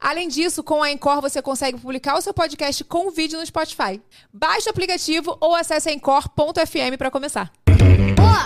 [0.00, 4.00] Além disso, com a Encore você consegue publicar o seu podcast com vídeo no Spotify.
[4.32, 7.50] Baixe o aplicativo ou acesse encore.fm para começar.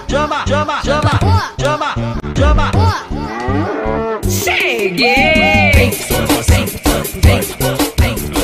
[0.09, 1.11] Chama, chama, chama,
[1.61, 1.95] chama,
[2.37, 2.71] chama.
[4.29, 5.73] Cheguei!
[5.75, 6.67] Vem, vem,
[7.21, 7.41] vem,
[7.99, 8.42] vem,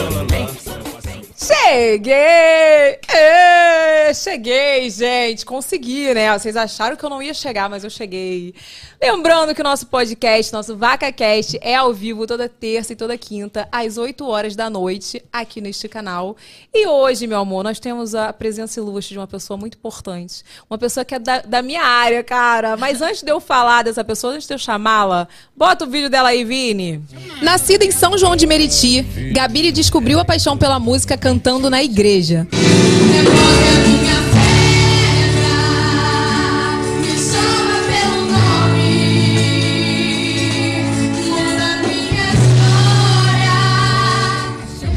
[1.48, 2.98] Cheguei!
[3.10, 5.46] Ê, cheguei, gente.
[5.46, 6.38] Consegui, né?
[6.38, 8.54] Vocês acharam que eu não ia chegar, mas eu cheguei.
[9.00, 13.66] Lembrando que o nosso podcast, nosso VacaCast, é ao vivo toda terça e toda quinta,
[13.72, 16.36] às 8 horas da noite, aqui neste canal.
[16.74, 20.42] E hoje, meu amor, nós temos a presença ilustre de uma pessoa muito importante.
[20.68, 22.76] Uma pessoa que é da, da minha área, cara.
[22.76, 25.26] Mas antes de eu falar dessa pessoa, antes de eu chamá-la,
[25.56, 27.02] bota o vídeo dela aí, Vini.
[27.40, 29.00] Nascida em São João de Meriti,
[29.32, 31.37] Gabiri descobriu a paixão pela música cantando
[31.70, 32.46] na igreja.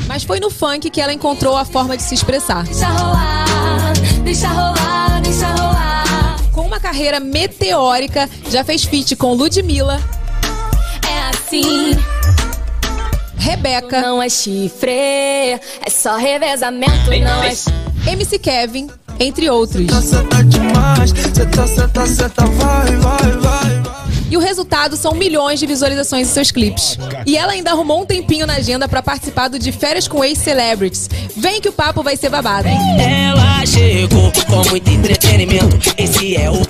[0.07, 2.63] Mas foi no funk que ela encontrou a forma de se expressar.
[2.63, 6.37] Deixa rolar, deixa rolar, deixa rolar.
[6.51, 10.01] Com uma carreira meteórica, já fez feat com Ludmilla,
[11.09, 11.95] É assim,
[13.41, 17.51] Rebeca, não é chifre, é só revezamento, não é.
[18.11, 18.87] MC Kevin,
[19.19, 19.87] entre outros.
[20.05, 24.10] Cê tá demais, cê tá, cê tá, cê tá, vai, vai, vai, vai.
[24.31, 26.97] E o resultado são milhões de visualizações em seus clipes.
[27.25, 31.09] E ela ainda arrumou um tempinho na agenda pra participar do De Férias com Ex-Celebrities.
[31.35, 32.65] Vem que o papo vai ser babado.
[32.69, 35.75] Ela chegou com muito entretenimento.
[35.97, 36.61] Esse é o.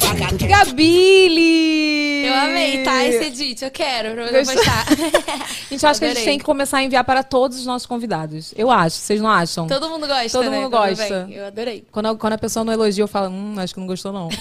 [0.47, 2.25] Gabile!
[2.25, 3.03] Eu amei, tá?
[3.05, 4.55] Esse edit, eu quero pra eu Gostou?
[4.55, 4.85] postar.
[5.69, 6.25] Gente, eu acho que a gente Adorei.
[6.25, 8.53] tem que começar a enviar para todos os nossos convidados.
[8.57, 9.67] Eu acho, vocês não acham?
[9.67, 10.57] Todo mundo gosta, Todo né?
[10.59, 11.25] mundo Quando gosta.
[11.25, 11.35] vem.
[11.35, 11.85] Eu adorei.
[11.91, 14.29] Quando a, quando a pessoa não elogia, eu falo, hum, acho que não gostou, não.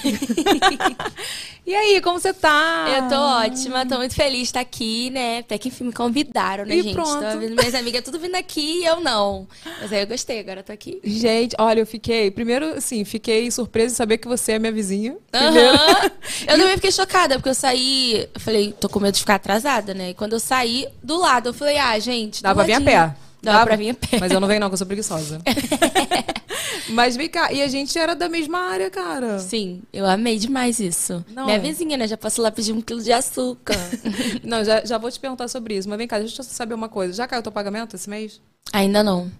[1.66, 2.86] e aí, como você tá?
[2.88, 5.38] Eu tô ótima, tô muito feliz de estar aqui, né?
[5.38, 6.94] Até que enfim me convidaram, né, E gente?
[6.94, 7.20] pronto.
[7.38, 9.46] Vendo minhas amigas tudo vindo aqui e eu não.
[9.80, 11.00] Mas aí eu gostei, agora eu tô aqui.
[11.04, 12.30] Gente, olha, eu fiquei.
[12.30, 15.16] Primeiro, assim, fiquei surpresa em saber que você é minha vizinha.
[15.30, 15.74] Primeiro.
[15.74, 16.10] Aham.
[16.46, 18.28] Eu também fiquei chocada, porque eu saí.
[18.34, 20.10] Eu falei, tô com medo de ficar atrasada, né?
[20.10, 22.42] E quando eu saí do lado, eu falei, ah, gente.
[22.42, 23.14] Pra vir a pé.
[23.42, 24.18] Dá pra vir a pé.
[24.20, 25.40] Mas eu não venho, não, que eu sou preguiçosa.
[26.90, 29.38] Mas vem cá, e a gente era da mesma área, cara.
[29.38, 31.24] Sim, eu amei demais isso.
[31.28, 31.60] Não Minha é?
[31.60, 32.06] vizinha, né?
[32.06, 33.76] Já posso lá pedir um quilo de açúcar.
[34.42, 35.88] Não, já, já vou te perguntar sobre isso.
[35.88, 37.12] Mas vem cá, deixa eu saber uma coisa.
[37.12, 38.40] Já caiu teu pagamento esse mês?
[38.72, 39.30] Ainda não.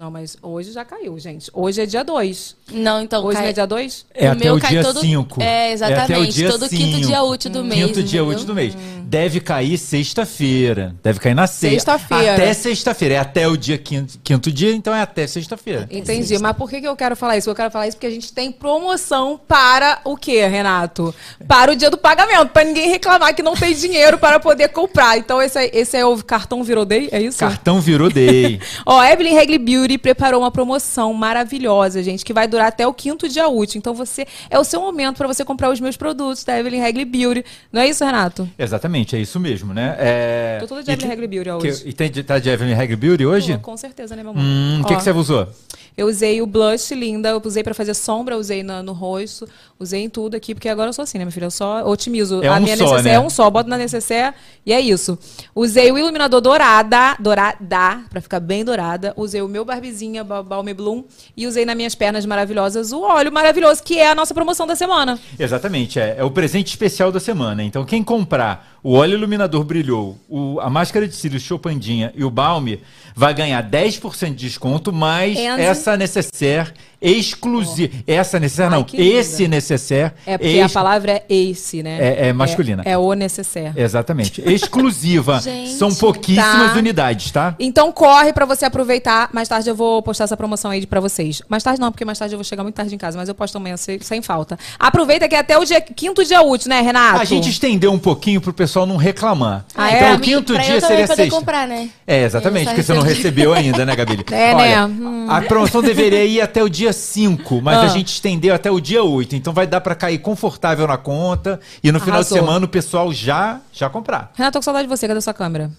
[0.00, 1.50] Não, mas hoje já caiu, gente.
[1.52, 2.56] Hoje é dia 2.
[2.72, 3.22] Não, então.
[3.22, 3.42] Hoje cai...
[3.42, 4.06] não é dia 2?
[4.14, 5.42] É O até meu o dia todo- 5.
[5.42, 6.48] É, exatamente.
[6.48, 7.06] Todo quinto cinco.
[7.06, 8.74] dia útil do mês, Quinto dia útil do mês.
[9.04, 10.94] Deve cair sexta-feira.
[11.02, 11.92] Deve cair na sexta.
[11.92, 12.32] Sexta-feira.
[12.32, 13.14] Até sexta-feira.
[13.16, 15.86] É até o dia quinto, quinto dia, então é até sexta-feira.
[15.90, 16.38] Entendi.
[16.38, 17.50] Mas por que, que eu quero falar isso?
[17.50, 21.14] Eu quero falar isso porque a gente tem promoção para o quê, Renato?
[21.46, 25.18] Para o dia do pagamento, para ninguém reclamar que não tem dinheiro para poder comprar.
[25.18, 27.10] Então, esse é, esse é o cartão Virou Day?
[27.12, 27.40] É isso?
[27.40, 28.60] Cartão virou day.
[28.86, 33.28] Ó, Evelyn Regli Beauty preparou uma promoção maravilhosa, gente, que vai durar até o quinto
[33.28, 33.78] dia útil.
[33.78, 37.04] Então, você é o seu momento para você comprar os meus produtos da Evelyn Regli
[37.04, 37.44] Beauty.
[37.72, 38.48] Não é isso, Renato?
[38.58, 39.96] Exatamente, é isso mesmo, né?
[39.98, 40.58] É...
[40.60, 41.82] Tô toda de Evelyn que- Regli Beauty que- hoje.
[41.88, 43.54] E tem, de- tá de Evelyn Regli Beauty hoje?
[43.54, 44.42] Pô, com certeza, né, meu amor?
[44.42, 45.48] Hum, o que, que você usou?
[45.96, 49.46] Eu usei o blush linda, eu usei pra fazer sombra, usei na- no rosto,
[49.78, 51.46] usei em tudo aqui, porque agora eu sou assim, né, minha filha?
[51.46, 52.42] Eu só otimizo.
[52.42, 53.14] É a um minha só, necessaire né?
[53.14, 54.34] é um só, boto na necessaire
[54.64, 55.18] e é isso.
[55.54, 59.12] Usei o iluminador dourada, dourada, pra ficar bem dourada.
[59.16, 61.04] Usei o meu barbizinha, Ba- Balme Bloom,
[61.36, 64.76] e usei nas minhas pernas maravilhosas o óleo maravilhoso, que é a nossa promoção da
[64.76, 65.18] semana.
[65.38, 67.64] Exatamente, é, é o presente especial da semana.
[67.64, 72.30] Então, quem comprar o óleo iluminador brilhou, o- a máscara de cílios Chopandinha e o
[72.30, 72.80] balme,
[73.14, 77.92] vai ganhar 10% de desconto, mais And- essa necessaire exclusiva.
[78.06, 79.18] Essa necessaire, Ai, não, que linda.
[79.18, 80.12] esse necessaire.
[80.26, 81.98] É porque a ex- palavra é ace, né?
[81.98, 82.82] É- é masculina.
[82.84, 83.72] É, é o necessaire.
[83.80, 84.42] Exatamente.
[84.44, 85.40] Exclusiva.
[85.44, 85.70] Gente.
[85.72, 86.78] São pouquíssimas Tá.
[86.78, 87.54] unidades, tá?
[87.58, 89.30] Então corre pra você aproveitar.
[89.32, 91.42] Mais tarde eu vou postar essa promoção aí pra vocês.
[91.48, 93.34] Mais tarde não, porque mais tarde eu vou chegar muito tarde em casa, mas eu
[93.34, 94.58] posto amanhã sem, sem falta.
[94.78, 97.20] Aproveita que é até o dia, quinto dia útil, né, Renato?
[97.20, 99.64] A gente estendeu um pouquinho pro pessoal não reclamar.
[99.74, 100.14] Ah, então, é?
[100.14, 101.28] o quinto pra dia seria sexta.
[101.28, 101.90] comprar, né?
[102.06, 103.22] É, exatamente, porque você não recebi.
[103.22, 104.24] recebeu ainda, né, Gabi?
[104.32, 104.94] É, Olha, né?
[105.00, 105.26] Hum.
[105.28, 107.82] A promoção deveria ir até o dia 5, mas Ah.
[107.82, 109.34] a gente estendeu até o dia 8.
[109.36, 112.38] Então vai dar pra cair confortável na conta e no final Arrasou.
[112.38, 114.32] de semana o pessoal já já comprar.
[114.34, 115.06] Renato, tô com saudade de você.
[115.08, 115.70] Cadê sua câmera?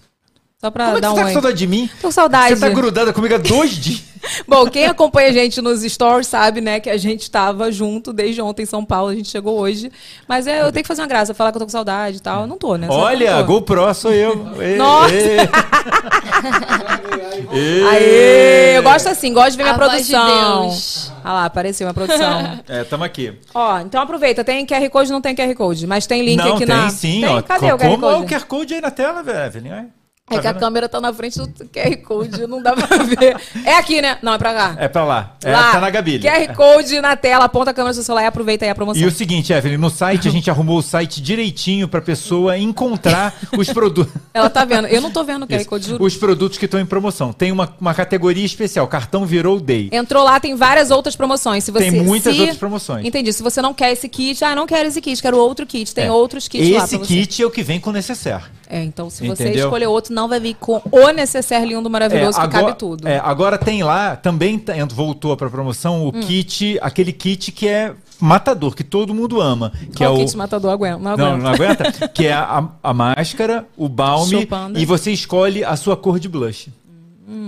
[0.64, 1.90] Só pra Como é que dar você um tá com saudade de mim?
[2.00, 2.54] Tô com saudade.
[2.54, 4.00] Você tá grudada comigo há dois dias.
[4.46, 8.40] Bom, quem acompanha a gente nos stories sabe, né, que a gente tava junto desde
[8.40, 9.90] ontem em São Paulo, a gente chegou hoje.
[10.28, 12.20] Mas é, eu tenho que fazer uma graça, falar que eu tô com saudade e
[12.20, 12.42] tal.
[12.42, 12.86] Eu não tô, né?
[12.86, 13.54] Eu Olha, não tô.
[13.54, 14.36] GoPro sou eu.
[14.78, 15.12] Nossa!
[17.90, 18.78] Aê!
[18.78, 20.68] Eu gosto assim, gosto de ver minha A voz de produção.
[20.68, 21.10] Deus.
[21.24, 22.60] Ah lá, apareceu minha produção.
[22.68, 23.36] É, tamo aqui.
[23.52, 25.88] ó, então aproveita, tem QR Code não tem QR Code?
[25.88, 26.88] Mas tem link Não, aqui tem na.
[26.88, 27.28] sim, Tem?
[27.28, 27.42] ó.
[27.42, 28.32] Cadê o QR Como é o Code?
[28.34, 29.90] QR Code aí na tela, velho?
[30.36, 33.36] É que a câmera tá na frente do QR Code, não dá pra ver.
[33.64, 34.18] É aqui, né?
[34.22, 34.76] Não, é pra cá.
[34.78, 35.36] É pra lá.
[35.44, 36.18] É, Lá, tá na Gabi.
[36.20, 39.02] QR Code na tela, aponta a câmera do seu celular e aproveita aí a promoção.
[39.02, 43.34] E o seguinte, Evelyn, no site a gente arrumou o site direitinho pra pessoa encontrar
[43.56, 44.12] os produtos.
[44.34, 44.86] Ela tá vendo.
[44.88, 45.68] Eu não tô vendo o QR Isso.
[45.68, 46.04] Code, juro.
[46.04, 47.32] Os produtos que estão em promoção.
[47.32, 49.88] Tem uma, uma categoria especial, cartão virou day.
[49.92, 51.64] Entrou lá, tem várias outras promoções.
[51.64, 53.04] Se você, Tem muitas se- outras promoções.
[53.06, 53.32] Entendi.
[53.32, 55.94] Se você não quer esse kit, ah, não quero esse kit, quero outro kit.
[55.94, 56.12] Tem É.
[56.12, 57.14] outros kits lá Esse pra você.
[57.14, 58.42] kit é o que vem com o necessaire.
[58.72, 59.66] É, então se você Entendeu?
[59.66, 63.06] escolher outro, não vai vir com o necessaire lindo, maravilhoso, que agora, cabe tudo.
[63.06, 66.08] é, agora tem lá, também tá- voltou pra promoção Hum.
[66.08, 69.70] o kit, aquele kit que é matador, que todo mundo ama.
[69.92, 70.98] Que Qual é o, kit matador aguenta?
[70.98, 71.42] Não Não, aguenta.
[71.44, 72.08] não aguenta?
[72.08, 76.68] que é a, a máscara, o balme e você escolhe a sua cor de blush.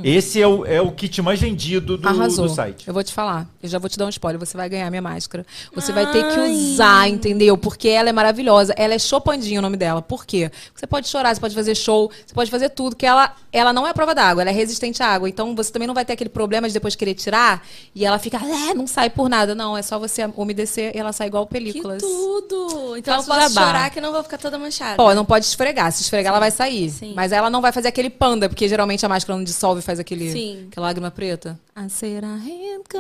[0.05, 2.87] Esse é o, é o kit mais vendido do, do site.
[2.87, 3.49] Eu vou te falar.
[3.63, 4.39] Eu já vou te dar um spoiler.
[4.39, 5.45] Você vai ganhar minha máscara.
[5.75, 7.59] Você vai ter que usar, entendeu?
[7.59, 8.73] Porque ela é maravilhosa.
[8.77, 10.01] Ela é Chopandinha o nome dela.
[10.01, 10.51] Por quê?
[10.75, 12.95] Você pode chorar, você pode fazer show, você pode fazer tudo.
[12.95, 15.29] Que ela, ela não é prova d'água, ela é resistente à água.
[15.29, 18.37] Então você também não vai ter aquele problema de depois querer tirar e ela fica,
[18.37, 19.55] é, não sai por nada.
[19.57, 22.01] Não, é só você umedecer e ela sai igual Que películas.
[22.01, 22.97] tudo!
[22.97, 23.67] Então eu Faço posso jabá.
[23.67, 24.97] chorar que não vou ficar toda manchada.
[24.97, 25.91] Pô, não pode esfregar.
[25.91, 26.91] Se esfregar, ela vai sair.
[26.91, 27.13] Sim.
[27.17, 29.99] Mas ela não vai fazer aquele panda, porque geralmente a máscara não dissolve e faz
[29.99, 30.67] aquele, Sim.
[30.71, 31.59] aquela lágrima preta.
[31.75, 31.89] A
[32.29, 32.99] arranca.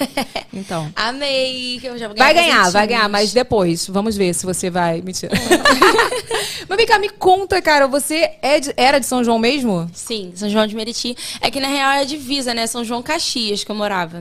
[0.52, 0.90] então.
[0.96, 1.80] Amei!
[1.82, 3.86] eu já Vai ganhar, vai ganhar, mas depois.
[3.88, 5.00] Vamos ver se você vai.
[5.04, 5.32] Mentira.
[6.68, 7.86] mas vem cá, me conta, cara.
[7.86, 9.88] Você é de- era de São João mesmo?
[9.92, 11.16] Sim, São João de Meriti.
[11.40, 12.66] É que na real é divisa, né?
[12.66, 14.20] São João Caxias que eu morava.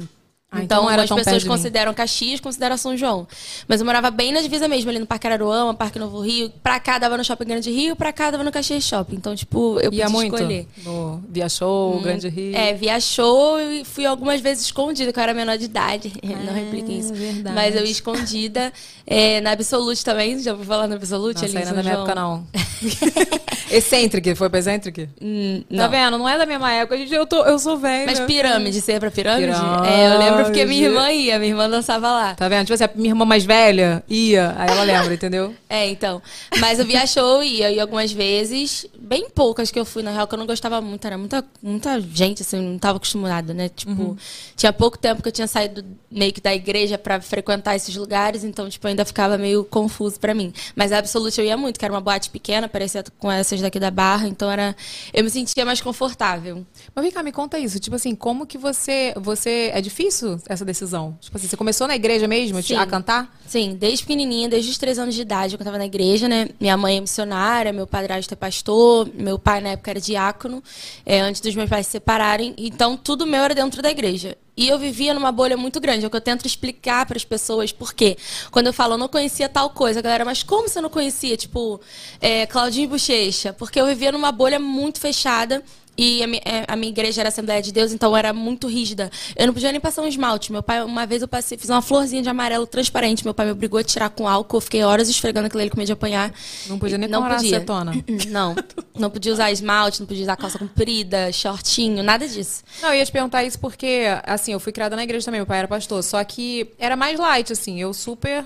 [0.59, 3.27] Ah, então então, as pessoas consideram Caxias, consideram São João.
[3.67, 6.51] Mas eu morava bem na divisa mesmo, ali no Parque Araruama, Parque Novo Rio.
[6.61, 9.15] Pra cá dava no Shopping Grande Rio, pra cá dava no Caxias Shopping.
[9.15, 10.35] Então, tipo, eu Ia podia muito?
[10.35, 10.67] escolher.
[10.83, 12.55] No Via Show, Grande Rio.
[12.55, 16.13] É, via show e fui algumas vezes escondida, que eu era menor de idade.
[16.45, 17.11] não repliquem isso.
[17.13, 17.55] Ah, verdade.
[17.55, 18.71] Mas eu ia escondida.
[19.07, 21.41] É, na Absolute também, já ouviu falar na Absolute?
[21.41, 22.47] Nossa, ali em aí não é da minha época, não.
[23.69, 25.09] Excêntric, foi pra Excêntric?
[25.21, 25.89] Hum, Tá não.
[25.89, 26.17] vendo?
[26.17, 26.95] Não é da mesma época.
[26.95, 28.05] Eu, tô, eu sou velha.
[28.05, 29.51] Mas pirâmide, você ia pra pirâmide?
[29.53, 29.87] Pirâmide.
[29.87, 32.35] É, eu lembro porque minha irmã ia, minha irmã dançava lá.
[32.35, 32.65] Tá vendo?
[32.65, 35.53] Tipo assim, a minha irmã mais velha ia, aí ela lembra, entendeu?
[35.69, 36.21] É, então.
[36.59, 38.85] Mas eu via show e ia, ia algumas vezes.
[38.97, 41.05] Bem poucas que eu fui, na real, que eu não gostava muito.
[41.05, 43.69] Era muita, muita gente, assim, não tava acostumada, né?
[43.69, 44.17] Tipo,
[44.55, 48.43] tinha pouco tempo que eu tinha saído meio que da igreja pra frequentar esses lugares,
[48.43, 50.53] então, tipo, ainda ficava meio confuso pra mim.
[50.75, 53.79] Mas a Absolute eu ia muito, que era uma boate pequena, parecia com essas daqui
[53.79, 54.75] da Barra, então era...
[55.13, 56.65] Eu me sentia mais confortável.
[56.93, 57.79] Mas vem cá, me conta isso.
[57.79, 59.13] Tipo assim, como que você.
[59.17, 61.17] você É difícil essa decisão?
[61.21, 62.75] Tipo assim, você começou na igreja mesmo Sim.
[62.75, 63.33] a cantar?
[63.47, 66.49] Sim, desde pequenininha, desde os três anos de idade, eu cantava na igreja, né?
[66.59, 70.63] Minha mãe é missionária, meu padrasto é pastor, meu pai na época era diácono,
[71.05, 72.53] é, antes dos meus pais se separarem.
[72.57, 74.37] Então, tudo meu era dentro da igreja.
[74.57, 77.25] E eu vivia numa bolha muito grande, é o que eu tento explicar para as
[77.25, 77.73] pessoas.
[77.73, 78.17] Por quê?
[78.51, 81.35] Quando eu falo, eu não conhecia tal coisa, a galera, mas como você não conhecia?
[81.35, 81.81] Tipo,
[82.21, 83.51] é, Claudinho Bochecha.
[83.51, 85.61] Porque eu vivia numa bolha muito fechada.
[85.97, 89.09] E a, mi- é, a minha igreja era Assembleia de Deus, então era muito rígida.
[89.35, 90.51] Eu não podia nem passar um esmalte.
[90.51, 93.23] Meu pai, uma vez eu passei, fiz uma florzinha de amarelo transparente.
[93.23, 94.57] Meu pai me obrigou a tirar com álcool.
[94.57, 96.33] Eu fiquei horas esfregando aquilo ali com medo de apanhar.
[96.67, 97.57] Não podia nem não comprar podia.
[97.57, 97.93] acetona.
[98.29, 98.55] Não.
[98.97, 102.63] Não podia usar esmalte, não podia usar calça comprida, shortinho, nada disso.
[102.81, 105.45] Não, eu ia te perguntar isso porque, assim, eu fui criada na igreja também, meu
[105.45, 106.01] pai era pastor.
[106.03, 108.45] Só que era mais light, assim, eu super.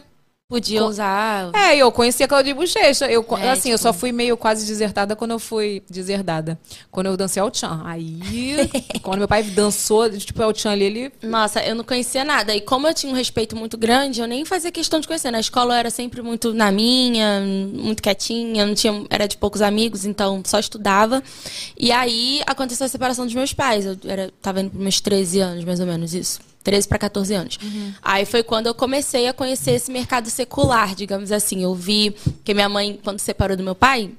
[0.50, 1.52] Podia usar.
[1.54, 3.06] É, eu conhecia Claudinho Bochecha.
[3.06, 6.60] Eu, É, assim, eu tipo- só fui meio quase desertada quando eu fui deserdada.
[6.90, 7.84] Quando eu dancei ao Chan.
[7.86, 8.18] Aí,
[9.04, 11.12] quando meu pai dançou, tipo, ao Chan ali, ele.
[11.22, 12.56] Nossa, eu não conhecia nada.
[12.56, 15.30] E como eu tinha um respeito muito grande, eu nem fazia questão de conhecer.
[15.30, 17.42] Na escola eu era sempre muito na minha,
[17.72, 21.22] muito quietinha, não tinha, era de poucos amigos, então só estudava.
[21.78, 23.86] E aí aconteceu a separação dos meus pais.
[23.86, 26.40] Eu era, tava indo para meus 13 anos, mais ou menos, isso.
[26.64, 27.58] 13 para 14 anos.
[28.02, 31.64] Aí foi quando eu comecei a conhecer esse mercado secular, digamos assim.
[31.64, 34.12] Eu vi que minha mãe, quando separou do meu pai,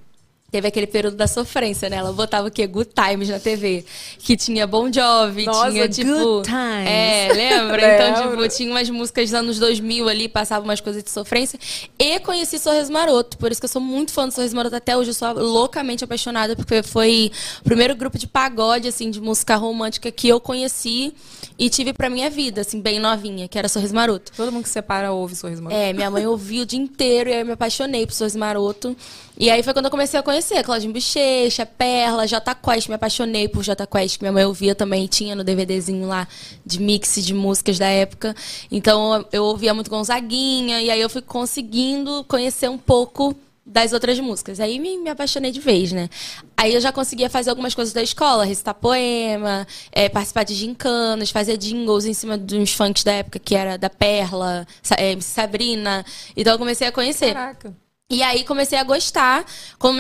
[0.51, 1.97] Teve aquele período da sofrência, né?
[1.97, 2.67] Ela botava o quê?
[2.67, 3.85] Good Times na TV.
[4.19, 6.11] Que tinha Bon Jovi, Nossa, tinha tipo.
[6.11, 6.89] Good Times.
[6.89, 7.95] É, lembra?
[7.95, 11.59] Então, tipo, tinha umas músicas dos anos 2000 ali, passava umas coisas de sofrência.
[11.99, 13.39] E conheci Sorriso Maroto.
[13.39, 15.11] Por isso que eu sou muito fã do Sorriso Maroto até hoje.
[15.11, 17.31] Eu sou loucamente apaixonada, porque foi
[17.61, 21.15] o primeiro grupo de pagode, assim, de música romântica que eu conheci
[21.59, 24.33] e tive pra minha vida, assim, bem novinha, que era Sorriso Maroto.
[24.37, 25.81] Todo mundo que separa ouve sorriso maroto.
[25.81, 28.97] É, minha mãe ouvia o dia inteiro e aí eu me apaixonei por Sorriso Maroto.
[29.41, 32.89] E aí foi quando eu comecei a conhecer Claudinho Bochecha, Perla, J Quest.
[32.89, 35.07] Me apaixonei por J Quest, que minha mãe ouvia também.
[35.07, 36.29] Tinha no DVDzinho lá
[36.65, 38.37] de mix de músicas da época.
[38.71, 40.83] Então eu ouvia muito Gonzaguinha.
[40.83, 44.61] E aí eu fui conseguindo conhecer um pouco das outras músicas.
[44.61, 46.11] Aí me, me apaixonei de vez, né?
[46.55, 51.31] Aí eu já conseguia fazer algumas coisas da escola, recitar poema, é, participar de gincanas,
[51.31, 54.67] fazer jingles em cima uns funks da época que era da Perla,
[54.99, 56.05] é, Sabrina.
[56.37, 57.33] Então eu comecei a conhecer.
[57.33, 57.75] Caraca.
[58.11, 59.45] E aí comecei a gostar,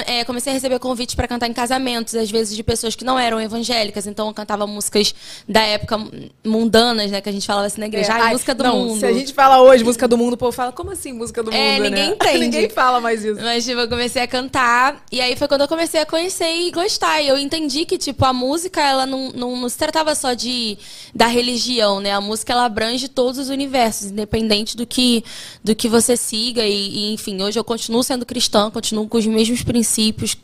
[0.04, 3.16] é, comecei a receber convites para cantar em casamentos, às vezes de pessoas que não
[3.16, 5.14] eram evangélicas, então eu cantava músicas
[5.48, 5.96] da época
[6.44, 8.98] mundanas, né, que a gente falava assim na igreja, É, ai, música do não, mundo.
[8.98, 11.52] Se a gente fala hoje música do mundo, o povo fala, como assim música do
[11.52, 11.60] mundo?
[11.60, 12.14] É, ninguém né?
[12.20, 12.38] entende.
[12.38, 13.40] ninguém fala mais isso.
[13.40, 15.04] Mas, tipo, eu comecei a cantar.
[15.12, 17.20] E aí foi quando eu comecei a conhecer e gostar.
[17.20, 20.78] E eu entendi que, tipo, a música, ela não, não, não se tratava só de
[21.14, 22.12] da religião, né?
[22.12, 25.24] A música, ela abrange todos os universos, independente do que,
[25.62, 26.64] do que você siga.
[26.64, 30.36] E, e, enfim, hoje eu continuo sendo cristã, continuo com os mesmos princípios.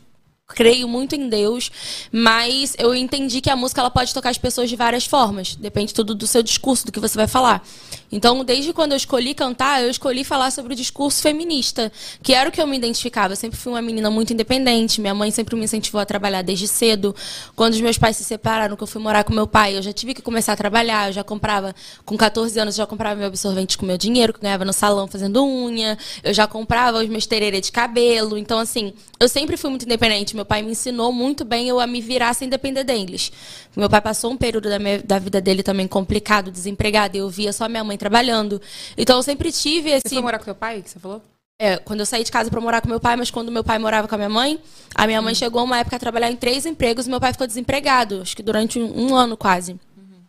[0.48, 1.72] Creio muito em Deus,
[2.12, 5.56] mas eu entendi que a música ela pode tocar as pessoas de várias formas.
[5.56, 7.66] Depende tudo do seu discurso, do que você vai falar.
[8.10, 11.90] Então, desde quando eu escolhi cantar, eu escolhi falar sobre o discurso feminista,
[12.22, 13.32] que era o que eu me identificava.
[13.32, 15.00] Eu sempre fui uma menina muito independente.
[15.00, 17.14] Minha mãe sempre me incentivou a trabalhar desde cedo.
[17.54, 19.92] Quando os meus pais se separaram, que eu fui morar com meu pai, eu já
[19.92, 21.08] tive que começar a trabalhar.
[21.08, 24.38] Eu já comprava, com 14 anos, eu já comprava meu absorvente com meu dinheiro, que
[24.38, 25.98] eu ganhava no salão fazendo unha.
[26.22, 28.38] Eu já comprava os meus tererê de cabelo.
[28.38, 30.36] Então, assim, eu sempre fui muito independente.
[30.36, 33.32] Meu pai me ensinou muito bem eu a me virar sem depender deles.
[33.76, 37.28] Meu pai passou um período da, minha- da vida dele também complicado, desempregado, e eu
[37.28, 38.60] via só minha mãe trabalhando.
[38.96, 40.08] Então eu sempre tive esse.
[40.08, 41.22] Você foi morar com teu pai, que você falou?
[41.58, 43.78] É, quando eu saí de casa pra morar com meu pai, mas quando meu pai
[43.78, 44.60] morava com a minha mãe,
[44.94, 47.46] a minha mãe chegou uma época a trabalhar em três empregos e meu pai ficou
[47.46, 49.78] desempregado, acho que durante um, um ano quase.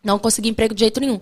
[0.01, 1.19] Não consegui emprego de jeito nenhum.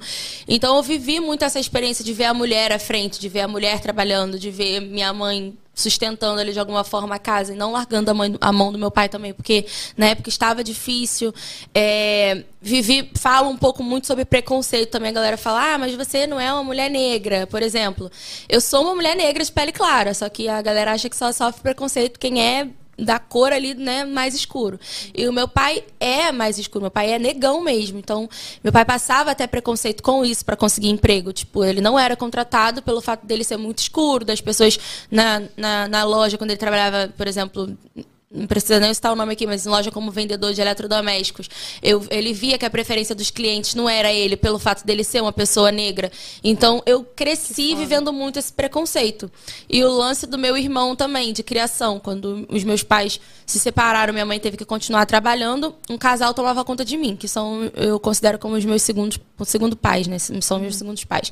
[0.48, 3.48] Então eu vivi muito essa experiência de ver a mulher à frente, de ver a
[3.48, 7.74] mulher trabalhando, de ver minha mãe sustentando ali de alguma forma a casa e não
[7.74, 9.66] largando a, mãe- a mão do meu pai também, porque
[9.98, 11.34] na época estava difícil.
[11.74, 15.10] É, vivi, falo um pouco muito sobre preconceito também.
[15.10, 18.10] A galera fala, ah, mas você não é uma mulher negra, por exemplo.
[18.48, 21.32] Eu sou uma mulher negra de pele clara, só que a galera acha que só
[21.32, 24.80] sofre preconceito quem é da cor ali, né, mais escuro.
[25.14, 28.00] E o meu pai é mais escuro, meu pai é negão mesmo.
[28.00, 28.30] Então,
[28.64, 31.34] meu pai passava até preconceito com isso para conseguir emprego.
[31.34, 34.78] Tipo, ele não era contratado pelo fato dele ser muito escuro, das pessoas
[35.12, 37.78] na, na, na loja, quando ele trabalhava, por exemplo,
[38.36, 41.50] não precisa nem citar o nome aqui, mas em loja como vendedor de eletrodomésticos,
[41.82, 45.22] eu, ele via que a preferência dos clientes não era ele pelo fato dele ser
[45.22, 46.12] uma pessoa negra.
[46.44, 49.32] Então eu cresci vivendo muito esse preconceito.
[49.70, 54.14] E o lance do meu irmão também, de criação, quando os meus pais se separaram,
[54.14, 58.00] minha mãe teve que continuar trabalhando, um casal tomava conta de mim, que são eu
[58.00, 60.20] considero como os meus segundos, segundo pais, né?
[60.20, 61.32] São meus segundos pais.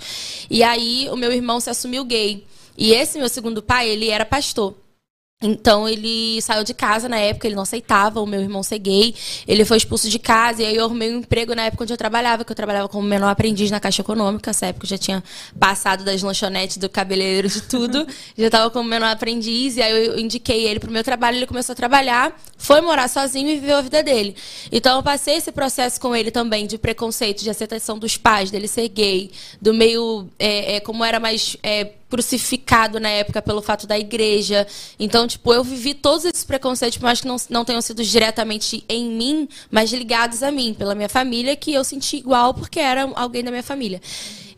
[0.50, 2.46] E aí o meu irmão se assumiu gay.
[2.78, 4.74] E esse meu segundo pai, ele era pastor.
[5.44, 9.14] Então ele saiu de casa na época, ele não aceitava o meu irmão ser gay.
[9.46, 11.98] Ele foi expulso de casa e aí eu arrumei um emprego na época onde eu
[11.98, 14.50] trabalhava, que eu trabalhava como menor aprendiz na Caixa Econômica.
[14.50, 15.24] Nessa época eu já tinha
[15.60, 18.08] passado das lanchonetes, do cabeleireiro, de tudo.
[18.38, 21.74] já estava como menor aprendiz e aí eu indiquei ele pro meu trabalho, ele começou
[21.74, 24.36] a trabalhar, foi morar sozinho e viveu a vida dele.
[24.72, 28.68] Então eu passei esse processo com ele também de preconceito, de aceitação dos pais, dele
[28.68, 29.32] ser gay,
[29.62, 34.67] do meio é, é, como era mais é, crucificado na época pelo fato da igreja.
[35.00, 39.10] Então, tipo, eu vivi todos esses preconceitos, mais que não, não tenham sido diretamente em
[39.10, 43.43] mim, mas ligados a mim, pela minha família, que eu senti igual porque era alguém
[43.43, 44.00] da minha família.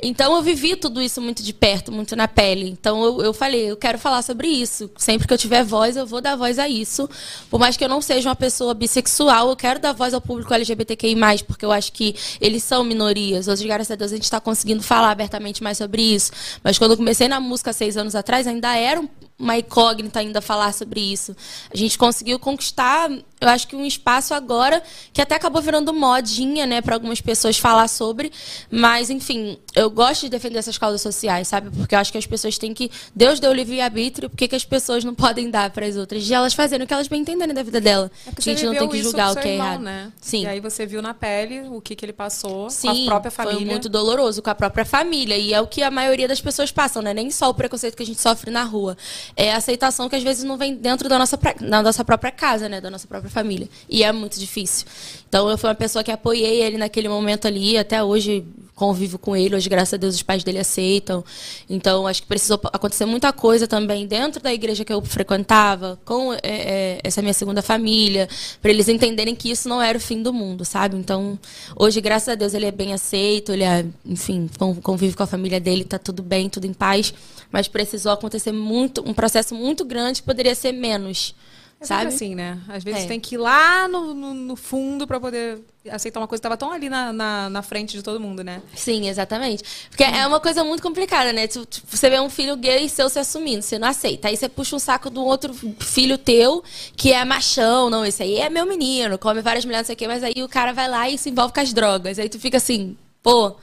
[0.01, 2.69] Então eu vivi tudo isso muito de perto, muito na pele.
[2.69, 4.89] Então eu, eu falei, eu quero falar sobre isso.
[4.97, 7.09] Sempre que eu tiver voz, eu vou dar voz a isso.
[7.49, 10.53] Por mais que eu não seja uma pessoa bissexual, eu quero dar voz ao público
[10.53, 11.15] LGBTQI,
[11.47, 13.47] porque eu acho que eles são minorias.
[13.47, 16.31] Hoje, graças a Deus, a gente está conseguindo falar abertamente mais sobre isso.
[16.63, 19.01] Mas quando eu comecei na música seis anos atrás, ainda era
[19.37, 21.35] uma incógnita ainda falar sobre isso.
[21.73, 26.65] A gente conseguiu conquistar, eu acho que um espaço agora que até acabou virando modinha,
[26.65, 28.31] né, para algumas pessoas falar sobre,
[28.71, 31.69] mas enfim, eu gosto de defender essas causas sociais, sabe?
[31.69, 34.63] Porque eu acho que as pessoas têm que Deus deu livre arbítrio, por que as
[34.63, 36.23] pessoas não podem dar para as outras?
[36.23, 38.09] De elas fazerem o que elas bem entenderem da vida dela.
[38.25, 39.81] É a gente não tem que julgar o que é irmão, errado.
[39.81, 40.11] Né?
[40.21, 40.43] Sim.
[40.43, 43.31] E aí você viu na pele o que, que ele passou Sim, com a própria
[43.31, 43.59] família.
[43.59, 45.37] Foi muito doloroso com a própria família.
[45.37, 47.13] E é o que a maioria das pessoas passam, né?
[47.13, 48.95] Nem só o preconceito que a gente sofre na rua.
[49.35, 52.67] É a aceitação que às vezes não vem dentro da nossa, da nossa própria casa,
[52.67, 52.81] né?
[52.81, 53.69] Da nossa própria família.
[53.89, 54.85] E é muito difícil.
[55.35, 57.77] Então eu fui uma pessoa que apoiei ele naquele momento ali.
[57.77, 59.53] Até hoje convivo com ele.
[59.53, 61.25] Hoje, graças a Deus, os pais dele aceitam.
[61.69, 66.31] Então acho que precisou acontecer muita coisa também dentro da igreja que eu frequentava, com
[66.31, 68.29] é, é, essa minha segunda família,
[68.61, 70.95] para eles entenderem que isso não era o fim do mundo, sabe?
[70.95, 71.37] Então,
[71.75, 75.27] hoje, graças a Deus, ele é bem aceito, ele é, enfim, con- convive com a
[75.27, 77.13] família dele, tá tudo bem, tudo em paz,
[77.51, 81.35] mas precisou acontecer muito, um processo muito grande que poderia ser menos.
[81.79, 82.07] É sabe?
[82.07, 82.57] assim, né?
[82.67, 83.07] Às vezes É.
[83.07, 85.59] tem que ir lá no, no, no fundo pra poder
[85.91, 88.61] aceitar uma coisa que tava tão ali na, na, na frente de todo mundo, né?
[88.75, 89.63] Sim, exatamente.
[89.89, 91.47] Porque é uma coisa muito complicada, né?
[91.47, 94.29] Você vê um filho gay seu se assumindo, você não aceita.
[94.29, 96.63] Aí você puxa um saco do outro filho teu,
[96.95, 99.97] que é machão, não, esse aí é meu menino, come várias mulheres, não sei o
[99.97, 102.17] quê, mas aí o cara vai lá e se envolve com as drogas.
[102.17, 103.55] Aí tu fica assim, pô,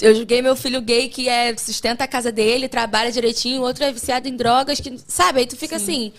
[0.00, 3.84] eu julguei meu filho gay que é, sustenta a casa dele, trabalha direitinho, o outro
[3.84, 5.40] é viciado em drogas, que, sabe?
[5.40, 6.12] Aí tu fica assim.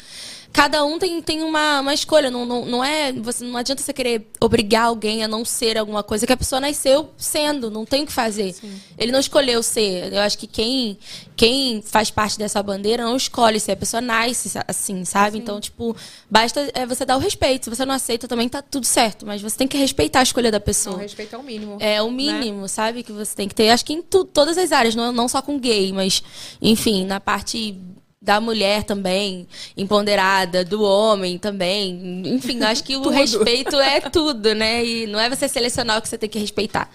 [0.57, 3.13] Cada um tem, tem uma, uma escolha, não, não, não é.
[3.13, 6.59] Você, não adianta você querer obrigar alguém a não ser alguma coisa que a pessoa
[6.59, 8.55] nasceu sendo, não tem o que fazer.
[8.97, 10.11] Ele não escolheu ser.
[10.11, 10.97] Eu acho que quem,
[11.35, 15.37] quem faz parte dessa bandeira não escolhe ser, a pessoa nasce assim, sabe?
[15.37, 15.95] Então, tipo,
[16.27, 17.65] basta é, você dar o respeito.
[17.65, 19.27] Se você não aceita, também tá tudo certo.
[19.27, 20.97] Mas você tem que respeitar a escolha da pessoa.
[20.97, 21.77] respeito é o mínimo.
[21.79, 23.03] É o mínimo, sabe?
[23.03, 23.69] Que você tem que ter.
[23.69, 26.23] Acho que em tu- todas as áreas, não, não só com gay, mas,
[26.59, 27.77] enfim, na parte
[28.21, 32.23] da mulher também, empoderada, do homem também.
[32.25, 34.83] Enfim, acho que o respeito é tudo, né?
[34.85, 36.89] E não é você selecionar o que você tem que respeitar.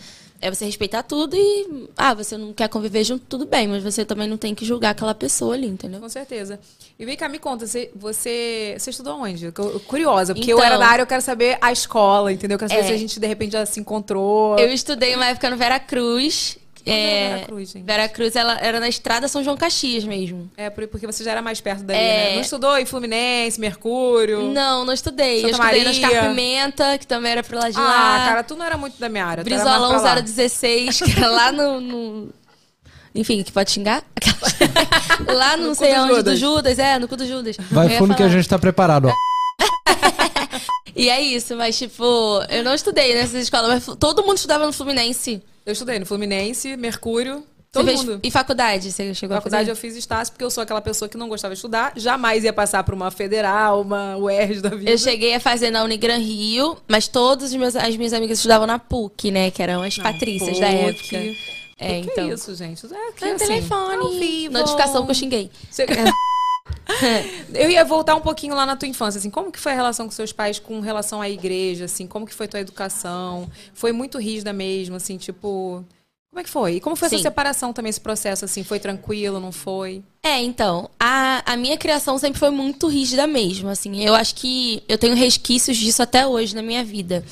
[0.45, 1.88] É você respeitar tudo e.
[1.97, 4.91] Ah, você não quer conviver junto, tudo bem, mas você também não tem que julgar
[4.91, 6.00] aquela pessoa ali, entendeu?
[6.00, 6.59] Com certeza.
[6.99, 9.45] E vem cá, me conta, você, você, você estudou onde?
[9.45, 9.52] Eu-
[9.87, 10.67] Curiosa, porque eu Então.
[10.67, 12.57] era da área, eu quero saber a escola, entendeu?
[12.57, 12.87] Eu quero saber É.
[12.88, 14.59] se a gente, de repente, já se encontrou.
[14.59, 16.59] Eu estudei uma época no Veracruz.
[16.84, 17.84] Onde era É, Veracruz, gente?
[17.84, 20.50] Veracruz, ela era na estrada São João Caxias mesmo.
[20.56, 22.28] É, por- porque você já era mais perto dali, É.
[22.30, 22.34] né?
[22.34, 24.42] Não estudou em Fluminense, Mercúrio?
[24.52, 25.44] Não, não estudei.
[25.44, 26.22] eu Santa estudei na Maria.
[26.28, 28.24] Pimenta, que também era pro lado de Ah, lá.
[28.28, 29.44] cara, tu não era muito da minha área.
[29.44, 30.20] pra lá.
[30.20, 31.80] 016, que era lá no.
[31.80, 32.28] no-
[33.14, 34.02] Enfim, que pode xingar?
[35.28, 36.24] Lá não No cu sei do onde, Judas.
[36.24, 37.56] do Judas, é, no cu do Judas.
[37.70, 39.12] Vai Eu fundo que a gente tá preparado, ó.
[40.94, 42.04] E é isso, mas tipo,
[42.50, 45.42] eu não estudei nessas escolas, mas todo mundo estudava no Fluminense.
[45.64, 48.20] Eu estudei no Fluminense, Mercúrio, todo fez- mundo.
[48.22, 48.90] E faculdade?
[48.92, 49.70] Você chegou Na a faculdade fazer?
[49.70, 52.52] eu fiz estágio porque eu sou aquela pessoa que não gostava de estudar, jamais ia
[52.52, 54.90] passar por uma federal, uma UERJ da vida.
[54.90, 58.66] Eu cheguei a fazer na Unigran Rio, mas todas as minhas, as minhas amigas estudavam
[58.66, 59.50] na PUC, né?
[59.50, 61.16] Que eram as patrícias da PUC.
[61.16, 61.38] época.
[61.78, 62.28] É, que então.
[62.30, 62.87] é isso, gente?
[62.87, 63.96] É que, No assim, telefone.
[63.96, 64.52] ao vivo.
[64.52, 65.50] Notificação que eu xinguei.
[65.70, 65.87] Você-
[67.55, 70.07] Eu ia voltar um pouquinho lá na tua infância, assim, como que foi a relação
[70.07, 73.50] com seus pais com relação à igreja, assim, como que foi tua educação?
[73.75, 75.85] Foi muito rígida mesmo, assim, tipo,
[76.32, 76.76] como é que foi?
[76.76, 77.23] E como foi essa Sim.
[77.23, 80.02] separação também, esse processo, assim, foi tranquilo, não foi?
[80.23, 84.02] É, então, a, a minha criação sempre foi muito rígida mesmo, assim.
[84.02, 87.23] Eu acho que eu tenho resquícios disso até hoje na minha vida.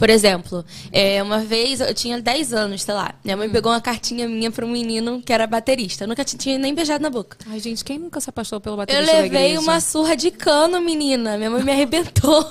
[0.00, 3.14] Por exemplo, é, uma vez eu tinha 10 anos, sei lá.
[3.22, 6.04] Minha mãe pegou uma cartinha minha para um menino que era baterista.
[6.04, 7.36] Eu nunca tinha nem beijado na boca.
[7.46, 10.80] Ai, gente, quem nunca se apaixonou pelo Eu baterista da levei uma surra de cano,
[10.80, 11.36] menina.
[11.36, 12.50] Minha mãe me arrebentou.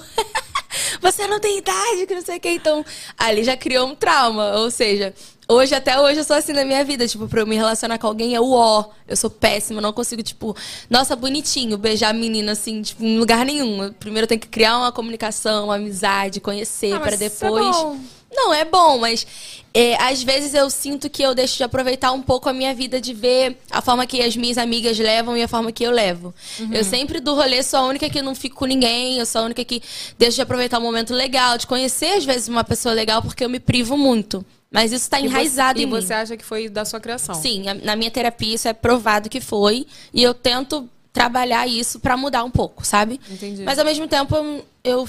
[1.02, 2.50] Você não tem idade, que não sei o que.
[2.52, 2.86] Então,
[3.18, 4.60] ali já criou um trauma.
[4.60, 5.12] Ou seja,
[5.50, 7.08] hoje, até hoje, eu sou assim na minha vida.
[7.08, 8.86] Tipo, pra eu me relacionar com alguém é o ó.
[9.08, 10.56] Eu sou péssima, não consigo, tipo,
[10.90, 13.84] nossa, bonitinho, beijar a menina assim, tipo, em lugar nenhum.
[13.84, 17.46] Eu Primeiro eu tenho que criar uma comunicação, uma amizade, conhecer, Ah, pra mas isso
[17.46, 17.76] é depois.
[17.76, 17.98] bom.
[18.32, 19.26] Não, é bom, mas
[19.74, 23.02] é, às vezes eu sinto que eu deixo de aproveitar um pouco a minha vida
[23.02, 26.32] de ver a forma que as minhas amigas levam e a forma que eu levo.
[26.60, 26.72] Uhum.
[26.72, 29.46] Eu sempre do rolê sou a única que não fico com ninguém, eu sou a
[29.46, 29.82] única que
[30.18, 33.50] deixo de aproveitar um momento legal, de conhecer às vezes uma pessoa legal, porque eu
[33.50, 34.46] me privo muito.
[34.72, 35.92] Mas isso tá E você- enraizado e em mim.
[35.92, 37.34] você acha que foi da sua criação?
[37.36, 39.88] Sim, na minha terapia isso é provado que foi.
[40.14, 43.20] E eu tento trabalhar isso pra mudar um pouco, sabe?
[43.30, 43.64] Entendi.
[43.64, 45.08] Mas ao mesmo tempo eu, eu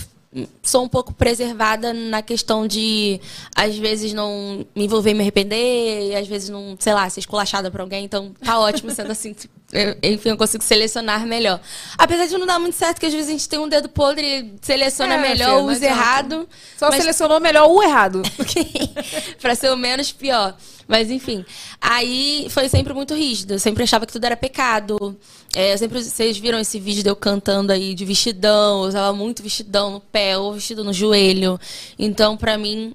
[0.62, 3.20] sou um pouco preservada na questão de,
[3.54, 7.20] às vezes, não me envolver e me arrepender, e às vezes não, sei lá, ser
[7.20, 8.04] esculachada por alguém.
[8.04, 9.34] Então tá ótimo sendo assim.
[9.72, 11.60] Eu- enfim, eu consigo selecionar melhor.
[11.96, 14.24] Apesar de não dar muito certo, que às vezes a gente tem um dedo podre
[14.26, 15.86] e seleciona É, melhor, usa adianta.
[15.86, 16.48] errado.
[16.78, 18.22] Só mas- selecionou melhor o errado.
[19.40, 20.56] pra ser o menos pior.
[20.88, 21.44] Mas enfim,
[21.80, 23.52] aí foi sempre muito rígido.
[23.54, 25.16] Eu sempre achava que tudo era pecado.
[25.54, 29.40] É, sempre, vocês viram esse vídeo de eu cantando aí de vestidão, eu usava muito
[29.42, 31.60] vestidão no pé ou vestido no joelho.
[31.96, 32.92] Então, pra mim,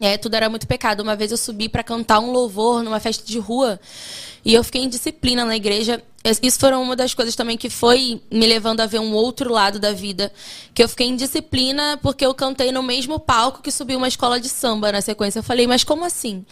[0.00, 1.00] é, tudo era muito pecado.
[1.02, 3.78] Uma vez eu subi pra cantar um louvor numa festa de rua
[4.46, 6.00] e eu fiquei em disciplina na igreja.
[6.40, 9.80] Isso foi uma das coisas também que foi me levando a ver um outro lado
[9.80, 10.32] da vida.
[10.72, 14.38] Que eu fiquei em disciplina porque eu cantei no mesmo palco que subiu uma escola
[14.38, 15.40] de samba na sequência.
[15.40, 16.46] Eu falei, mas como assim?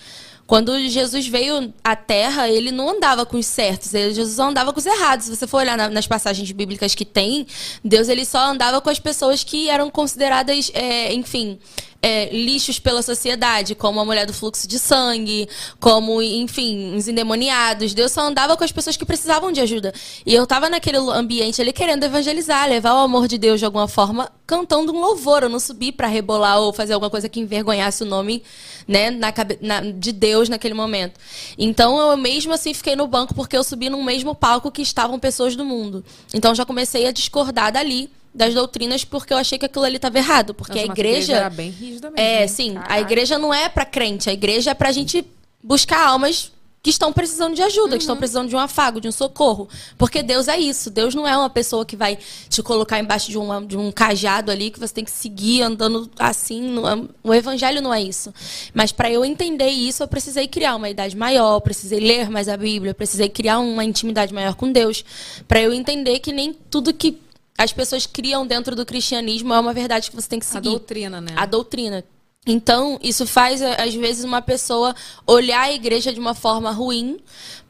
[0.47, 4.79] Quando Jesus veio à Terra, ele não andava com os certos, ele, Jesus andava com
[4.79, 5.27] os errados.
[5.27, 7.47] Se você for olhar na- nas passagens bíblicas que tem,
[7.83, 11.59] Deus ele só andava com as pessoas que eram consideradas, é, enfim,
[12.03, 15.49] é, lixos pela sociedade, como a mulher do fluxo de sangue,
[15.81, 17.95] como, enfim, os endemoniados.
[17.95, 19.95] Deus só andava com as pessoas que precisavam de ajuda.
[20.27, 23.89] E eu tava naquele ambiente ali querendo evangelizar, levar o amor de Deus de alguma
[23.89, 25.43] forma, cantando um louvor.
[25.43, 28.43] Eu não subi pra rebolar ou fazer alguma coisa que envergonhasse o nome
[28.87, 31.19] né, na, na- de Deus naquele momento.
[31.59, 35.19] Então eu mesmo assim fiquei no banco porque eu subi no mesmo palco que estavam
[35.19, 36.05] pessoas do mundo.
[36.33, 40.19] Então já comecei a discordar dali das doutrinas porque eu achei que aquilo ali estava
[40.19, 40.53] errado.
[40.55, 41.37] Porque Nossa, a igreja.
[41.37, 42.21] era bem rígida mesmo.
[42.21, 42.77] É, sim.
[42.77, 43.01] A Caraca.
[43.01, 44.29] igreja não é pra crente.
[44.29, 45.25] A igreja é pra gente
[45.63, 46.51] buscar almas
[46.85, 47.99] que estão precisando de ajuda, que Uhum.
[47.99, 49.67] estão precisando de um afago, de um socorro.
[49.97, 50.91] Porque Deus é isso.
[50.91, 52.19] Deus não é uma pessoa que vai
[52.51, 56.11] te colocar embaixo de, uma, de um cajado ali que você tem que seguir andando
[56.19, 56.77] assim.
[56.87, 58.35] É- o evangelho não é isso.
[58.75, 62.57] Mas para eu entender isso, eu precisei criar uma idade maior, precisei ler mais a
[62.57, 65.03] Bíblia, precisei criar uma intimidade maior com Deus,
[65.49, 67.19] para eu entender que nem tudo que
[67.57, 70.69] as pessoas criam dentro do cristianismo é uma verdade que você tem que A seguir
[70.69, 71.33] doutrina, né?
[71.35, 72.05] a doutrina.
[72.47, 74.95] Então, isso faz, a- às vezes, uma pessoa
[75.27, 77.17] olhar a igreja de uma forma ruim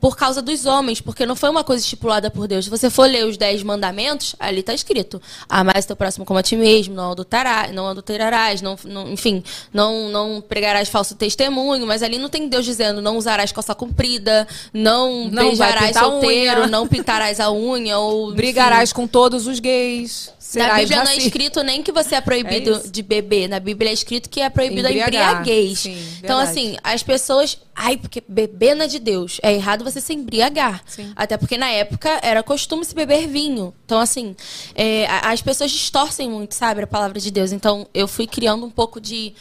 [0.01, 2.65] por causa dos homens, porque não foi uma coisa estipulada por Deus.
[2.65, 6.43] Se você for ler os dez mandamentos, ali está escrito: amar teu próximo como a
[6.43, 12.03] ti mesmo, não adulterarás, não, adulterarás não, não- enfim, não, não pregarás falso testemunho, mas
[12.03, 17.39] ali não tem Deus dizendo não usarás calça comprida, não, Não beijarás solteiro, não pintarás
[17.41, 18.27] a unha, ou.
[18.27, 18.37] enfim.
[18.37, 20.35] Brigarás com todos os gays.
[20.57, 21.27] Na Bíblia não é racista.
[21.27, 23.49] escrito nem que você é proibido É de beber.
[23.49, 25.39] Na Bíblia é escrito que é proibido a Embriagar.
[25.41, 25.79] embriaguez.
[25.81, 27.59] Sim, então, assim, as pessoas.
[27.75, 29.39] Ai, porque beber não é de Deus.
[29.43, 30.83] É errado você se embriagar.
[30.87, 31.13] Sim.
[31.17, 33.75] Até porque na época era costume se beber vinho.
[33.85, 34.35] Então, assim,
[34.75, 37.51] é, a- as pessoas distorcem muito, sabe, a palavra de Deus.
[37.53, 39.35] Então, eu fui criando um pouco de.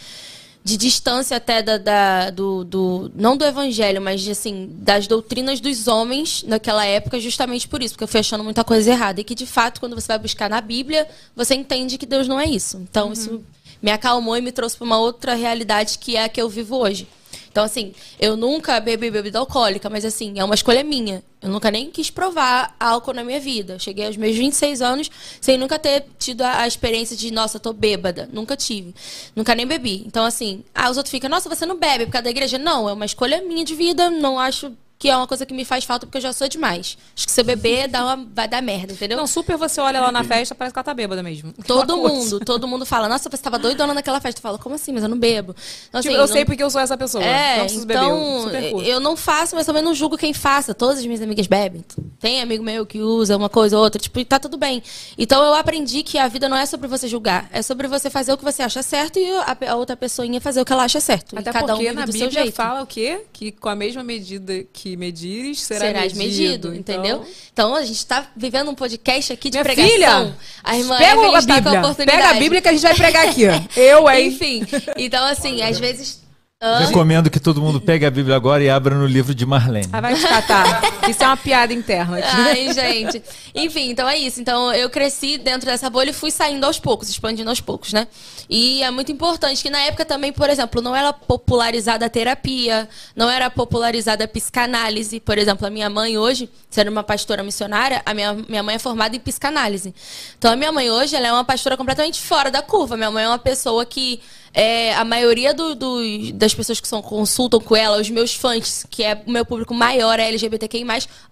[0.66, 3.12] De distância até da, da- do, do.
[3.14, 7.96] Não do evangelho, mas de, assim, das doutrinas dos homens naquela época, justamente por isso,
[7.96, 9.20] porque eu fui achando muita coisa errada.
[9.20, 11.06] E que, de fato, quando você vai buscar na Bíblia,
[11.36, 12.78] você entende que Deus não é isso.
[12.78, 13.44] Então, isso
[13.84, 16.78] me acalmou e me trouxe para uma outra realidade que é a que eu vivo
[16.78, 17.06] hoje.
[17.52, 21.24] Então, assim, eu nunca bebi bebida alcoólica, mas, assim, é uma escolha minha.
[21.40, 23.78] Eu nunca nem quis provar álcool na minha vida.
[23.78, 28.28] Cheguei aos meus 26 anos sem nunca ter tido a, experiência de, nossa, tô bêbada.
[28.34, 28.96] Nunca tive.
[29.36, 30.04] Nunca nem bebi.
[30.08, 32.58] Então, assim, ah, os outros ficam, nossa, você não bebe por causa da igreja?
[32.58, 34.10] Não, é uma escolha minha de vida.
[34.10, 34.72] Não acho
[35.04, 36.98] que é uma coisa que me faz falta porque eu já sou demais.
[37.14, 39.18] Acho que se eu beber, dá uma, vai dar merda, entendeu?
[39.18, 41.52] Não, super você olha lá na festa, parece que ela tá bêbada mesmo.
[41.68, 42.16] Todo coisa.
[42.16, 44.40] mundo, todo mundo fala, nossa, você tava doidona naquela festa.
[44.40, 44.94] Eu falo, como assim?
[44.94, 45.54] Mas eu não bebo.
[45.90, 47.22] Então, Tipo, assim, eu não- sei porque eu sou essa pessoa.
[47.22, 48.88] É, não então, beber.
[48.88, 50.74] eu não faço, mas também não julgo quem faça.
[50.74, 51.84] Todas as minhas amigas bebem.
[52.22, 54.82] Tem amigo meu que usa uma coisa ou outra, tipo, e tá tudo bem.
[55.18, 58.32] Então eu aprendi que a vida não é sobre você julgar, é sobre você fazer
[58.32, 59.30] o que você acha certo e
[59.68, 61.38] a, outra pessoinha fazer o que ela acha certo.
[61.38, 63.26] Até e cada um porque vive na seu Bíblia fala o quê?
[63.34, 67.26] Que com a mesma medida que medires, será Serás medido, Então, entendeu?
[67.52, 69.92] Então a gente tá vivendo um podcast aqui de Minha pregação.
[69.92, 71.80] filha, a irmã Pega Evelyn a está com a Bíblia.
[71.82, 72.18] oportunidade.
[72.22, 73.44] Pega a Bíblia que a gente vai pregar aqui.
[73.80, 74.28] Eu, hein?
[74.30, 74.66] Enfim,
[74.98, 76.23] então assim, às vezes.
[76.64, 76.78] Hã?
[76.86, 79.90] Recomendo que todo mundo pegue a Bíblia agora e abra no livro de Marlene.
[79.92, 80.82] Ah, vai te catar.
[81.10, 82.28] Isso é uma piada interna aqui.
[82.32, 83.22] Ai, gente.
[83.54, 84.40] Enfim, então é isso.
[84.40, 88.08] Então eu cresci dentro dessa bolha e fui saindo aos poucos, expandindo aos poucos, né?
[88.50, 92.88] E é muito importante que na época também, por exemplo, não era popularizada a terapia,
[93.14, 95.20] não era popularizada a psicanálise.
[95.20, 98.80] Por exemplo, a minha mãe hoje, sendo uma pastora missionária, a minha, minha mãe é
[98.80, 99.94] formada em psicanálise.
[100.38, 102.96] Então a minha mãe hoje, ela é uma pastora completamente fora da curva.
[102.96, 104.22] Minha mãe é uma pessoa que
[104.54, 108.86] é, a maioria do- do- das pessoas que são, consultam com ela, os meus fãs,
[108.90, 110.86] que é o meu público maior, é LGBTQI+,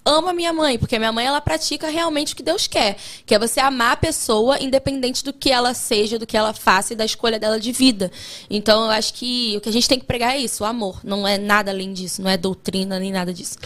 [0.04, 3.36] ama minha mãe, porque a minha mãe, ela pratica realmente o que Deus quer, que
[3.36, 6.96] é você amar a pessoa, independente do que ela seja, do que ela faça e
[6.96, 8.12] da escolha dela de vida.
[8.50, 11.00] Então, eu acho que o que a gente tem que pregar é isso, o amor.
[11.04, 13.58] Não é nada além disso, não é doutrina nem nada disso.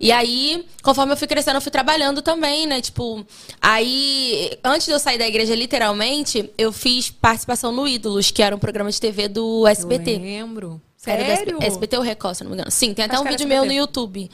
[0.00, 2.80] E aí, conforme eu fui crescendo, eu fui trabalhando também, né?
[2.80, 3.24] Tipo,
[3.60, 8.54] aí, antes de eu sair da igreja, literalmente, eu fiz participação no Ídolos, que era
[8.54, 10.12] um programa de TV do SBT.
[10.16, 10.80] Eu lembro.
[11.06, 11.56] Era do Sério?
[11.58, 12.70] SB- SBT ou Record, se não me engano.
[12.70, 13.72] Sim, tem até Acho um era vídeo meu no.
[13.72, 14.30] YouTube.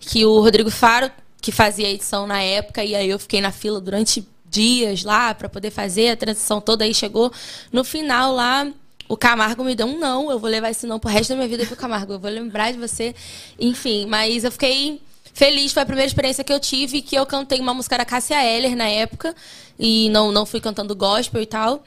[0.00, 3.52] Que o Rodrigo Faro, que fazia a edição na época, e aí eu fiquei na
[3.52, 6.84] fila durante dias lá pra poder fazer a transição toda.
[6.84, 7.30] Aí chegou
[7.70, 8.66] no final lá.
[9.08, 11.48] O Camargo me deu um não, eu vou levar esse não pro resto da minha
[11.48, 12.14] vida pro Camargo.
[12.14, 13.14] Eu vou lembrar de você.
[13.60, 15.00] Enfim, mas eu fiquei
[15.32, 15.72] feliz.
[15.72, 18.74] Foi a primeira experiência que eu tive, que eu cantei uma música da Cássia Eller
[18.74, 19.34] na época.
[19.78, 21.82] E não, não fui cantando gospel e tal.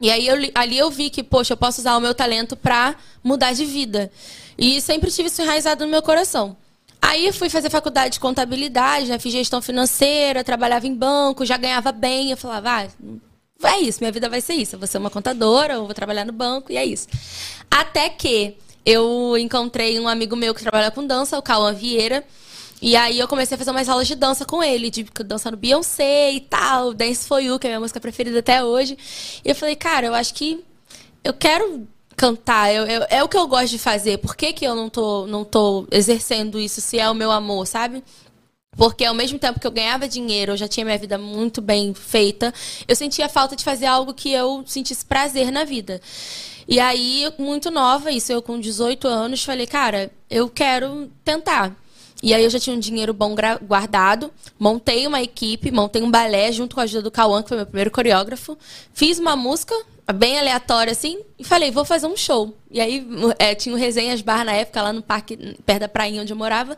[0.00, 2.56] E aí eu li- ali eu vi que, poxa, eu posso usar o meu talento
[2.56, 4.10] pra mudar de vida.
[4.56, 6.56] E sempre tive isso enraizado no meu coração.
[7.00, 9.18] Aí fui fazer faculdade de contabilidade, né?
[9.20, 12.30] fiz gestão financeira, trabalhava em banco, já ganhava bem.
[12.32, 12.88] Eu falava, ah,
[13.62, 14.76] é isso, minha vida vai ser isso.
[14.76, 17.08] Eu vou ser uma contadora, eu vou trabalhar no banco, e é isso.
[17.70, 22.24] Até que eu encontrei um amigo meu que trabalha com dança, o Cauã Vieira.
[22.80, 26.30] E aí eu comecei a fazer umas aulas de dança com ele, de dançando Beyoncé
[26.32, 28.96] e tal, Dance For You, que é a minha música preferida até hoje.
[29.44, 30.64] E eu falei, cara, eu acho que
[31.24, 34.18] eu quero cantar, eu, eu- é o que eu gosto de fazer.
[34.18, 37.66] Por que, que eu não tô, não tô exercendo isso se é o meu amor,
[37.66, 38.02] sabe?
[38.78, 41.92] Porque ao mesmo tempo que eu ganhava dinheiro, eu já tinha minha vida muito bem
[41.92, 42.54] feita,
[42.86, 46.00] eu sentia falta de fazer algo que eu sentisse prazer na vida.
[46.68, 51.74] E aí, muito nova, isso eu com 18 anos, falei, cara, eu quero tentar.
[52.22, 56.50] E aí eu já tinha um dinheiro bom guardado, montei uma equipe, montei um balé
[56.50, 58.58] junto com a ajuda do Cauã, que foi meu primeiro coreógrafo.
[58.92, 59.74] Fiz uma música,
[60.14, 62.56] bem aleatória assim, e falei, vou fazer um show.
[62.70, 63.06] E aí
[63.38, 66.36] é, tinha o Resenhas Bar na época, lá no parque, perto da prainha onde eu
[66.36, 66.76] morava.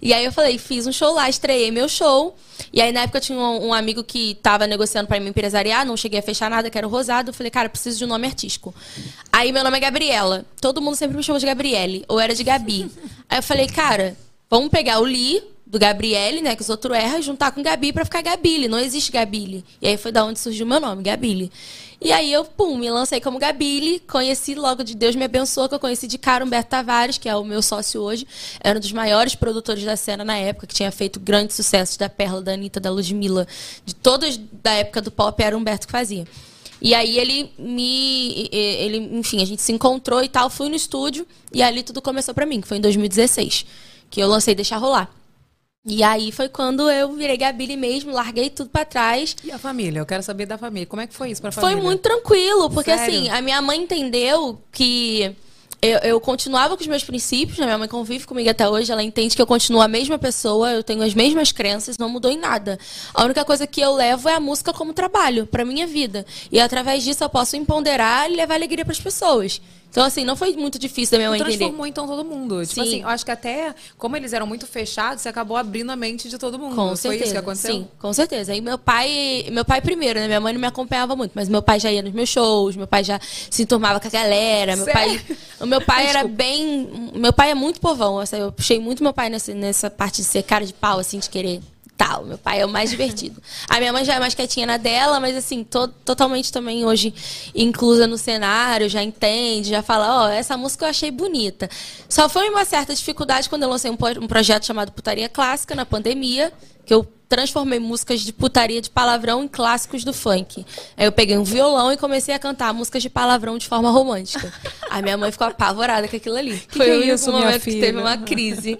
[0.00, 2.36] E aí eu falei, fiz um show lá, estreiei meu show.
[2.70, 5.96] E aí na época tinha um, um amigo que tava negociando pra me empresariar, não
[5.96, 7.30] cheguei a fechar nada, que era o Rosado.
[7.30, 8.74] Eu falei, cara, preciso de um nome artístico.
[9.32, 10.44] Aí meu nome é Gabriela.
[10.60, 12.90] Todo mundo sempre me chamou de Gabriele, ou era de Gabi.
[13.28, 14.16] aí eu falei, cara,
[14.52, 18.04] vamos pegar o Li do Gabriele, né, que os outros erram, juntar com Gabi pra
[18.04, 18.68] ficar Gabile.
[18.68, 19.64] Não existe Gabile.
[19.80, 21.50] E aí foi da onde surgiu meu nome, Gabile.
[21.98, 25.74] E aí eu, pum, me lancei como Gabile, conheci logo de Deus me abençoou, que
[25.74, 28.26] eu conheci de cara Humberto Tavares, que é o meu sócio hoje,
[28.60, 32.10] era um dos maiores produtores da cena na época, que tinha feito grandes sucessos da
[32.10, 33.48] Perla, da Anitta, da Ludmilla,
[33.86, 36.26] de todos da época do pop, era o Humberto que fazia.
[36.78, 38.50] E aí ele me.
[38.52, 42.34] Ele, enfim, a gente se encontrou e tal, fui no estúdio, e ali tudo começou
[42.34, 43.64] pra mim, que foi em 2016,
[44.12, 45.10] que eu lancei Deixar Rolar.
[45.84, 49.34] E aí foi quando eu virei Gabile mesmo, larguei tudo pra trás.
[49.42, 49.98] E a família?
[49.98, 50.86] Eu quero saber da família.
[50.86, 51.82] Como é que foi isso pra Foi família?
[51.82, 53.04] muito tranquilo, porque Sério?
[53.04, 55.34] assim, a minha mãe entendeu que
[55.80, 57.64] eu, eu continuava com os meus princípios, né?
[57.64, 60.84] minha mãe convive comigo até hoje, ela entende que eu continuo a mesma pessoa, eu
[60.84, 62.78] tenho as mesmas crenças, não mudou em nada.
[63.12, 66.24] A única coisa que eu levo é a música como trabalho, pra minha vida.
[66.52, 69.60] E através disso eu posso empoderar e levar alegria pras pessoas.
[69.92, 71.58] Então, assim, não foi muito difícil da minha mãe entender.
[71.58, 72.64] Transformou então todo mundo.
[72.64, 72.80] Tipo Sim.
[72.80, 76.30] assim, eu acho que até, como eles eram muito fechados, você acabou abrindo a mente
[76.30, 76.74] de todo mundo.
[76.74, 77.24] Com Foi certeza.
[77.24, 77.74] isso que aconteceu?
[77.74, 78.54] Sim, com certeza.
[78.54, 80.26] E meu pai, meu pai primeiro, né?
[80.26, 82.86] Minha mãe não me acompanhava muito, mas meu pai já ia nos meus shows, meu
[82.86, 84.76] pai já se enturmava com a galera.
[84.76, 85.20] Meu pai,
[85.60, 89.12] o meu pai era bem, meu pai é muito povão, assim, eu puxei muito meu
[89.12, 91.60] pai nessa, nessa parte de ser cara de pau assim, de querer
[91.96, 92.24] tal.
[92.24, 93.40] Meu pai é o mais divertido.
[93.68, 97.14] A minha mãe já é mais quietinha na dela, mas assim, to- totalmente também hoje
[97.54, 101.68] inclusa no cenário, já entende, já fala, ó, essa música eu achei bonita.
[102.08, 105.86] Só foi uma certa dificuldade quando eu lancei um, um projeto chamado Putaria Clássica na
[105.86, 106.52] pandemia,
[106.84, 110.66] que eu transformei músicas de putaria de palavrão em clássicos do funk.
[110.98, 114.52] Aí eu peguei um violão e comecei a cantar músicas de palavrão de forma romântica.
[114.90, 116.58] A minha mãe ficou apavorada com aquilo ali.
[116.68, 117.86] Que Foi que é isso, minha momento que filha?
[117.86, 118.78] teve uma crise.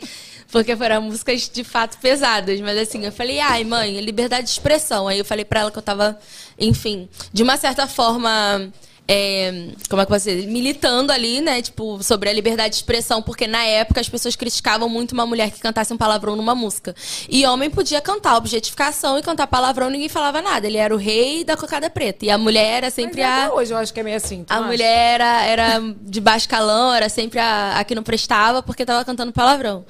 [0.52, 2.60] Porque foram músicas de fato pesadas.
[2.60, 5.08] Mas assim, eu falei, ai, mãe, é liberdade de expressão.
[5.08, 6.16] Aí eu falei pra ela que eu tava,
[6.58, 8.70] enfim, de uma certa forma.
[9.08, 9.50] é,
[9.88, 10.46] como é que eu posso dizer?
[10.46, 11.60] Militando ali, né?
[11.60, 15.50] Tipo, sobre a liberdade de expressão, porque na época as pessoas criticavam muito uma mulher
[15.50, 16.94] que cantasse um palavrão numa música.
[17.28, 20.66] E homem podia cantar objetificação e cantar palavrão, ninguém falava nada.
[20.66, 22.26] Ele era o rei da cocada preta.
[22.26, 23.54] E a mulher era Mas sempre até a.
[23.54, 24.44] hoje eu acho que é meio assim.
[24.48, 24.66] A acha?
[24.66, 29.04] mulher era, era de baixo calão, era sempre a, a que não prestava porque tava
[29.04, 29.84] cantando palavrão.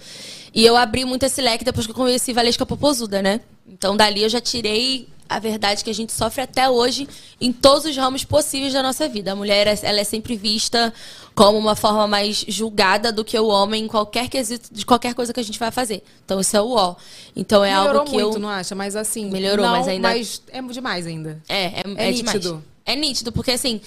[0.54, 3.40] E eu abri muito esse leque depois que eu conheci Valesca Popozuda, né?
[3.68, 7.08] Então dali eu já tirei a verdade que a gente sofre até hoje
[7.40, 9.32] em todos os ramos possíveis da nossa vida.
[9.32, 10.92] A mulher, ela é sempre vista
[11.34, 15.32] como uma forma mais julgada do que o homem em qualquer quesito de qualquer coisa
[15.32, 16.02] que a gente vai fazer.
[16.22, 16.96] Então isso é o ó.
[17.34, 18.74] Então é Melhorou algo que muito, eu não acha?
[18.74, 19.30] Mas assim.
[19.30, 21.40] Melhorou, não, mas ainda- Mas é demais ainda.
[21.48, 22.34] é, é, É é, demais.
[22.34, 22.64] nítido.
[22.84, 23.80] É nítido, porque assim,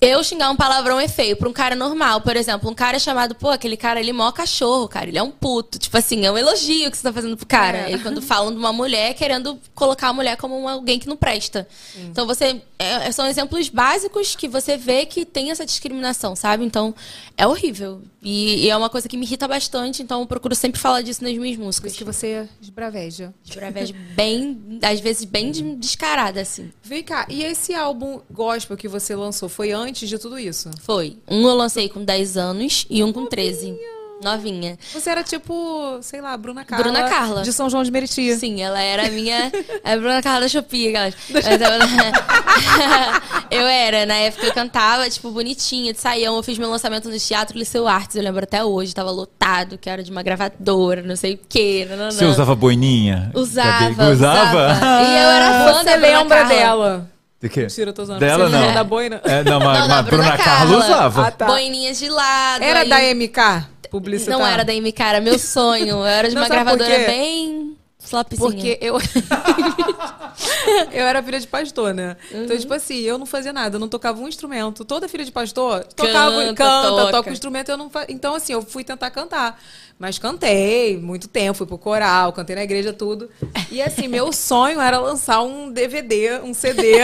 [0.00, 2.20] eu xingar um palavrão é feio pra um cara normal.
[2.22, 5.22] Por exemplo, um cara chamado, pô, aquele cara ali é mó cachorro, cara, ele é
[5.22, 5.78] um puto.
[5.78, 7.90] Tipo assim, é um elogio que você tá fazendo pro cara.
[7.90, 7.92] É.
[7.92, 11.68] E quando falam de uma mulher, querendo colocar a mulher como alguém que não presta.
[11.96, 12.60] Então você.
[12.78, 16.64] é- são exemplos básicos que você vê que tem essa discriminação, sabe?
[16.64, 16.94] Então,
[17.36, 18.02] é horrível.
[18.22, 21.22] E, e é uma coisa que me irrita bastante, então eu procuro sempre falar disso
[21.22, 21.92] nas minhas Por músicas.
[21.92, 23.32] isso que você esbraveja.
[23.48, 26.70] Através bem, às vezes, bem de- descarada, assim.
[26.82, 30.70] Vem cá, e esse álbum gospel que você lançou foi antes de tudo isso?
[30.82, 31.16] Foi.
[31.28, 33.76] Um eu lancei com 10 anos e um com 13.
[34.22, 34.78] Novinha.
[34.94, 36.84] Você era tipo, sei lá, Bruna Carla.
[36.84, 37.42] Bruna Carla.
[37.42, 38.34] De São João de Meriti.
[38.36, 39.52] Sim, ela era a minha.
[39.84, 41.14] A Bruna Carla da Shopee, aquelas.
[43.50, 46.34] eu era, na época eu cantava, tipo, bonitinha, de saião.
[46.36, 49.88] Eu fiz meu lançamento no Teatro Liceu Artes, eu lembro até hoje, tava lotado, que
[49.88, 51.86] era de uma gravadora, não sei o quê.
[51.90, 53.30] Não, Você usava boininha?
[53.34, 54.12] Usava, Gabi?
[54.12, 54.78] usava.
[55.02, 56.54] E eu era fã Você da Bruna lembra Carla.
[56.54, 57.10] dela?
[57.40, 57.62] De quê?
[57.62, 58.20] Mentira, eu tô zoando.
[58.20, 58.72] Dela não.
[58.72, 59.20] da boina?
[59.24, 61.26] É, não, mas, Não, mas da Bruna Carla usava.
[61.26, 61.46] Ah, tá.
[61.46, 62.62] Boininhas de lado.
[62.62, 63.66] Era aí- da MK?
[63.90, 64.38] Publicitária?
[64.38, 65.88] Não era da MK, era meu sonho.
[65.88, 68.38] Eu era de Não, uma gravadora bem flopzinha.
[68.50, 68.96] Porque eu.
[70.92, 72.16] eu era filha de pastor, né?
[72.32, 72.44] Uhum.
[72.44, 74.84] Então, tipo assim, eu não fazia nada, eu não tocava um instrumento.
[74.84, 77.12] Toda filha de pastor tocava, Canta, canta, toca.
[77.12, 78.06] toca o instrumento, eu não fa...
[78.08, 79.60] Então, assim, eu fui tentar cantar.
[79.98, 83.30] Mas cantei muito tempo, fui pro coral, cantei na igreja, tudo.
[83.70, 86.98] E assim, meu sonho era lançar um DVD, um CD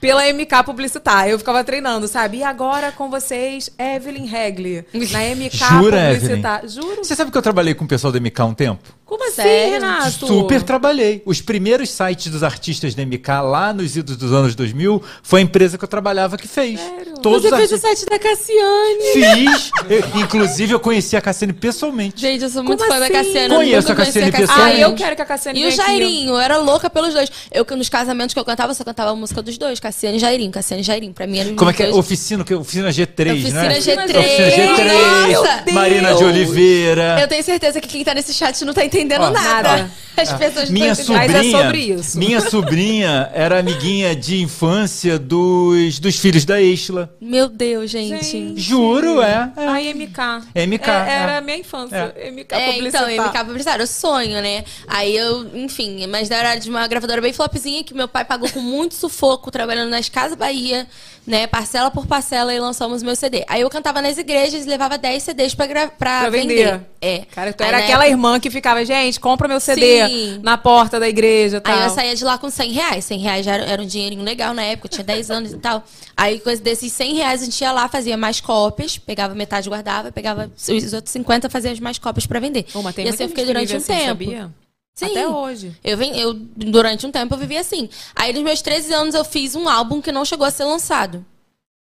[0.00, 1.30] pela MK publicitária.
[1.30, 2.38] Eu ficava treinando, sabe?
[2.38, 6.68] E agora com vocês, Evelyn Regli, na MK Jura, publicitária.
[6.68, 7.04] Juro.
[7.04, 8.82] Você sabe que eu trabalhei com o pessoal da MK há um tempo?
[9.04, 9.72] Como assim, Sério?
[9.74, 10.26] Renato?
[10.26, 11.22] Super trabalhei.
[11.26, 15.42] Os primeiros sites dos artistas da MK lá nos idos dos anos 2000 foi a
[15.42, 16.80] empresa que eu trabalhava que fez.
[16.80, 17.12] Sério?
[17.20, 19.12] Todos Você fez o set da Cassiane.
[19.12, 19.70] Fiz.
[19.90, 22.21] Eu- inclusive, eu conheci a Cassiane pessoalmente.
[22.22, 23.14] Gente, eu sou muito Como fã da assim?
[23.14, 23.52] Cassiane.
[23.52, 24.80] eu Conheço a Cassiane conheci Ah, pessoalmente.
[24.80, 25.70] eu quero que a Cassiane E o.
[25.72, 27.30] Jairinho, eu era louca pelos dois.
[27.50, 30.16] Eu que nos casamentos que eu cantava, eu só cantava a música dos dois, Cassiane
[30.18, 31.12] e Jairinho, Cassiane e Jairinho.
[31.12, 31.86] Pra mim era Como é que é?
[31.86, 31.98] dois.
[31.98, 33.78] Oficina, que- oficina G3, Oficina né?
[33.80, 34.18] G3.
[34.18, 35.32] Oficina G3.
[35.32, 35.64] Nossa!
[35.72, 37.18] Marina de Oliveira.
[37.20, 39.62] Eu tenho certeza que quem tá nesse chat não tá entendendo Ó, nada.
[39.76, 39.90] nada.
[40.16, 41.32] As pessoas não Minha estão entendendo.
[41.32, 42.18] Mas é sobrinha, sobre isso.
[42.18, 47.10] minha sobrinha era amiguinha de infância dos, dos filhos da Estela.
[47.20, 48.22] Meu Deus, gente.
[48.24, 48.60] Gente.
[48.60, 49.50] Juro, é.
[49.56, 49.66] é.
[49.66, 50.42] Ai, MK.
[50.54, 51.38] MK, É, era é.
[51.38, 52.11] a minha infância.
[52.16, 53.22] MK É, então, publicitário.
[53.22, 54.64] MK publicitário, eu sonho, né?
[54.86, 58.60] Aí eu, enfim, mas era de uma gravadora bem flopzinha que meu pai pagou com
[58.60, 60.86] muito sufoco, trabalhando nas Casas Bahia,
[61.26, 61.46] né?
[61.46, 63.44] Parcela por parcela e lançamos meu CD.
[63.48, 66.54] Aí eu cantava nas igrejas e levava 10 CDs pra, pra, Pra vender.
[66.72, 66.80] vender.
[67.00, 67.22] É.
[67.34, 70.40] Cara, tu Aí era aquela época- irmã que ficava, gente, compra meu CD Sim.
[70.42, 71.74] na porta da igreja tal.
[71.76, 73.04] Aí eu saía de lá com 100 reais.
[73.04, 75.58] 100 reais já era, era um dinheirinho legal na época, eu tinha 10 anos e
[75.58, 75.84] tal.
[76.16, 80.12] Aí, coisa desses 100 reais, a gente ia lá, fazia mais cópias, pegava metade, guardava,
[80.12, 82.66] pegava os outros 50, fazia as mais cópias pra vender.
[82.72, 84.06] Pô, mas tem e assim eu fiquei que durante um assim, tempo.
[84.06, 84.50] sabia?
[84.94, 85.06] Sim.
[85.06, 85.76] Até hoje.
[85.82, 87.88] Eu, vim, eu, durante um tempo, eu vivi assim.
[88.14, 91.24] Aí, nos meus 13 anos, eu fiz um álbum que não chegou a ser lançado.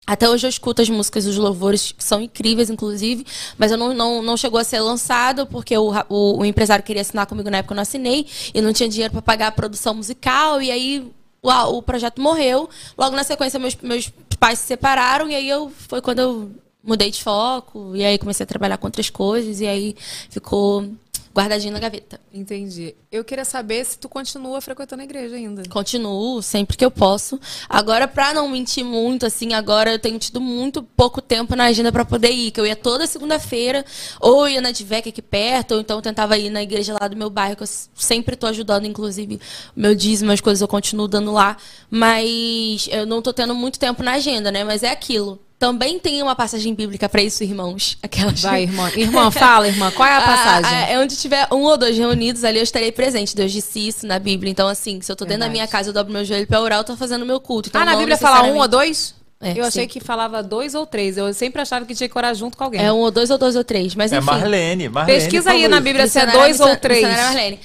[0.07, 3.25] Até hoje eu escuto as músicas dos louvores, que são incríveis, inclusive,
[3.57, 7.03] mas eu não, não, não chegou a ser lançado, porque o, o, o empresário queria
[7.03, 9.95] assinar comigo na época, eu não assinei, e não tinha dinheiro para pagar a produção
[9.95, 12.69] musical, e aí o, o projeto morreu.
[12.99, 16.51] Logo na sequência, meus, meus pais se separaram, e aí eu foi quando eu
[16.83, 19.95] mudei de foco, e aí comecei a trabalhar com outras coisas, e aí
[20.29, 20.91] ficou
[21.35, 22.21] guardadinho na gaveta.
[22.33, 22.95] Entendi.
[23.11, 25.63] Eu queria saber se tu continua frequentando a igreja ainda.
[25.69, 27.41] Continuo sempre que eu posso.
[27.69, 31.93] Agora, pra não mentir muito, assim, agora eu tenho tido muito pouco tempo na agenda
[31.93, 32.51] pra poder ir.
[32.51, 33.85] Que eu ia toda segunda-feira,
[34.21, 37.17] ou ia na Divec aqui perto, ou então eu tentava ir na igreja lá do
[37.17, 39.41] meu bairro, que eu sempre tô ajudando, inclusive,
[39.75, 41.57] meu dízimo, as coisas eu continuo dando lá.
[41.89, 44.65] Mas eu não tô tendo muito tempo na agenda, né?
[44.65, 45.39] Mas é aquilo.
[45.61, 47.99] Também tem uma passagem bíblica pra isso, irmãos.
[48.03, 48.41] Aquelas.
[48.41, 48.91] Vai, irmã.
[48.97, 49.91] Irmã, fala, irmã.
[49.91, 50.65] Qual é a passagem?
[50.79, 53.37] Ah, ah, é onde tiver um ou dois reunidos ali, eu estarei presente.
[53.37, 54.51] Deus disse isso na Bíblia.
[54.51, 55.53] Então, assim, se eu tô dentro da Verdade.
[55.53, 57.69] minha casa, eu dobro meu joelho pra orar, eu tô fazendo meu culto.
[57.69, 59.15] Então, ah, na Bíblia fala um ou necessariamente- dois?
[59.43, 59.89] É, eu achei sim.
[59.89, 61.17] que falava dois ou três.
[61.17, 62.85] Eu sempre achava que tinha que orar junto com alguém.
[62.85, 63.95] É um ou dois ou dois ou três.
[63.95, 64.27] Mas É enfim.
[64.27, 65.19] Marlene, Marlene.
[65.19, 65.85] Pesquisa aí na isso.
[65.85, 67.03] Bíblia se é Missionária dois ou três.
[67.09, 67.61] missionária Marlene.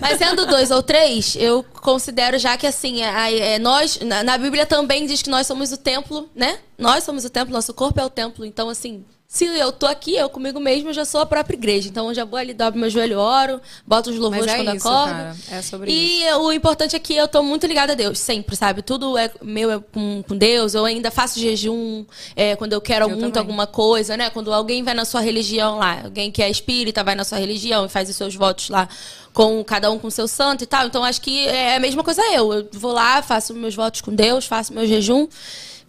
[0.00, 4.36] Mas sendo dois ou três, eu considero já que assim, é, é, nós, na, na
[4.36, 6.58] Bíblia também diz que nós somos o templo, né?
[6.76, 8.44] Nós somos o templo, nosso corpo é o templo.
[8.44, 11.88] Então, assim, se eu tô aqui, eu comigo mesmo, eu já sou a própria igreja.
[11.88, 14.76] Então, eu já vou ali, dobro meu joelho, oro, boto os louvores Mas é quando
[14.76, 15.10] isso, acordo.
[15.10, 15.36] cara.
[15.50, 16.26] É sobre isso.
[16.26, 18.82] E o importante é que eu tô muito ligada a Deus, sempre, sabe?
[18.82, 20.74] Tudo é meu é com, com Deus.
[20.74, 22.04] Eu ainda faço jejum
[22.36, 23.38] é, quando eu quero Eu muito também.
[23.38, 24.28] alguma coisa, né?
[24.28, 27.86] Quando alguém vai na sua religião lá, alguém que é espírita vai na sua religião
[27.86, 28.86] e faz os seus votos lá
[29.32, 30.86] com cada um com seu santo e tal.
[30.86, 32.52] Então acho que é a mesma coisa eu.
[32.52, 35.26] Eu vou lá, faço meus votos com Deus, faço meu jejum.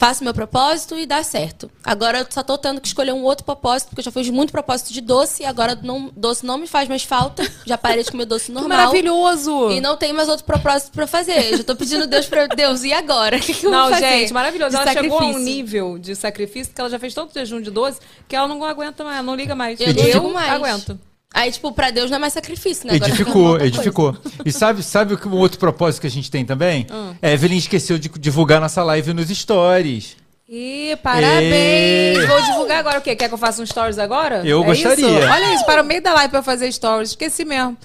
[0.04, 1.72] Faço meu propósito e dá certo.
[1.84, 4.52] Agora eu só tô tendo que escolher um outro propósito, porque eu já fiz muito
[4.52, 7.44] propósito de doce, e agora não, doce não me faz mais falta.
[7.66, 8.78] Já parei de comer doce Que normal.
[8.78, 9.72] maravilhoso!
[9.72, 11.52] E não tem mais outro propósito pra fazer.
[11.54, 12.84] Eu já tô pedindo Deus pra Deus.
[12.84, 13.38] E agora?
[13.38, 14.20] O que, que eu Não, vou fazer?
[14.20, 14.72] gente, maravilhoso.
[14.72, 15.46] De Ela chegou a um sacrifício.
[15.56, 19.04] nível de sacrifício que ela já fez tanto jejum de 12 que ela não aguenta
[19.04, 19.80] mais, não liga mais.
[19.80, 20.52] Eu não digo mais.
[20.52, 21.00] aguento.
[21.34, 22.94] Aí, tipo, pra Deus não é mais sacrifício, né?
[22.96, 24.18] Agora Edificou, edificou.
[24.46, 26.86] E sabe, sabe o outro propósito que a gente tem também?
[26.92, 27.16] Hum.
[27.22, 30.16] É, Evelyn esqueceu de divulgar nossa live nos stories.
[30.48, 32.20] Ih, parabéns!
[32.20, 32.26] Ê.
[32.28, 33.16] Vou divulgar agora o quê?
[33.16, 34.46] Quer que eu faça um stories agora?
[34.46, 35.06] Eu É gostaria.
[35.08, 35.28] isso?
[35.32, 37.10] Olha isso, para o meio da live pra eu fazer stories.
[37.12, 37.76] Esqueci mesmo.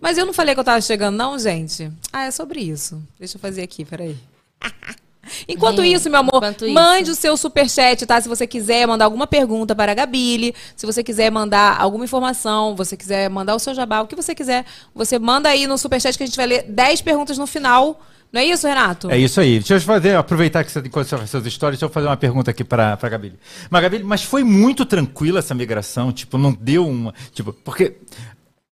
[0.00, 1.90] Mas eu não falei que eu tava chegando, não, gente?
[2.12, 3.02] Ah, é sobre isso.
[3.18, 4.16] Deixa eu fazer aqui, peraí.
[5.48, 6.74] Enquanto É, isso, meu amor, enquanto isso.
[6.74, 8.20] mande o seu superchat, tá?
[8.20, 12.74] Se você quiser mandar alguma pergunta para a Gabile, se você quiser mandar alguma informação,
[12.76, 14.64] você quiser mandar o seu jabá, o que você quiser,
[14.94, 18.00] você manda aí no superchat que a gente vai ler 10 perguntas no final.
[18.30, 19.10] Não é isso, Renato?
[19.10, 19.58] É isso aí.
[19.58, 22.62] Deixa eu fazer, aproveitar que você faz suas histórias, deixa eu fazer uma pergunta aqui
[22.62, 23.32] pra, pra Gabi.
[23.70, 26.12] Mas, Gabi, mas foi muito tranquila essa migração?
[26.12, 27.14] Tipo, não deu uma.
[27.32, 27.96] Tipo, porque.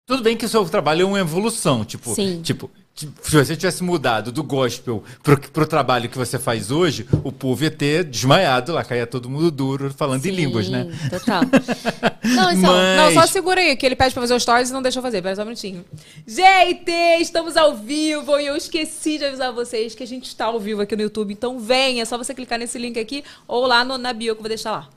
[0.07, 1.83] Tudo bem que o seu trabalho é uma evolução.
[1.83, 2.41] Tipo, Sim.
[2.41, 7.07] tipo, tipo, se você tivesse mudado do gospel pro, pro trabalho que você faz hoje,
[7.23, 10.87] o povo ia ter desmaiado lá, caía todo mundo duro, falando em línguas, né?
[10.91, 11.41] Sim, Total.
[12.23, 14.73] Não, então, Mas- Não, só segura aí, que ele pede pra fazer os stories e
[14.73, 15.21] não deixa eu fazer.
[15.21, 15.83] Pera só um minutinho.
[16.27, 20.59] Gente, estamos ao vivo e eu esqueci de avisar vocês que a gente está ao
[20.59, 21.33] vivo aqui no YouTube.
[21.33, 24.39] Então venha, é só você clicar nesse link aqui ou lá no, na bio que
[24.39, 24.89] eu vou deixar lá.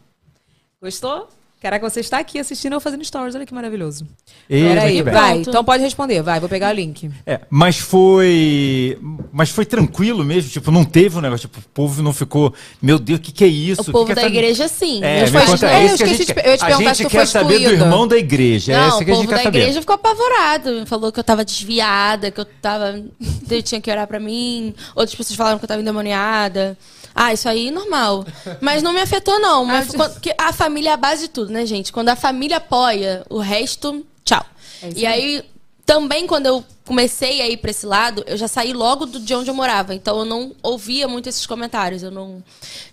[0.82, 1.28] Gostou?
[1.64, 3.34] Caraca, você está aqui assistindo eu fazendo stories.
[3.34, 4.06] Olha que maravilhoso.
[4.50, 5.14] Eita, Pera aí, que bem.
[5.14, 5.38] vai.
[5.38, 6.20] Então pode responder.
[6.20, 7.10] Vai, vou pegar o link.
[7.24, 8.98] É, mas foi.
[9.32, 12.52] Mas foi tranquilo mesmo, tipo, não teve um negócio, tipo, o povo não ficou,
[12.82, 13.80] meu Deus, o que, que é isso?
[13.80, 15.02] O Que povo que da essa- igreja, sim.
[15.02, 15.40] É, não.
[15.68, 17.08] é eu isso que a esqueci gente de- eu te A perguntar gente se tu
[17.10, 19.36] quer foi saber do irmão da igreja, é Não, isso o que a gente povo
[19.38, 19.58] da saber.
[19.60, 20.84] igreja ficou apavorado.
[20.86, 23.02] Falou que eu tava desviada, que eu tava.
[23.50, 24.74] Eu tinha que orar pra mim.
[24.94, 26.76] Outras pessoas falaram que eu tava endemoniada.
[27.14, 28.26] Ah, isso aí normal.
[28.60, 29.64] Mas não me afetou, não.
[29.66, 31.92] Mas Ah, quando- porque a família é a base de tudo, né, gente?
[31.92, 34.44] Quando a família apoia, o resto, tchau.
[34.82, 35.42] É e aí,
[35.86, 39.34] também quando eu comecei a ir pra esse lado, eu já saí logo do, de
[39.34, 39.94] onde eu morava.
[39.94, 42.02] Então eu não ouvia muito esses comentários.
[42.02, 42.42] Eu não.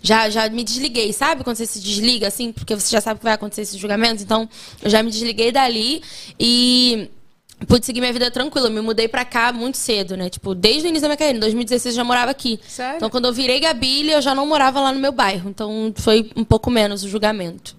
[0.00, 1.42] Já, já me desliguei, sabe?
[1.44, 4.22] Quando você se desliga, assim, porque você já sabe que vai acontecer esses julgamentos.
[4.22, 4.48] Então,
[4.82, 6.02] eu já me desliguei dali
[6.38, 7.10] e.
[7.66, 8.68] Pude seguir minha vida tranquila.
[8.68, 10.28] Eu me mudei pra cá muito cedo, né?
[10.30, 11.36] Tipo, desde o início da minha carreira.
[11.36, 12.58] Em 2016 eu já morava aqui.
[12.66, 12.96] Sério?
[12.96, 15.48] Então, quando eu virei Gabilha, eu já não morava lá no meu bairro.
[15.50, 17.76] Então, foi um pouco menos o julgamento.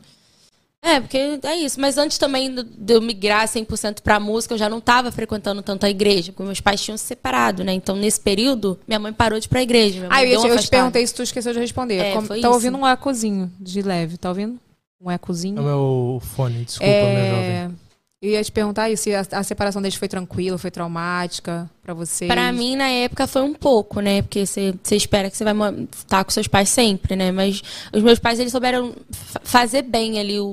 [0.86, 1.80] É, porque é isso.
[1.80, 5.86] Mas antes também de eu migrar 100% pra música, eu já não estava frequentando tanto
[5.86, 7.72] a igreja, porque meus pais tinham se separado, né?
[7.72, 10.00] Então, nesse período, minha mãe parou de ir pra igreja.
[10.00, 11.98] Minha mãe Ah, eu, te- eu te perguntei se tu esqueceu de responder.
[12.00, 12.54] É, Como- foi tá isso.
[12.56, 14.60] ouvindo um ecozinho de leve, tá ouvindo?
[15.02, 15.58] Um ecozinho.
[15.58, 17.78] É o meu fone, desculpa, meu É, jovem.
[18.24, 21.94] Eu ia te perguntar isso, se a, a separação deles foi tranquila, foi traumática pra
[21.94, 22.32] vocês?
[22.32, 24.22] Pra mim, na época, foi um pouco, né?
[24.22, 25.54] Porque você você espera que você vai
[25.92, 27.32] estar com seus pais sempre, né?
[27.32, 27.62] Mas
[27.92, 30.48] os meus pais, eles souberam fa- fazer bem ali o,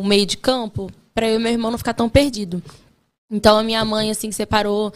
[0.00, 2.62] o meio de campo pra eu e meu irmão não ficar tão perdido.
[3.30, 4.92] Então, a minha mãe, assim, separou,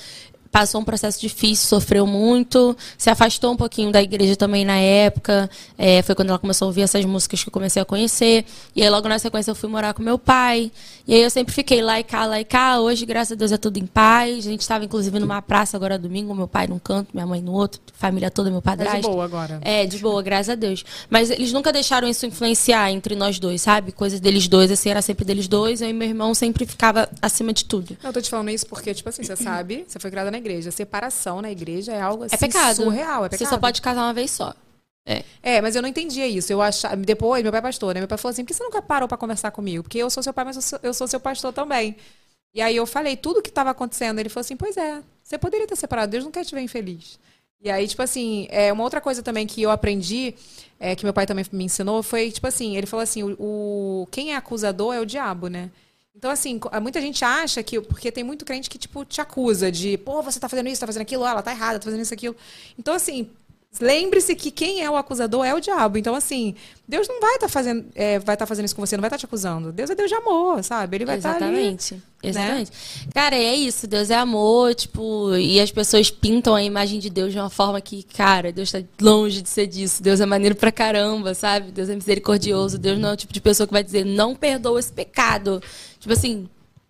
[0.51, 5.49] passou um processo difícil, sofreu muito, se afastou um pouquinho da igreja também na época.
[5.77, 8.45] É, foi quando ela começou a ouvir essas músicas que eu comecei a conhecer.
[8.75, 10.71] E aí, logo na sequência, eu fui morar com meu pai.
[11.07, 12.81] E aí, eu sempre fiquei lá e cá, lá e cá.
[12.81, 14.39] Hoje, graças a Deus, é tudo em paz.
[14.47, 17.53] A gente estava, inclusive, numa praça agora domingo, meu pai num canto, minha mãe no
[17.53, 18.97] outro, família toda, meu Tá padrasto.
[19.01, 19.61] de boa agora.
[19.63, 20.85] É, de boa, graças a Deus.
[21.09, 23.93] Mas eles nunca deixaram isso influenciar entre nós dois, sabe?
[23.93, 25.81] Coisas deles dois, assim, era sempre deles dois.
[25.81, 27.97] Eu e meu irmão sempre ficava acima de tudo.
[28.03, 30.71] Eu tô te falando isso porque, tipo assim, você sabe, você foi criada na igreja.
[30.71, 32.77] Separação na igreja é algo assim É pecado.
[32.77, 33.39] surreal, é pecado.
[33.49, 34.55] Você só pode casar uma vez só.
[35.43, 36.53] É, mas eu não entendia isso.
[36.53, 38.01] Eu achava, depois, meu pai é pastor, né?
[38.01, 39.85] Meu pai falou assim: por que você nunca parou pra conversar comigo?
[39.85, 41.97] Porque eu sou seu pai, mas eu sou, eu sou seu pastor também.
[42.53, 44.19] E aí eu falei tudo que tava acontecendo.
[44.19, 47.21] Ele falou assim: pois é, você poderia ter separado, Deus não quer te ver infeliz.
[47.63, 50.35] E aí, tipo assim, é, uma outra coisa também que eu aprendi,
[50.79, 54.09] é, que meu pai também me ensinou, foi, tipo assim, ele falou assim: o, o-
[54.11, 55.71] quem é acusador é o diabo, né?
[56.17, 57.81] Então, assim, co- muita gente acha que.
[57.81, 60.87] Porque tem muito crente que, tipo, te acusa de, pô, você tá fazendo isso, tá
[60.87, 62.35] fazendo aquilo, ah, ela tá errada, tá fazendo isso, aquilo.
[62.79, 63.29] Então, assim,
[63.79, 65.99] lembre-se que quem é o acusador é o diabo.
[65.99, 66.55] Então, assim,
[66.89, 69.19] Deus não vai estar fazendo, é, vai tá fazendo isso com você, não vai estar
[69.19, 69.71] te acusando.
[69.73, 70.97] Deus é Deus de amor, sabe?
[70.97, 71.57] Ele vai estar ali.
[72.27, 72.31] Né?
[72.31, 72.73] Exatamente.
[72.73, 73.09] Exatamente.
[73.15, 73.87] Cara, é isso.
[73.87, 77.81] Deus é amor, tipo, e as pessoas pintam a imagem de Deus de uma forma
[77.81, 80.03] que, cara, Deus tá longe de ser disso.
[80.03, 81.71] Deus é maneiro pra caramba, sabe?
[81.73, 82.79] Deus é misericordioso.
[82.79, 85.63] Deus não é o tipo de pessoa que vai dizer, não perdoa esse pecado.
[85.99, 86.49] Tipo assim,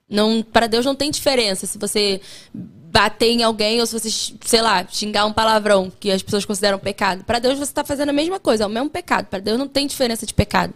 [0.09, 2.21] não, para Deus não tem diferença se você
[2.55, 4.09] bater em alguém ou se você,
[4.45, 7.25] sei lá, xingar um palavrão que as pessoas consideram pecado.
[7.25, 9.27] Para Deus você está fazendo a mesma coisa, é o mesmo pecado.
[9.27, 10.73] Para Deus não tem diferença de pecado.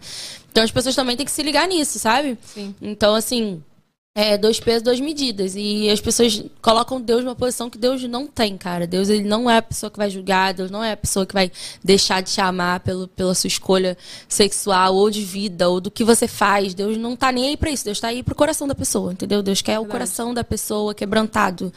[0.51, 2.37] Então as pessoas também têm que se ligar nisso, sabe?
[2.43, 2.75] Sim.
[2.83, 3.63] Então, assim,
[4.13, 5.55] é dois pesos, duas medidas.
[5.55, 8.87] E as pessoas colocam Deus numa posição que Deus não tem, cara.
[8.87, 11.33] Deus ele não é a pessoa que vai julgar, Deus não é a pessoa que
[11.33, 11.51] vai
[11.83, 13.97] deixar de te amar pelo, pela sua escolha
[14.29, 16.75] sexual ou de vida ou do que você faz.
[16.75, 17.85] Deus não tá nem aí pra isso.
[17.85, 19.43] Deus tá aí pro coração da pessoa, entendeu?
[19.43, 21.73] Deus quer o coração da pessoa quebrantado,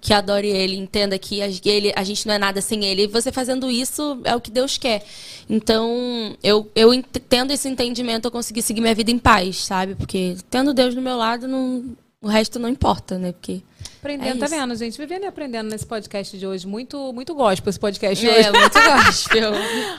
[0.00, 3.02] que adore ele, entenda que a, ele, a gente não é nada sem ele.
[3.02, 5.04] E você fazendo isso é o que Deus quer.
[5.48, 6.90] Então, eu, eu
[7.28, 9.94] tendo esse entendimento, eu consegui seguir minha vida em paz, sabe?
[9.94, 13.32] Porque tendo Deus do meu lado, não, o resto não importa, né?
[13.32, 13.62] Porque.
[13.98, 14.96] Aprendendo, É tá vendo, gente?
[14.96, 16.66] Vivendo e aprendendo nesse podcast de hoje.
[16.66, 18.48] Muito, muito gospel esse podcast de hoje.
[18.48, 19.52] É, muito gospel.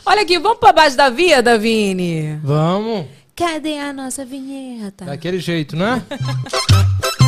[0.05, 2.39] Olha aqui, vamos pra baixo da vida, Vini?
[2.43, 3.05] Vamos.
[3.35, 5.05] Cadê a nossa vinheta?
[5.05, 6.01] Daquele jeito, né?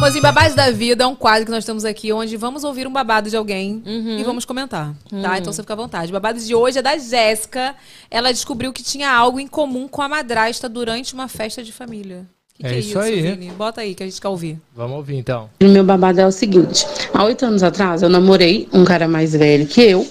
[0.00, 2.86] Vamos em Babados da Vida, é um quadro que nós temos aqui, onde vamos ouvir
[2.86, 4.18] um babado de alguém Uhum.
[4.18, 5.38] e vamos comentar, tá?
[5.38, 6.10] Então você fica à vontade.
[6.10, 7.74] O babado de hoje é da Jéssica.
[8.10, 12.24] Ela descobriu que tinha algo em comum com a madrasta durante uma festa de família.
[12.54, 13.20] Que É que isso aí.
[13.20, 13.50] Vini?
[13.50, 14.58] Bota aí que a gente quer ouvir.
[14.74, 15.50] Vamos ouvir então.
[15.62, 19.34] O meu babado é o seguinte: há oito anos atrás eu namorei um cara mais
[19.34, 20.08] velho que eu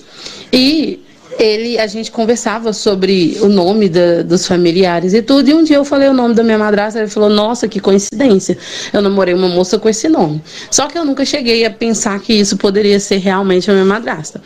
[0.53, 0.99] e
[1.39, 5.49] ele, a gente conversava sobre o nome da- dos familiares e tudo.
[5.49, 8.57] E um dia eu falei o nome da minha madrasta, ele falou: Nossa, que coincidência,
[8.91, 10.43] eu namorei uma moça com esse nome.
[10.69, 14.41] Só que eu nunca cheguei a pensar que isso poderia ser realmente a minha madrasta.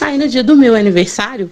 [0.00, 1.50] Aí no dia do meu aniversário,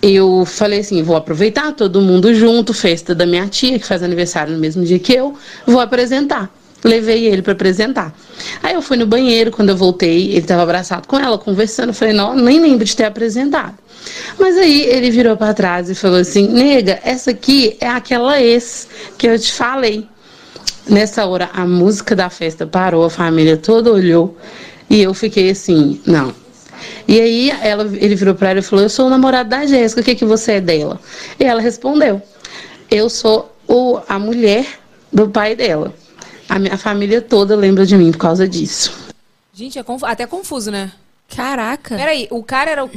[0.00, 4.52] eu falei assim, vou aproveitar todo mundo junto, festa da minha tia, que faz aniversário
[4.52, 5.34] no mesmo dia que eu,
[5.66, 6.48] vou apresentar.
[6.84, 8.14] Levei ele para apresentar.
[8.62, 11.92] Aí eu fui no banheiro, quando eu voltei, ele estava abraçado com ela, conversando.
[11.92, 13.74] Falei, não, nem lembro de ter apresentado.
[14.38, 18.88] Mas aí ele virou para trás e falou assim: nega, essa aqui é aquela ex
[19.16, 20.06] que eu te falei.
[20.88, 24.38] Nessa hora, a música da festa parou, a família toda olhou
[24.88, 26.32] e eu fiquei assim: não,
[27.06, 30.00] e aí ela, ele virou para ela e falou: Eu sou o namorado da Jéssica,
[30.00, 31.00] o que, que você é dela?
[31.38, 32.22] E ela respondeu:
[32.90, 34.66] Eu sou o, a mulher
[35.12, 35.92] do pai dela.
[36.48, 38.92] A minha família toda lembra de mim por causa disso.
[39.52, 40.90] Gente, é confu- até confuso, né?
[41.34, 41.96] Caraca.
[41.96, 42.90] Peraí, o cara era o...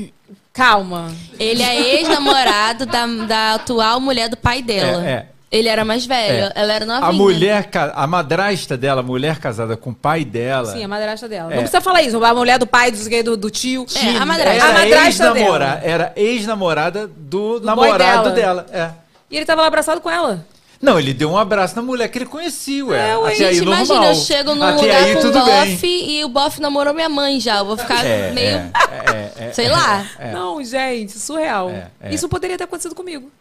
[0.53, 1.11] Calma.
[1.39, 5.05] Ele é ex-namorado da, da atual mulher do pai dela.
[5.07, 5.25] É, é.
[5.49, 6.51] Ele era mais velho, É.
[6.55, 7.07] ela era novinha.
[7.07, 10.71] A mulher, a madrasta dela, a mulher casada com o pai dela.
[10.71, 11.51] Sim, a madrasta dela.
[11.51, 11.55] É.
[11.55, 12.23] Não precisa falar isso.
[12.23, 13.85] A mulher do pai, do, do, do tio.
[13.95, 14.63] É, a madrasta.
[14.63, 15.81] A Era madrasta ex-namora- dela.
[15.83, 18.65] Era ex-namorada do, Do namorado boy dela.
[18.71, 18.91] É.
[19.29, 20.45] E ele tava lá abraçado com ela.
[20.81, 23.09] Não, ele deu um abraço na mulher que ele conhecia, ué.
[23.11, 23.85] É, ué, Até aí Gente, normal.
[23.85, 25.41] imagina, eu chego num Até lugar aí com um bem.
[25.75, 27.59] bofe e o bofe namorou minha mãe já.
[27.59, 28.47] Eu vou ficar É, meio.
[28.57, 28.71] é,
[29.39, 30.05] é, é, Sei é, lá.
[30.17, 30.31] é.
[30.31, 31.69] Não, gente, surreal.
[31.69, 32.13] É, é.
[32.13, 33.31] Isso poderia ter acontecido comigo.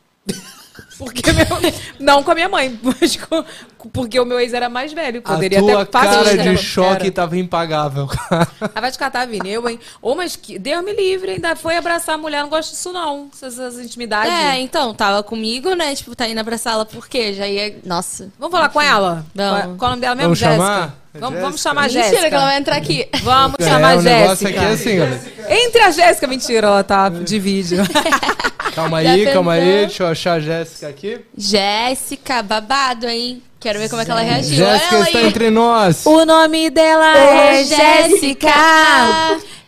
[1.00, 1.46] Porque meu-
[1.98, 3.42] não com a minha mãe, mas com-
[3.90, 5.22] porque o meu ex era mais velho.
[5.24, 7.12] A Poderia tua ter fácil cara de choque Era.
[7.12, 8.46] tava impagável, cara.
[8.74, 9.50] Ah, vai te catar, Vini.
[9.50, 9.80] Eu, hein?
[10.02, 10.58] Ô, mas que...
[10.58, 12.42] Deus me livre, ainda foi abraçar a mulher.
[12.42, 13.30] Não gosto disso, não.
[13.32, 14.30] Essas, essas intimidades.
[14.30, 15.94] É, então, tava comigo, né?
[15.94, 17.32] Tipo, tá indo abraçá-la por quê?
[17.32, 17.78] Já ia.
[17.82, 18.30] Nossa.
[18.38, 19.24] Vamos falar com ela?
[19.34, 20.34] Qual, qual é o nome dela mesmo?
[20.34, 20.56] Vamos Jéssica?
[20.62, 20.99] chamar?
[21.14, 22.28] Vamos, vamos chamar a Mentira Jéssica.
[22.28, 23.08] que ela vai entrar aqui.
[23.22, 24.48] Vamos É, chamar a o negócio Jéssica.
[24.48, 24.72] aqui é
[25.08, 25.64] assim.
[25.66, 27.78] Entre a Jéssica, mentira, ela tá de vídeo.
[28.74, 29.64] Calma Já aí, calma aí.
[29.86, 31.20] Deixa eu achar a Jéssica aqui.
[31.36, 33.42] Jéssica, babado, hein?
[33.58, 34.56] Quero ver como é que ela reagiu.
[34.56, 35.26] Jéssica está aí.
[35.26, 36.06] entre nós.
[36.06, 38.48] o nome dela é Jéssica.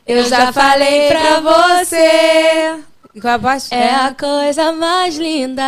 [0.07, 2.77] Eu já falei pra você.
[3.21, 3.75] Qual é a parte?
[3.75, 5.63] É a coisa mais linda.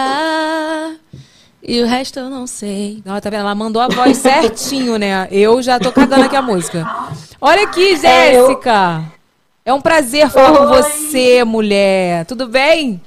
[1.66, 3.02] E o resto eu não sei.
[3.04, 3.40] Não, tá vendo?
[3.40, 5.26] Ela mandou a voz certinho, né?
[5.30, 6.86] Eu já tô cagando aqui a música.
[7.40, 9.02] Olha aqui, É, eu- Jéssica.
[9.64, 10.82] É um prazer falar com Oi.
[10.82, 12.26] você, mulher.
[12.26, 13.00] Tudo bem?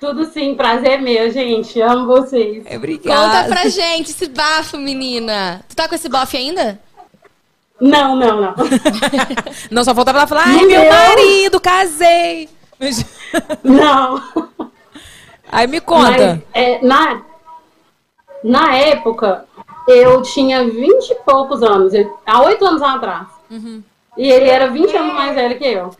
[0.00, 1.80] Tudo sim, prazer meu, gente.
[1.80, 2.62] Amo vocês.
[2.64, 3.42] É, Obrigada.
[3.42, 5.60] Conta pra gente esse bafo, menina.
[5.68, 6.78] Tu tá com esse bofe ainda?
[7.80, 8.54] Não, não, não.
[9.70, 12.48] Não, só faltava ela falar, ai, Meu meu marido, casei.
[13.64, 14.22] Não.
[15.50, 16.40] Aí me conta.
[16.54, 17.22] Mas, é, na,
[18.44, 19.44] na época,
[19.88, 23.26] eu tinha 20 e poucos anos, eu- há oito anos atrás.
[23.50, 23.82] Uhum.
[24.16, 25.90] E ele era 20 anos mais velho que eu.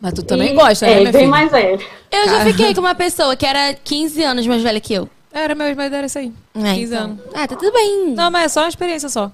[0.00, 1.30] Mas tu também E- gosta, né, É, minha bem filha?
[1.30, 1.80] mais velho.
[2.10, 5.08] Eu já fiquei com uma pessoa que era 15 anos mais velha que eu.
[5.32, 6.32] Era, meu marido era isso aí.
[6.56, 7.04] É, 15 então.
[7.04, 7.20] anos.
[7.34, 8.14] Ah, tá tudo bem.
[8.16, 9.30] Não, mas é só uma experiência só.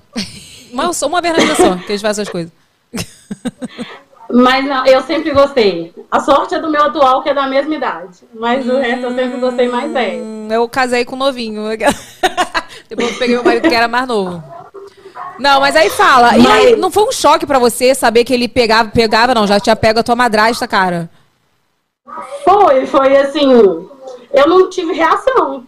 [0.73, 2.53] Uma, uma vez na vida só, que a gente faz essas coisas.
[4.31, 5.95] Mas não, eu sempre gostei.
[6.11, 8.25] A sorte é do meu atual, que é da mesma idade.
[8.35, 10.23] Mas o resto eu sempre gostei mais velho.
[10.25, 11.63] Hum, Eu casei com um novinho.
[12.89, 14.43] Depois eu peguei meu marido que era mais novo.
[15.39, 16.37] Não, mas aí fala.
[16.37, 19.47] E aí, Mas- não foi um choque pra você saber que ele pegava, pegava, não,
[19.47, 21.11] já tinha pego a tua madrasta, cara?
[22.45, 23.53] Foi, foi assim.
[24.33, 25.65] Eu não tive reação.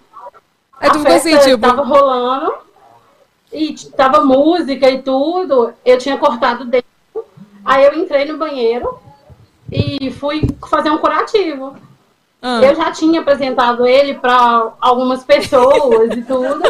[0.80, 1.58] Aí tu a ficou assim, tipo.
[1.58, 2.54] tava rolando
[3.52, 5.72] e tava música e tudo.
[5.84, 6.87] Eu tinha cortado o dedo.
[7.64, 8.98] Aí eu entrei no banheiro
[9.70, 11.76] e fui fazer um curativo.
[12.42, 12.60] ah.
[12.62, 16.62] Eu já tinha apresentado ele para algumas pessoas e tudo.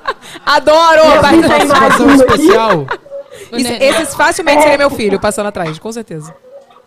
[0.44, 1.02] Adoro!
[1.20, 2.86] Vai- Participação imagem especial.
[3.52, 6.34] Isso- esse facilmente seria meu filho passando atrás, com certeza.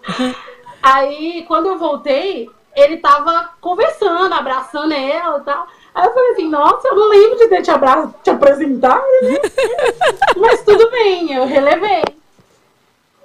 [0.82, 5.68] Aí, quando eu voltei, ele tava conversando, abraçando ela e tal.
[5.94, 9.04] Aí eu falei assim, nossa, eu não lembro de ter te, abra te apresentado.
[9.24, 9.38] né?
[10.38, 12.04] Mas tudo bem, eu relevei.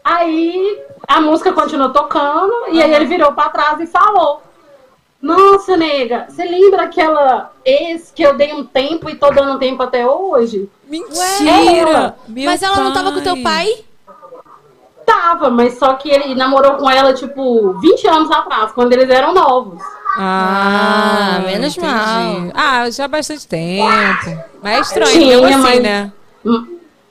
[0.05, 4.43] Aí a música continuou tocando e aí ele virou pra trás e falou.
[5.23, 9.83] Nossa, nega, você lembra aquela ex que eu dei um tempo e tô dando tempo
[9.83, 10.69] até hoje?
[10.87, 12.15] Mentira!
[12.29, 13.67] Meu Mas ela não tava com teu pai?
[15.07, 19.33] Tava, mas só que ele namorou com ela, tipo, 20 anos atrás, quando eles eram
[19.33, 19.83] novos.
[20.19, 21.93] Ah, Ah, menos entendi.
[21.93, 22.51] mal.
[22.55, 23.89] Ah, já há bastante tempo.
[24.63, 26.13] Mas é estranho, Tinha, assim, mas- né?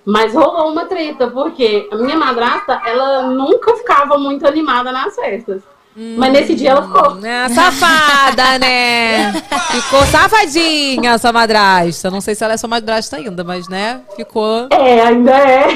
[0.06, 5.62] Mas rolou uma treta, porque a minha madrasta, ela nunca ficava muito animada nas festas.
[5.96, 7.24] Mas nesse dia ela ficou.
[7.24, 9.32] É, safada, né?
[9.72, 12.10] Ficou safadinha sua madrasta.
[12.10, 14.02] Não sei se ela é sua madrasta ainda, mas, né?
[14.16, 14.68] Ficou.
[14.72, 15.68] É, ainda é.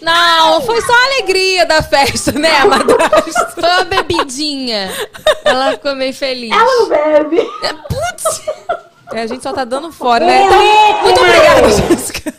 [0.00, 3.48] Não, foi só a alegria da festa, né, a madrasta?
[3.54, 4.90] Foi uma bebidinha.
[5.44, 6.50] Ela ficou meio feliz.
[6.50, 7.48] Ela não bebe.
[9.12, 10.44] É, a gente só tá dando fora, né?
[10.44, 12.34] Então, muito obrigada, Jéssica.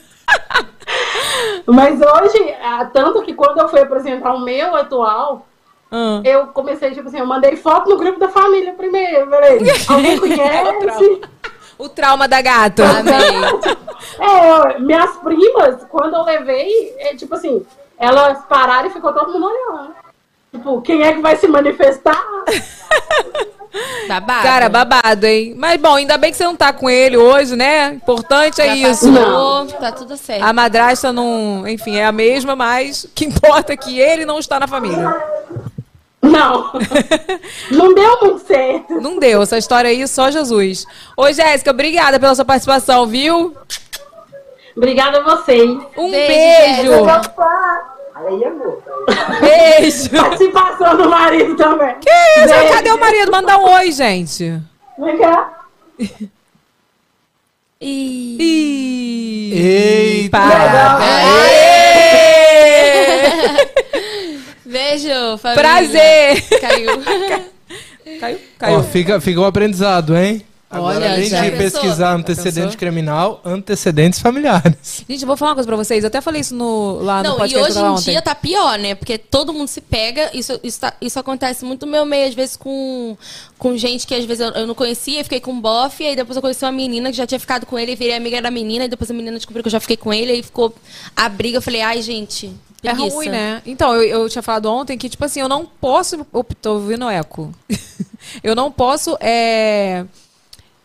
[1.65, 5.45] Mas hoje, ah, tanto que quando eu fui apresentar o meu atual,
[5.91, 6.21] Ah.
[6.25, 9.29] eu comecei, tipo assim, eu mandei foto no grupo da família primeiro.
[9.29, 11.21] Falei, alguém conhece?
[11.77, 12.83] O trauma da gata.
[14.19, 17.65] É, minhas primas, quando eu levei, é, tipo assim,
[17.97, 19.93] elas pararam e ficou todo mundo olhando.
[20.53, 22.21] Tipo, quem é que vai se manifestar?
[24.07, 24.43] Babado.
[24.43, 25.55] Cara, babado, hein?
[25.57, 27.87] Mas bom, ainda bem que você não tá com ele hoje, né?
[27.87, 29.11] Importante é Já isso.
[29.11, 30.43] passou, Tá tudo certo.
[30.43, 34.37] A madrasta não, enfim, é a mesma, mas o que importa é que ele não
[34.37, 35.15] está na família.
[36.21, 36.71] Não.
[37.69, 39.01] Não deu muito certo.
[39.01, 40.85] Não deu, essa história aí só Jesus.
[41.17, 43.53] Ô, Jéssica, obrigada pela sua participação, viu?
[44.75, 45.69] Obrigada a vocês.
[45.97, 47.05] Um Beijo, beijo.
[48.27, 48.81] Aí é boa.
[49.39, 50.09] Beijo.
[50.09, 51.95] Participação do marido também.
[51.99, 52.09] Que
[52.39, 52.53] isso?
[52.53, 52.73] Beijo.
[52.73, 53.31] Cadê o marido?
[53.31, 54.61] Manda um oi, gente.
[54.97, 55.65] Vem cá.
[57.81, 58.37] E...
[58.39, 59.53] Ih.
[59.53, 60.39] Eita!
[64.65, 65.61] Beijo, família.
[65.61, 66.59] Prazer.
[66.61, 66.91] Caiu.
[68.19, 68.37] Caiu?
[68.37, 68.83] Ó, Caiu.
[68.83, 70.43] fica, fica o aprendizado, hein?
[70.73, 71.81] Agora, Olha, além já de pensou?
[71.81, 75.03] pesquisar antecedente criminal, antecedentes familiares.
[75.07, 76.03] Gente, eu vou falar uma coisa pra vocês.
[76.03, 78.11] Eu até falei isso no, lá no Não, e podcast que eu hoje em ontem.
[78.11, 78.95] dia tá pior, né?
[78.95, 80.31] Porque todo mundo se pega.
[80.33, 83.15] Isso, isso, tá- isso acontece muito no meu meio, às vezes, com,
[83.59, 86.35] com gente que às vezes eu, eu não conhecia, fiquei com um bofe, aí depois
[86.35, 88.85] eu conheci uma menina que já tinha ficado com ele, e virei amiga da menina,
[88.85, 90.73] e depois a menina descobriu que eu já fiquei com ele, aí ficou
[91.15, 91.57] a briga.
[91.57, 92.51] Eu falei, ai, gente.
[92.85, 93.15] É preguiça.
[93.15, 93.61] ruim, né?
[93.65, 96.25] Então, eu, eu tinha falado ontem que, tipo assim, eu não posso.
[96.33, 97.53] Opa, tô ouvindo eco.
[98.43, 100.03] eu não posso é,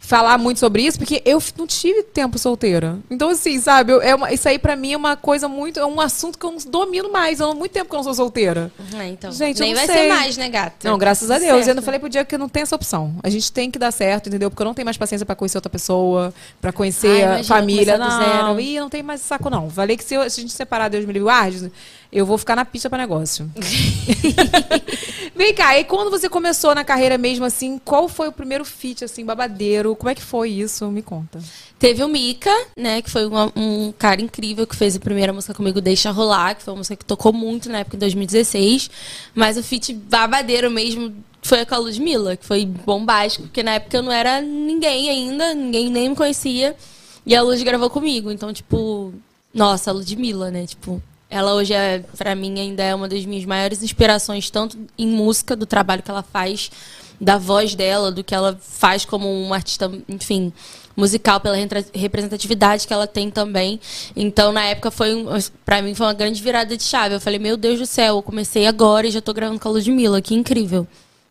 [0.09, 2.98] falar muito sobre isso, porque eu não tive tempo solteira.
[3.11, 5.78] Então, assim, sabe, eu- é uma- isso aí pra mim é uma coisa muito.
[5.78, 7.40] É um assunto que eu não domino mais.
[7.40, 8.72] Eu, há muito tempo que eu não sou solteira.
[8.96, 9.30] Ah, então.
[9.30, 10.04] Gente, eu Nem não vai sei.
[10.04, 10.88] ser mais, né, gata?
[10.88, 11.50] Não, graças a Tudo Deus.
[11.52, 11.68] Eu certo.
[11.68, 13.16] ainda falei pro dia que eu não tenho essa opção.
[13.22, 14.48] A gente tem que dar certo, entendeu?
[14.50, 17.98] Porque eu não tenho mais paciência pra conhecer outra pessoa, pra conhecer Ai, imagina, família.
[17.98, 18.18] Não,
[18.54, 18.61] zero.
[18.61, 19.68] e eu não tenho mais saco, não.
[19.68, 21.70] Falei que se, eu- se a gente separar Deus me livre guarde,
[22.12, 23.50] eu vou ficar na pista pra negócio.
[25.34, 29.04] Vem cá, e quando você começou na carreira mesmo, assim, qual foi o primeiro feat,
[29.04, 29.94] assim, babadeiro?
[29.94, 30.86] Como é que foi isso?
[30.90, 31.38] Me conta.
[31.78, 35.54] Teve o Mika, né, que foi uma- um cara incrível que fez a primeira música
[35.54, 38.90] comigo, Deixa Rolar, que foi uma música que tocou muito na época em 2016.
[39.34, 43.96] Mas o feat babadeiro mesmo foi com a Ludmilla, que foi bombástico, porque na época
[43.96, 46.74] eu não era ninguém ainda, ninguém nem me conhecia.
[47.24, 48.30] E a Lud gravou comigo.
[48.32, 49.12] Então, tipo,
[49.54, 50.66] nossa, a Ludmilla, né?
[50.66, 51.00] Tipo,
[51.31, 55.55] ela hoje é, pra mim, ainda é uma das minhas maiores inspirações, tanto em música,
[55.55, 56.70] do trabalho que ela faz,
[57.20, 60.53] da voz dela, do que ela faz como uma artista, enfim,
[60.97, 61.57] musical, pela
[61.95, 63.79] representatividade que ela tem também.
[64.16, 65.26] Então, na época, foi um,
[65.64, 67.14] pra mim, foi uma grande virada de chave.
[67.14, 69.72] Eu falei, meu Deus do céu, eu comecei agora e já tô gravando com a
[69.72, 70.87] Ludmilla, que incrível.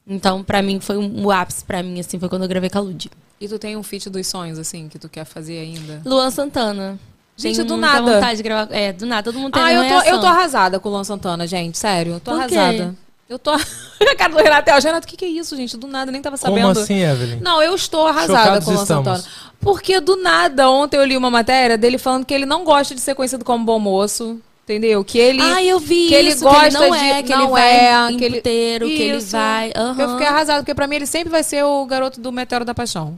[0.06, 2.78] Então, pra mim, foi um, o ápice pra mim, assim, foi quando eu gravei com
[2.78, 3.10] a Lud.
[3.42, 6.02] E tu tem um feat dos sonhos, assim, que tu quer fazer ainda?
[6.06, 6.98] Luan Santana.
[7.38, 8.16] Gente, do nada.
[8.16, 8.74] vontade de gravar.
[8.74, 11.04] É, do nada, todo mundo tem Ah, eu tô, eu tô arrasada com o Luan
[11.04, 11.78] Santana, gente.
[11.78, 12.58] Sério, eu tô Por quê?
[12.58, 12.96] arrasada.
[13.30, 13.52] Eu tô.
[13.52, 15.78] a cara do Renato, é, o Renato, o que, que é isso, gente?
[15.78, 16.68] Do nada, nem tava sabendo.
[16.68, 17.40] Como assim, Evelyn?
[17.42, 19.06] Não, eu estou arrasada Chocados com o Luan estamos.
[19.06, 19.34] Santana.
[19.60, 23.02] Porque do nada, ontem eu li uma matéria dele falando que ele não gosta de
[23.02, 24.40] ser conhecido como bom moço.
[24.64, 25.02] Entendeu?
[25.02, 25.42] Que ele.
[25.42, 27.06] Ah, eu vi que ele isso, gosta que ele não de.
[27.06, 29.32] é, que não ele vai é, em que ele, puteiro, que ele Isso.
[29.32, 29.72] vai...
[29.74, 30.02] aham.
[30.02, 32.74] Eu fiquei arrasada, porque pra mim ele sempre vai ser o garoto do Meteoro da
[32.74, 33.18] Paixão.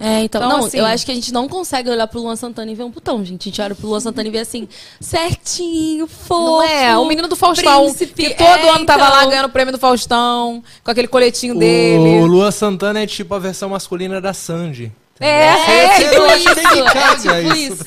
[0.00, 2.36] É, então, Então, não, assim- eu acho que a gente não consegue olhar pro Luan
[2.36, 3.42] Santana e ver um putão, gente.
[3.42, 4.68] A gente olha pro Luan Santana e vê assim,
[5.00, 6.44] certinho, fofo.
[6.44, 6.96] Não é?
[6.96, 7.84] O menino do Faustão.
[7.86, 8.22] príncipe.
[8.28, 9.16] Que todo É, ano tava então.
[9.16, 12.20] lá ganhando o prêmio do Faustão, com aquele coletinho dele.
[12.22, 14.92] O Lua Santana é tipo a versão masculina da Sandy.
[15.20, 17.84] É, É, é, tipo isso, é tipo isso, isso.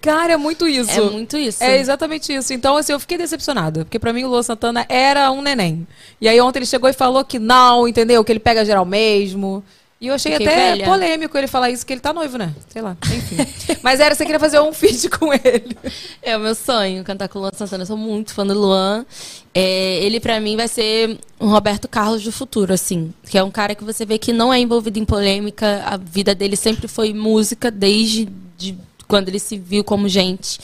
[0.00, 0.90] cara, é muito isso.
[0.90, 1.62] É muito isso.
[1.62, 2.52] É exatamente isso.
[2.52, 3.84] Então, assim, eu fiquei decepcionada.
[3.84, 5.86] Porque pra mim o Luan Santana era um neném.
[6.20, 8.24] E aí ontem ele chegou e falou que não, entendeu?
[8.24, 9.62] Que ele pega geral mesmo.
[10.00, 10.84] E eu achei Fiquei até velha.
[10.84, 12.54] polêmico ele falar isso, que ele tá noivo, né?
[12.68, 13.36] Sei lá, enfim.
[13.82, 15.76] Mas era, você queria fazer um feat com ele.
[16.22, 17.82] É o meu sonho, cantar com o Luan Santana.
[17.82, 19.04] Eu sou muito fã do Luan.
[19.52, 23.12] É, ele, pra mim, vai ser um Roberto Carlos do futuro, assim.
[23.28, 25.82] Que é um cara que você vê que não é envolvido em polêmica.
[25.84, 28.78] A vida dele sempre foi música, desde de
[29.08, 30.60] quando ele se viu como gente.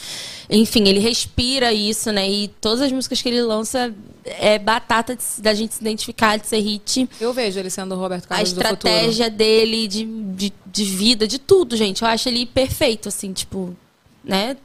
[0.51, 2.29] Enfim, ele respira isso, né?
[2.31, 3.93] E todas as músicas que ele lança
[4.25, 7.09] é batata de- da gente se identificar, de ser hit.
[7.19, 8.75] Eu vejo ele sendo o Roberto A Carlos do futuro.
[8.75, 12.03] estratégia dele de, de, de vida, de tudo, gente.
[12.03, 13.75] Eu acho ele perfeito, assim, tipo,
[14.23, 14.57] né?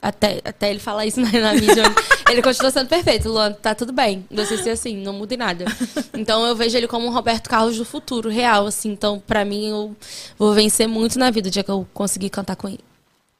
[0.00, 1.82] Até, até ele falar isso na, na mídia,
[2.30, 3.28] ele continua sendo perfeito.
[3.28, 4.24] Luan, tá tudo bem.
[4.30, 5.64] Você ser assim, não muda em nada.
[6.14, 8.90] Então eu vejo ele como um Roberto Carlos do futuro, real, assim.
[8.90, 9.96] Então, pra mim, eu
[10.38, 12.80] vou vencer muito na vida o dia que eu conseguir cantar com ele.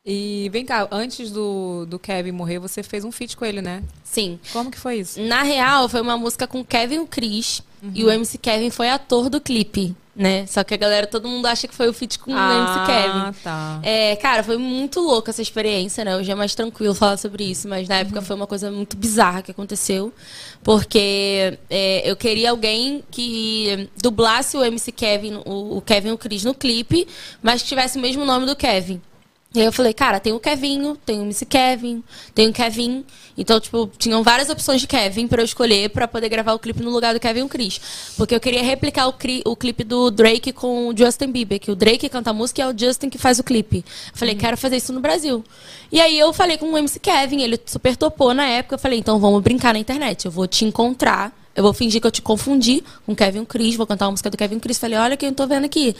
[0.07, 3.82] E vem cá, antes do, do Kevin morrer, você fez um feat com ele, né?
[4.02, 4.38] Sim.
[4.52, 5.18] Como que foi isso?
[5.22, 7.62] Na real, foi uma música com Kevin e o Chris.
[7.94, 10.46] E o MC Kevin foi ator do clipe, né?
[10.46, 13.18] Só que a galera, todo mundo acha que foi o feat com o MC Kevin.
[13.18, 13.80] Ah, tá.
[13.82, 16.16] É, cara, foi muito louca essa experiência, né?
[16.16, 19.42] Hoje é mais tranquilo falar sobre isso, mas na época foi uma coisa muito bizarra
[19.42, 20.12] que aconteceu.
[20.62, 26.18] Porque é, eu queria alguém que dublasse o MC Kevin, o, o Kevin e o
[26.18, 27.07] Chris no clipe,
[27.42, 29.00] mas que tivesse o mesmo nome do Kevin.
[29.55, 32.02] E aí eu falei, cara, tem o Kevinho, tem o MC Kevin,
[32.34, 33.05] tem o Kevin.
[33.38, 36.82] Então, tipo, tinham várias opções de Kevin pra eu escolher pra poder gravar o clipe
[36.82, 37.80] no lugar do Kevin o Chris.
[38.16, 41.70] Porque eu queria replicar o, cri- o clipe do Drake com o Justin Bieber, que
[41.70, 43.84] o Drake canta a música e é o Justin que faz o clipe.
[44.12, 45.44] Eu falei, quero fazer isso no Brasil.
[45.92, 48.74] E aí eu falei com o MC Kevin, ele super topou na época.
[48.74, 50.24] Eu falei, então vamos brincar na internet.
[50.24, 51.32] Eu vou te encontrar.
[51.55, 54.36] Eu vou fingir que eu te confundi com Kevin Chris, vou cantar uma música do
[54.36, 54.78] Kevin Chris.
[54.78, 55.94] Falei, olha quem eu tô vendo aqui.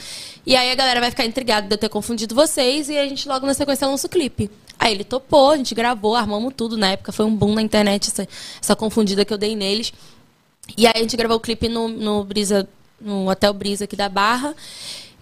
[0.45, 3.29] E aí a galera vai ficar intrigada de eu ter confundido vocês e a gente
[3.29, 4.51] logo na sequência lança o clipe.
[4.79, 6.77] Aí ele topou, a gente gravou, armamos tudo.
[6.77, 8.29] Na época foi um boom na internet, essa,
[8.61, 9.93] essa confundida que eu dei neles.
[10.77, 12.69] E aí a gente gravou o clipe no, no Brisa,
[13.01, 14.55] no Hotel Brisa aqui da Barra.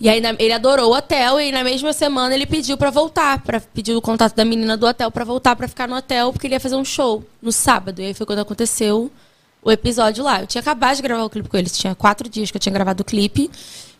[0.00, 3.60] E aí ele adorou o hotel e na mesma semana ele pediu pra voltar, para
[3.60, 6.54] pedir o contato da menina do hotel pra voltar pra ficar no hotel, porque ele
[6.54, 8.00] ia fazer um show no sábado.
[8.00, 9.12] E aí foi quando aconteceu
[9.62, 10.40] o episódio lá.
[10.40, 12.72] Eu tinha acabado de gravar o clipe com eles, tinha quatro dias que eu tinha
[12.72, 13.50] gravado o clipe.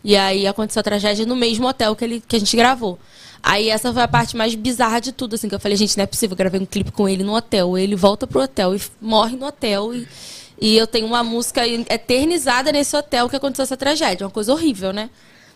[0.03, 2.99] E aí aconteceu a tragédia no mesmo hotel que, ele, que a gente gravou.
[3.41, 6.03] Aí essa foi a parte mais bizarra de tudo, assim, que eu falei, gente, não
[6.03, 7.77] é possível, eu gravei um clipe com ele no hotel.
[7.77, 9.93] Ele volta pro hotel e morre no hotel.
[9.93, 10.07] E,
[10.59, 14.25] e eu tenho uma música eternizada nesse hotel que aconteceu essa tragédia.
[14.25, 15.09] Uma coisa horrível, né?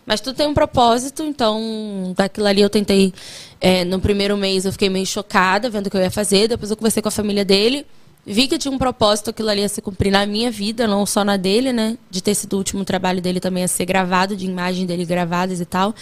[0.05, 3.13] Mas tudo tem um propósito, então daquilo ali eu tentei.
[3.59, 6.47] é, no primeiro mês eu fiquei meio chocada vendo o que eu ia fazer.
[6.47, 7.85] Depois eu conversei com a família dele.
[8.29, 11.23] Vi que tinha um propósito, aquilo ali ia se cumprir na minha vida, não só
[11.23, 11.97] na dele, né?
[12.11, 15.61] De ter sido o último trabalho dele também a ser gravado, de imagem dele gravadas
[15.61, 15.95] e tal.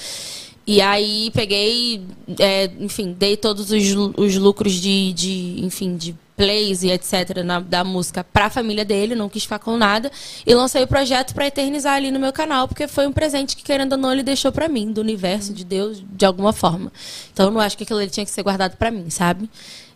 [0.65, 2.01] E aí peguei,
[2.39, 3.83] é, enfim, dei todos os,
[4.17, 7.43] os lucros de, de, enfim, de plays e etc.
[7.45, 10.11] na- da música pra família dele, não quis ficar com nada.
[10.45, 13.63] E lancei o projeto pra eternizar ali no meu canal, porque foi um presente que,
[13.63, 16.91] querendo ou não, ele deixou pra mim, do universo, de Deus, de alguma forma.
[17.31, 19.47] Então eu não acho que aquilo ali tinha que ser guardado pra mim, sabe?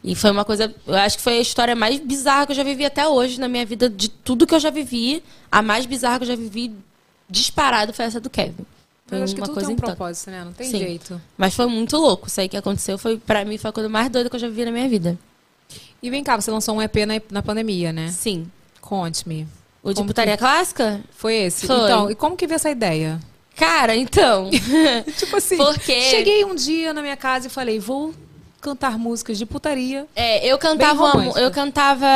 [0.04, 2.64] E foi uma coisa, eu acho que foi a história mais bizarra que eu já
[2.64, 5.22] vivi até hoje na minha vida, de tudo que eu já vivi.
[5.52, 6.72] A mais bizarra que eu já vivi
[7.30, 8.66] disparado foi essa do Kevin.
[9.08, 10.44] Foi Eu acho que uma tudo coisa tem um propósito, né?
[10.46, 10.78] Não tem Sim.
[10.80, 11.22] jeito.
[11.38, 12.28] Mas foi muito louco.
[12.28, 14.48] Isso aí que aconteceu foi, pra mim, foi a coisa mais doida que eu já
[14.48, 15.18] vivi na minha vida.
[16.02, 18.08] E vem cá, você lançou um EP na, na pandemia, né?
[18.10, 18.50] Sim.
[18.80, 19.48] Conte-me.
[19.84, 21.02] O de putaria que- clássica?
[21.12, 21.68] Foi esse?
[21.68, 21.76] Foi.
[21.76, 23.20] Então, e como que veio essa ideia?
[23.56, 24.50] Cara, então.
[25.18, 28.14] Tipo assim, Porque- cheguei um dia na minha casa e falei, vou
[28.62, 30.06] cantar músicas de putaria.
[30.16, 32.08] É, eu cantava, uma eu cantava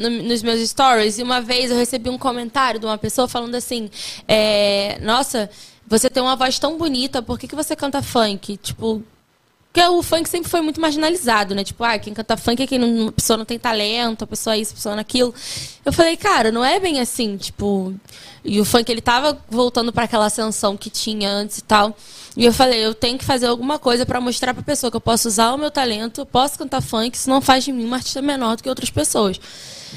[0.00, 3.54] no- nos meus stories e uma vez eu recebi um comentário de uma pessoa falando
[3.54, 3.90] assim:
[4.28, 5.48] é, Nossa,
[5.86, 8.56] você tem uma voz tão bonita, por que, que você canta funk?
[8.56, 9.02] Tipo.
[9.76, 11.62] Porque o funk sempre foi muito marginalizado, né?
[11.62, 14.56] Tipo, ah, quem canta funk é quem não, a pessoa não tem talento, a pessoa
[14.56, 15.34] é isso, a pessoa naquilo.
[15.84, 17.94] Eu falei, cara, não é bem assim, tipo.
[18.42, 21.94] E o funk, ele tava voltando para aquela ascensão que tinha antes e tal.
[22.34, 25.00] E eu falei, eu tenho que fazer alguma coisa para mostrar pra pessoa que eu
[25.00, 27.96] posso usar o meu talento, eu posso cantar funk, isso não faz de mim uma
[27.96, 29.38] artista menor do que outras pessoas.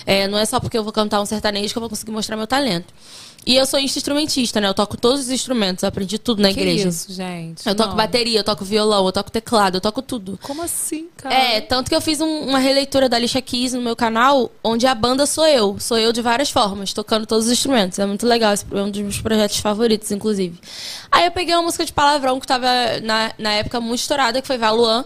[0.06, 2.36] É, não é só porque eu vou cantar um sertanejo que eu vou conseguir mostrar
[2.36, 2.94] meu talento.
[3.46, 4.68] E eu sou instrumentista, né?
[4.68, 6.90] Eu toco todos os instrumentos, eu aprendi tudo na Que igreja.
[6.90, 7.66] isso, gente?
[7.66, 7.96] Eu toco Não.
[7.96, 10.38] bateria, eu toco violão, eu toco teclado, eu toco tudo.
[10.44, 11.34] Como assim, cara?
[11.34, 14.86] É, tanto que eu fiz um- uma releitura da Alicia Keys no meu canal, onde
[14.86, 15.78] a banda sou eu.
[15.80, 17.98] Sou eu de várias formas, tocando todos os instrumentos.
[17.98, 20.60] É muito legal, esse é um dos meus projetos favoritos, inclusive.
[21.12, 22.68] Aí eu peguei uma música de palavrão que tava
[23.02, 25.06] na, na época muito estourada, que foi Valuan.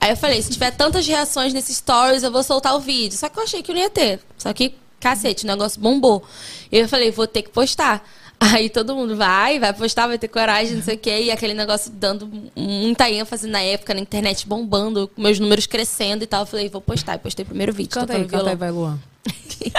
[0.00, 3.18] Aí eu falei, se tiver tantas reações nesses stories, eu vou soltar o vídeo.
[3.18, 4.20] Só que eu achei que não ia ter.
[4.38, 6.22] Só que, cacete, o negócio bombou.
[6.70, 8.06] E eu falei, vou ter que postar.
[8.40, 11.24] Aí todo mundo vai, vai postar, vai ter coragem, não sei o quê.
[11.24, 16.26] E aquele negócio dando muita ênfase na época, na internet bombando, meus números crescendo e
[16.26, 16.42] tal.
[16.42, 17.16] Eu falei, vou postar.
[17.16, 17.90] E postei o primeiro vídeo.
[17.92, 18.98] Canta aí, canta aí, vai, Luan.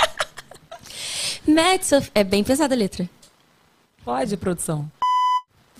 [1.47, 3.09] Matt Sof- É bem pesada a letra.
[4.05, 4.89] Pode, produção.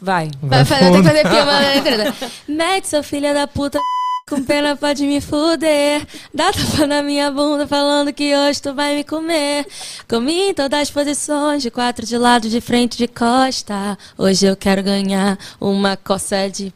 [0.01, 0.31] Vai.
[0.41, 3.03] Vai fazer até fazer filma na letra.
[3.03, 3.79] Filho da puta.
[4.31, 6.07] Com pena pode me fuder.
[6.33, 9.67] Dá tapa na minha bunda falando que hoje tu vai me comer.
[10.07, 13.97] Comi em todas as posições, de quatro de lado, de frente, de costa.
[14.17, 16.73] Hoje eu quero ganhar uma coça de.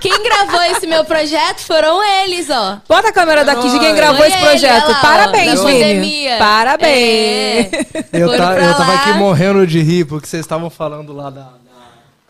[0.00, 2.78] Quem gravou esse meu projeto foram eles, ó.
[2.88, 4.90] Bota a câmera daqui de quem gravou Foi esse ele, projeto.
[4.90, 6.26] lá, Parabéns, Vini.
[6.36, 7.72] Parabéns.
[7.72, 7.86] É.
[8.12, 11.65] Eu, pra eu tava aqui morrendo de rir, porque vocês estavam falando lá da.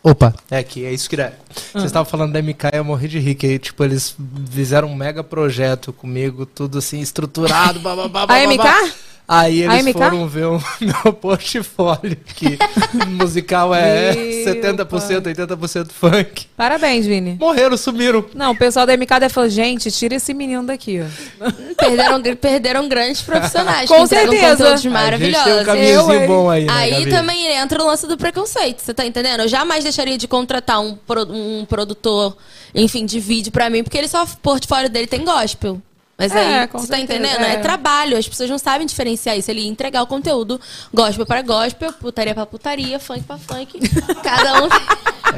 [0.09, 1.33] Opa, é aqui, é isso que é.
[1.73, 4.15] Vocês estavam falando da MK e eu morri de rir, que tipo, eles
[4.53, 8.83] fizeram um mega projeto comigo, tudo assim, estruturado, bababá, A bababá.
[8.85, 8.95] MK?
[9.29, 9.93] Aí eles MK?
[9.93, 12.57] foram ver o meu portfólio, que
[13.11, 16.47] musical é Meu 70%, 80% funk.
[16.57, 17.37] Parabéns, Vini.
[17.41, 18.25] Morreram, sumiram.
[18.35, 21.01] Não, o pessoal da MK deve falar, gente, tira esse menino daqui.
[21.01, 21.51] ó.
[21.77, 24.31] Perderam, perderam grandes profissionais Com certeza.
[24.37, 25.67] conteúdos A gente tem um maravilhosos.
[25.67, 27.11] caminhozinho Eu, bom aí, né, Aí Gabi?
[27.11, 29.41] também entra o lance do preconceito, você tá entendendo?
[29.41, 32.37] Eu jamais deixaria de contratar um, pro- um produtor,
[32.75, 35.81] enfim, de vídeo pra mim, porque ele só, o portfólio dele tem gospel.
[36.19, 37.45] Mas É, aí, você tá certeza, entendendo?
[37.45, 37.55] É.
[37.55, 37.57] é.
[37.59, 39.51] trabalho, as pessoas não sabem diferenciar isso.
[39.51, 40.61] Ele ia entregar o conteúdo
[40.93, 43.79] gospel para gospel, putaria pra putaria, funk pra funk.
[44.25, 44.69] Cada um,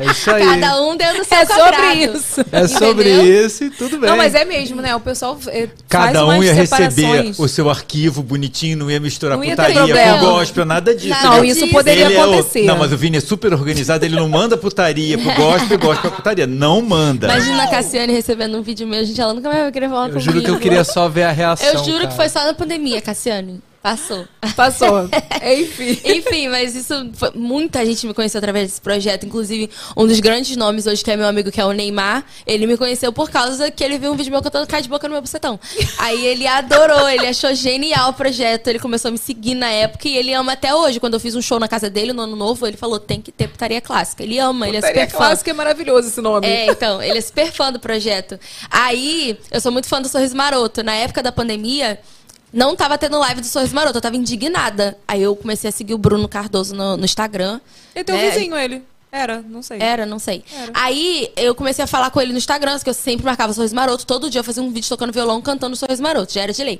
[0.00, 0.44] É isso aí.
[0.44, 1.96] cada um dentro do seu É sobre quadrado.
[2.16, 2.40] isso.
[2.52, 3.46] É sobre Entendeu?
[3.46, 4.08] isso e tudo bem.
[4.10, 4.94] Não, mas é mesmo, né?
[4.94, 9.36] O pessoal eh, faz Cada um ia receber o seu arquivo bonitinho, não ia misturar
[9.36, 9.80] Não ia putaria
[10.18, 11.22] com gospel, nada disso.
[11.22, 11.72] Não, isso disso.
[11.72, 12.62] poderia Ele é o- acontecer.
[12.64, 16.10] Não, mas o Vini é super organizado, ele não manda putaria pro gospel e gospel
[16.10, 16.46] pra putaria.
[16.46, 17.26] Não manda.
[17.26, 20.12] Imagina a Cassiane recebendo um vídeo meu, gente, ela nunca mais vai querer falar Eu
[20.12, 20.30] comigo.
[20.30, 21.66] juro que eu queria só ver a reação.
[21.66, 22.10] Eu juro que cara.
[22.16, 23.60] foi só na pandemia, Cassiane.
[23.82, 24.26] Passou.
[24.56, 25.08] Passou.
[25.40, 26.00] Enfim.
[26.04, 29.24] Enfim, mas isso foi- muita gente me conheceu através desse projeto.
[29.24, 32.66] Inclusive, um dos grandes nomes hoje, que é meu amigo, que é o Neymar, ele
[32.66, 35.12] me conheceu por causa que ele viu um vídeo meu cantando cai de boca no
[35.14, 35.58] meu bucetão.
[35.98, 38.66] Aí ele adorou, ele achou genial o projeto.
[38.66, 40.98] Ele começou a me seguir na época e ele ama até hoje.
[40.98, 43.30] Quando eu fiz um show na casa dele no ano novo, ele falou: tem que
[43.30, 44.22] ter putaria clássica.
[44.24, 45.18] Ele ama, ele é Putaria super fã.
[45.18, 46.46] clássica é maravilhoso esse nome.
[46.46, 48.38] É, então, ele é super fã do projeto.
[48.68, 50.82] Aí, eu sou muito fã do Sorriso Maroto.
[50.82, 51.98] Na época da pandemia,
[52.52, 54.96] não tava tendo live do Sorriso Maroto, eu tava indignada.
[55.06, 57.60] Aí eu comecei a seguir o Bruno Cardoso no, no Instagram.
[57.94, 58.30] E teu né?
[58.30, 58.82] vizinho, ele.
[59.10, 59.78] Era, não sei.
[59.80, 60.44] Era, não sei.
[60.74, 64.06] Aí eu comecei a falar com ele no Instagram, que eu sempre marcava Sorriso Maroto.
[64.06, 66.32] Todo dia eu fazia um vídeo tocando violão, cantando Sorriso Maroto.
[66.32, 66.78] Já era de lei.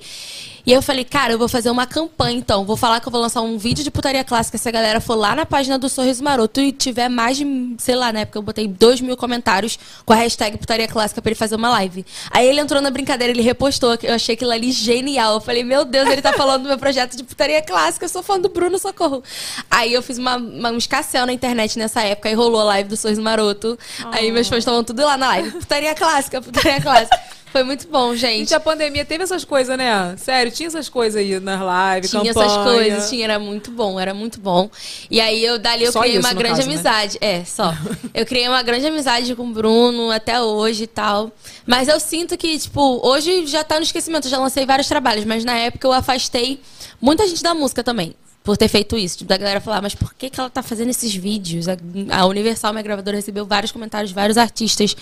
[0.68, 2.62] E eu falei, cara, eu vou fazer uma campanha então.
[2.62, 5.14] Vou falar que eu vou lançar um vídeo de putaria clássica se a galera for
[5.14, 8.42] lá na página do Sorriso Maroto e tiver mais de, sei lá, na época eu
[8.42, 12.04] botei dois mil comentários com a hashtag putaria clássica pra ele fazer uma live.
[12.30, 13.96] Aí ele entrou na brincadeira, ele repostou.
[14.02, 15.36] Eu achei aquilo ali genial.
[15.36, 18.04] Eu falei, meu Deus, ele tá falando do meu projeto de putaria clássica.
[18.04, 19.24] Eu sou fã do Bruno Socorro.
[19.70, 22.28] Aí eu fiz uma, uma, um escassel na internet nessa época.
[22.28, 23.78] Aí rolou a live do Sorriso Maroto.
[24.12, 25.50] Aí meus fãs estavam tudo lá na live.
[25.52, 27.37] Putaria clássica, putaria clássica.
[27.52, 28.38] Foi muito bom, gente.
[28.38, 30.14] Gente, a pandemia teve essas coisas, né?
[30.16, 32.46] Sério, tinha essas coisas aí nas lives, Tinha campanha.
[32.46, 34.70] essas coisas, tinha, era muito bom, era muito bom.
[35.10, 36.74] E aí eu dali eu Só criei isso, uma grande caso, né?
[36.74, 37.18] amizade.
[37.20, 37.74] É, só.
[38.12, 41.32] eu criei uma grande amizade com o Bruno até hoje e tal.
[41.66, 45.24] Mas eu sinto que, tipo, hoje já tá no esquecimento, eu já lancei vários trabalhos,
[45.24, 46.60] mas na época eu afastei
[47.00, 48.14] muita gente da música também.
[48.42, 49.18] Por ter feito isso.
[49.18, 51.66] Tipo, da galera falar, mas por que, que ela tá fazendo esses vídeos?
[51.68, 51.76] A,
[52.12, 54.96] a Universal, minha gravadora, recebeu vários comentários de vários artistas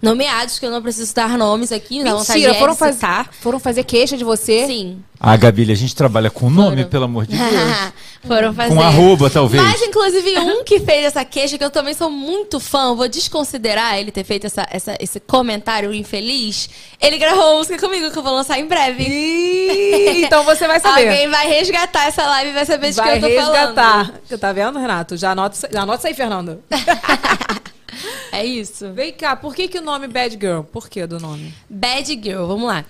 [0.00, 2.94] nomeados, que eu não preciso dar nomes aqui, dá vontade Mentira, é foram, de faz...
[2.96, 3.28] citar.
[3.40, 4.66] foram fazer queixa de você?
[4.66, 5.02] Sim.
[5.22, 6.88] Ah, Gabi, a gente trabalha com nome, Foram.
[6.88, 7.50] pelo amor de Deus.
[8.26, 8.74] Foram fazer.
[8.74, 9.62] Com arroba, talvez.
[9.62, 13.98] Mas, inclusive, um que fez essa queixa, que eu também sou muito fã, vou desconsiderar
[13.98, 16.68] ele ter feito essa, essa- esse comentário infeliz.
[17.00, 19.04] Ele gravou uma música comigo que eu vou lançar em breve.
[19.04, 21.08] Ih, então você vai saber.
[21.08, 24.04] Alguém vai resgatar essa live e vai saber de vai que eu tô resgatar.
[24.06, 24.38] falando.
[24.40, 25.16] Tá vendo, Renato?
[25.18, 26.62] Já anota, isso- já anota isso aí, Fernando.
[28.32, 28.92] É isso.
[28.92, 30.60] Vem cá, por que, que o nome Bad Girl?
[30.60, 31.52] Por que do nome?
[31.68, 32.84] Bad Girl, vamos lá.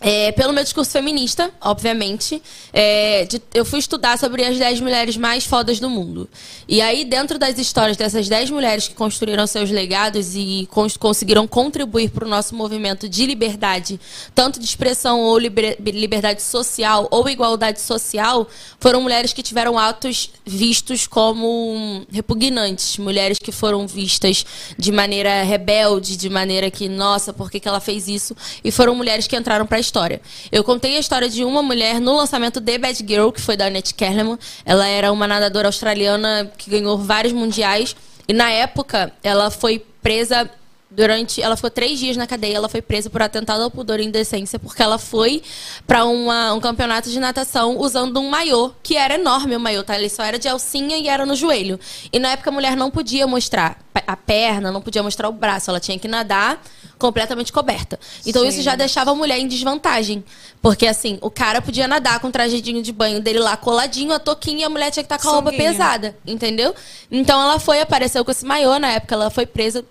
[0.00, 2.40] É, pelo meu discurso feminista, obviamente,
[2.72, 6.28] é, de- eu fui estudar sobre as 10 mulheres mais fodas do mundo.
[6.68, 11.48] E aí, dentro das histórias dessas 10 mulheres que construíram seus legados e cons- conseguiram
[11.48, 13.98] contribuir para o nosso movimento de liberdade,
[14.36, 18.46] tanto de expressão ou liber- liberdade social ou igualdade social,
[18.78, 22.98] foram mulheres que tiveram atos vistos como repugnantes.
[22.98, 24.46] Mulheres que foram vistas
[24.78, 28.36] de maneira rebelde, de maneira que, nossa, por que, que ela fez isso?
[28.62, 30.20] E foram mulheres que entraram para a história.
[30.52, 33.66] Eu contei a história de uma mulher no lançamento de Bad Girl, que foi da
[33.66, 34.38] Annette Kerleman.
[34.64, 37.96] Ela era uma nadadora australiana que ganhou vários mundiais.
[38.28, 40.48] E na época, ela foi presa
[40.98, 41.40] durante.
[41.40, 42.56] Ela ficou três dias na cadeia.
[42.56, 45.40] Ela foi presa por atentado ao pudor e indecência, porque ela foi
[45.86, 49.96] para um campeonato de natação usando um maiô, que era enorme o maiô, tá?
[49.96, 51.78] Ele só era de alcinha e era no joelho.
[52.12, 55.70] E na época a mulher não podia mostrar a perna, não podia mostrar o braço.
[55.70, 56.60] Ela tinha que nadar
[56.98, 57.98] completamente coberta.
[58.26, 60.24] Então isso já deixava a mulher em desvantagem.
[60.60, 64.18] Porque assim, o cara podia nadar com o trajadinho de banho dele lá coladinho, a
[64.18, 66.74] toquinha, e a mulher tinha que estar com a roupa pesada, entendeu?
[67.08, 69.84] Então ela foi, apareceu com esse maiô, na época ela foi presa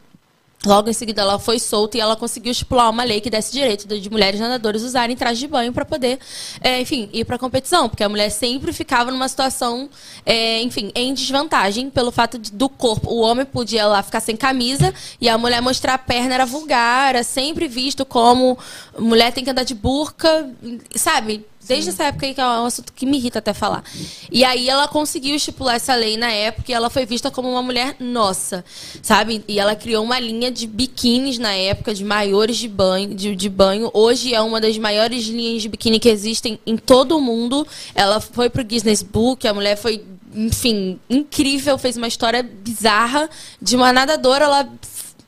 [0.66, 3.88] Logo em seguida, ela foi solta e ela conseguiu estipular uma lei que desse direito
[3.88, 6.20] de mulheres nadadoras usarem traje de banho para poder,
[6.62, 7.88] é, enfim, ir para a competição.
[7.88, 9.88] Porque a mulher sempre ficava numa situação,
[10.26, 13.10] é, enfim, em desvantagem pelo fato de- do corpo.
[13.10, 17.10] O homem podia lá ficar sem camisa e a mulher mostrar a perna era vulgar,
[17.10, 18.58] era sempre visto como
[18.98, 20.50] mulher tem que andar de burca,
[20.96, 21.46] sabe?
[21.68, 23.84] Desde essa época aí, que é um assunto que me irrita até falar.
[24.32, 27.62] E aí ela conseguiu estipular essa lei na época e ela foi vista como uma
[27.62, 28.64] mulher nossa,
[29.02, 29.44] sabe?
[29.48, 33.50] E ela criou uma linha de biquínis na época, de maiores de banho, de, de
[33.50, 33.92] banho.
[33.94, 37.68] Hoje é uma das maiores linhas de biquíni que existem em todo o mundo.
[37.94, 40.04] Ela foi pro Guinness Book, a mulher foi,
[40.34, 43.30] enfim, incrível, fez uma história bizarra
[43.62, 44.70] de uma nadadora, ela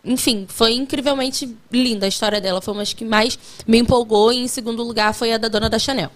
[0.04, 2.62] enfim, foi incrivelmente linda a história dela.
[2.62, 3.38] Foi uma das que mais
[3.68, 4.32] me empolgou.
[4.32, 6.10] E em segundo lugar foi a da dona da Chanel.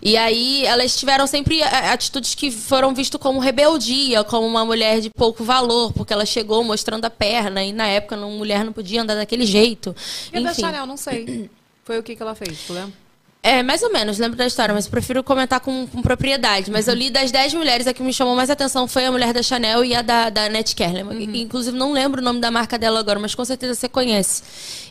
[0.00, 5.00] E aí elas tiveram sempre a- atitudes que foram vistas como rebeldia, como uma mulher
[5.00, 8.72] de pouco valor, porque ela chegou mostrando a perna e na época uma mulher não
[8.72, 9.94] podia andar daquele jeito.
[10.32, 10.60] E a da Enfim.
[10.62, 11.50] Chanel, não sei.
[11.84, 12.92] Foi o que, que ela fez, tu lembra?
[13.40, 16.72] É, mais ou menos, lembro da história, mas prefiro comentar com, com propriedade.
[16.72, 19.32] Mas eu li das 10 mulheres, a que me chamou mais atenção foi a mulher
[19.32, 21.20] da Chanel e a da, da Annette Kerleman.
[21.20, 24.42] E, Inclusive, não lembro o nome da marca dela agora, mas com certeza você conhece.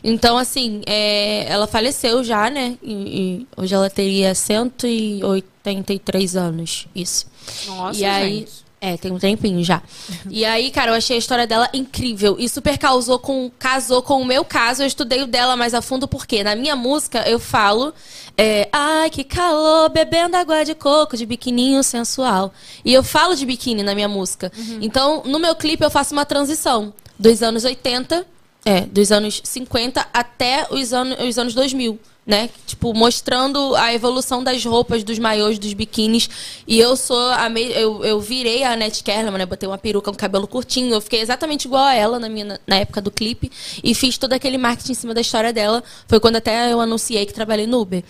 [0.02, 2.78] Então, assim, é, ela faleceu já, né?
[2.82, 6.88] E, e hoje ela teria 183 anos.
[6.94, 7.26] Isso.
[7.66, 8.67] Nossa, e aí, gente.
[8.80, 9.82] É, tem um tempinho já.
[10.30, 12.36] E aí, cara, eu achei a história dela incrível.
[12.38, 14.82] E super causou com, casou com o meu caso.
[14.82, 17.92] Eu estudei o dela mais a fundo, porque na minha música eu falo.
[18.36, 22.52] É, Ai, que calor, bebendo água de coco, de biquininho sensual.
[22.84, 24.52] E eu falo de biquíni na minha música.
[24.80, 28.24] Então, no meu clipe, eu faço uma transição dos anos 80,
[28.64, 31.98] é, dos anos 50 até os anos, os anos 2000
[32.28, 32.50] né?
[32.66, 36.28] Tipo, mostrando a evolução das roupas, dos maiôs, dos biquínis.
[36.66, 37.72] E eu sou a me...
[37.72, 39.46] eu, eu virei a Annette Kerlman, né?
[39.46, 40.92] Botei uma peruca, um cabelo curtinho.
[40.92, 43.50] Eu fiquei exatamente igual a ela na, minha, na época do clipe.
[43.82, 45.82] E fiz todo aquele marketing em cima da história dela.
[46.06, 48.04] Foi quando até eu anunciei que trabalhei no Uber.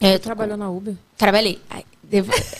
[0.00, 0.96] É, Trabalhou na Uber?
[1.16, 1.60] Trabalhei.
[1.70, 1.84] Ai,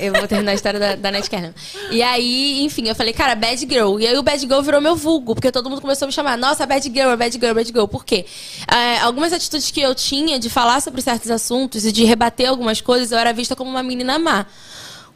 [0.00, 1.54] eu vou terminar a história da, da Net Kerlman.
[1.90, 3.98] E aí, enfim, eu falei, cara, Bad Girl.
[4.00, 6.36] E aí o Bad Girl virou meu vulgo, porque todo mundo começou a me chamar,
[6.36, 7.86] nossa, Bad Girl, Bad Girl, Bad Girl.
[7.86, 8.26] Por quê?
[8.70, 12.80] É, algumas atitudes que eu tinha de falar sobre certos assuntos e de rebater algumas
[12.80, 14.46] coisas, eu era vista como uma menina má.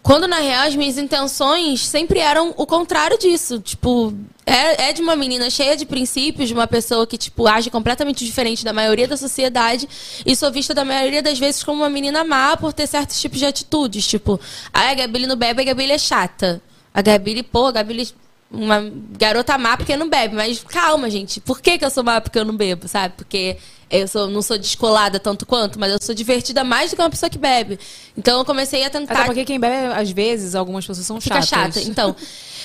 [0.03, 3.61] Quando, na real, as minhas intenções sempre eram o contrário disso.
[3.61, 4.15] Tipo,
[4.47, 8.25] é, é de uma menina cheia de princípios, de uma pessoa que, tipo, age completamente
[8.25, 9.89] diferente da maioria da sociedade.
[10.25, 13.39] E sou vista, da maioria das vezes, como uma menina má por ter certos tipos
[13.39, 14.07] de atitudes.
[14.07, 14.41] Tipo,
[14.73, 16.63] ah, a Gabi não bebe, a Gabi é chata.
[16.95, 18.09] A Gabi, pô, a Gabi
[18.51, 18.83] uma
[19.17, 20.35] garota má porque não bebe.
[20.35, 21.41] Mas calma, gente.
[21.41, 23.15] Por que, que eu sou má porque eu não bebo, sabe?
[23.17, 23.57] Porque
[23.91, 27.11] eu sou, não sou descolada tanto quanto, mas eu sou divertida mais do que uma
[27.11, 27.79] pessoa que bebe.
[28.17, 31.43] Então eu comecei a tentar Até porque quem bebe, às vezes, algumas pessoas são fica
[31.43, 31.75] chatas.
[31.75, 31.89] chata.
[31.89, 32.15] Então,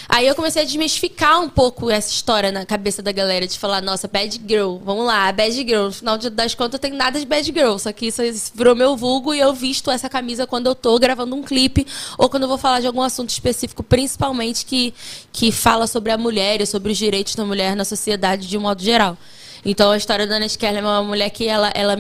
[0.08, 3.82] aí eu comecei a desmistificar um pouco essa história na cabeça da galera de falar,
[3.82, 5.86] nossa, bad girl, vamos lá, bad girl.
[5.86, 8.22] No final das contas, eu tenho nada de bad girl, só que isso
[8.54, 11.88] virou meu vulgo e eu visto essa camisa quando eu tô gravando um clipe
[12.20, 14.94] ou quando eu vou falar de algum assunto específico, principalmente que,
[15.34, 18.62] que fala sobre a mulher e sobre os direitos da mulher na sociedade de um
[18.62, 19.18] modo geral.
[19.66, 21.98] Então, a história da Ana Kerlman é uma mulher que ela, ela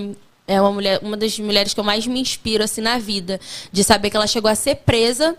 [0.47, 3.39] é uma mulher, uma das mulheres que eu mais me inspiro assim na vida,
[3.72, 5.36] de saber que ela chegou a ser presa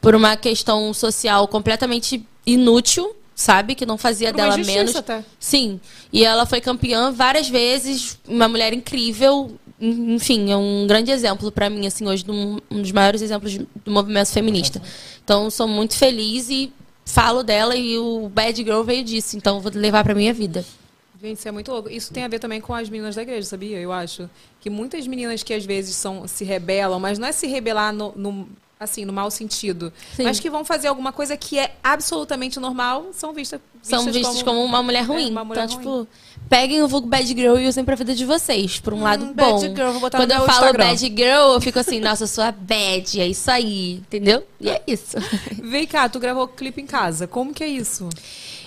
[0.00, 3.74] por uma questão social completamente inútil, sabe?
[3.74, 4.94] Que não fazia dela menos.
[4.96, 5.24] até.
[5.38, 5.80] Sim.
[6.12, 9.52] E ela foi campeã várias vezes, uma mulher incrível.
[9.80, 13.90] En- Enfim, é um grande exemplo pra mim, assim, hoje, um, dos maiores exemplos do
[13.90, 14.82] movimento feminista.
[15.24, 16.70] Então, sou muito feliz e
[17.06, 19.38] falo dela e o Bad Girl veio disso.
[19.38, 20.62] Então, vou levar pra minha vida.
[21.20, 21.90] Gente, isso é muito louco.
[21.90, 23.78] Isso tem a ver também com as meninas da igreja, sabia?
[23.78, 24.28] Eu acho.
[24.60, 28.12] Que muitas meninas que às vezes são, se rebelam, mas não é se rebelar no,
[28.16, 28.48] no-
[28.78, 29.92] assim, no mau sentido.
[30.16, 30.22] Sim.
[30.24, 34.64] Mas que vão fazer alguma coisa que é absolutamente normal, são vistas, São vistos como,
[34.64, 35.26] uma mulher ruim.
[35.28, 35.84] É, uma mulher então, ruim.
[36.06, 36.08] tipo,
[36.48, 39.34] peguem o vulgo Bad Girl e usem pra vida de vocês, por um lado Hum,
[39.34, 39.60] bom.
[39.60, 40.86] Bad Girl, vou botar Quando no eu falo Instagram.
[40.86, 44.42] Bad Girl, eu fico assim, nossa, eu sou a bad, é isso aí, entendeu?
[44.58, 45.18] E é isso.
[45.62, 47.26] Vem cá, tu gravou clipe em casa.
[47.26, 48.08] Como que é isso?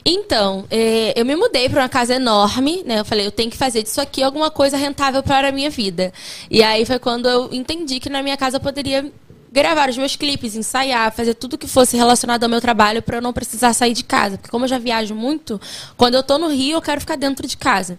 [0.06, 2.99] Então, é, eu me mudei para uma casa enorme, né?
[2.99, 6.12] Eu falei, eu tenho que fazer disso aqui alguma coisa rentável para a minha vida.
[6.51, 9.10] E aí foi quando eu entendi que na minha casa eu poderia
[9.51, 13.22] gravar os meus clipes, ensaiar, fazer tudo que fosse relacionado ao meu trabalho para eu
[13.22, 14.38] não precisar sair de casa.
[14.38, 15.62] Porque como eu já viajo muito,
[15.95, 17.97] quando eu tô no Rio, eu quero ficar dentro de casa.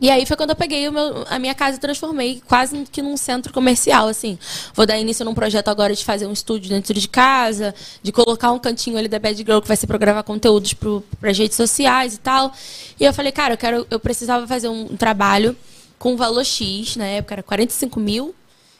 [0.00, 3.16] E aí foi quando eu peguei meu- a minha casa e transformei quase que num
[3.16, 4.38] centro comercial, assim.
[4.72, 8.52] Vou dar início num projeto agora de fazer um estúdio dentro de casa, de colocar
[8.52, 11.56] um cantinho ali da Bad Girl que vai ser para gravar conteúdos para as redes
[11.56, 12.52] sociais e tal.
[13.00, 15.56] E eu falei, cara, eu quero, eu precisava fazer um, trabalho
[15.98, 18.32] com valor X, na época era 45 mil.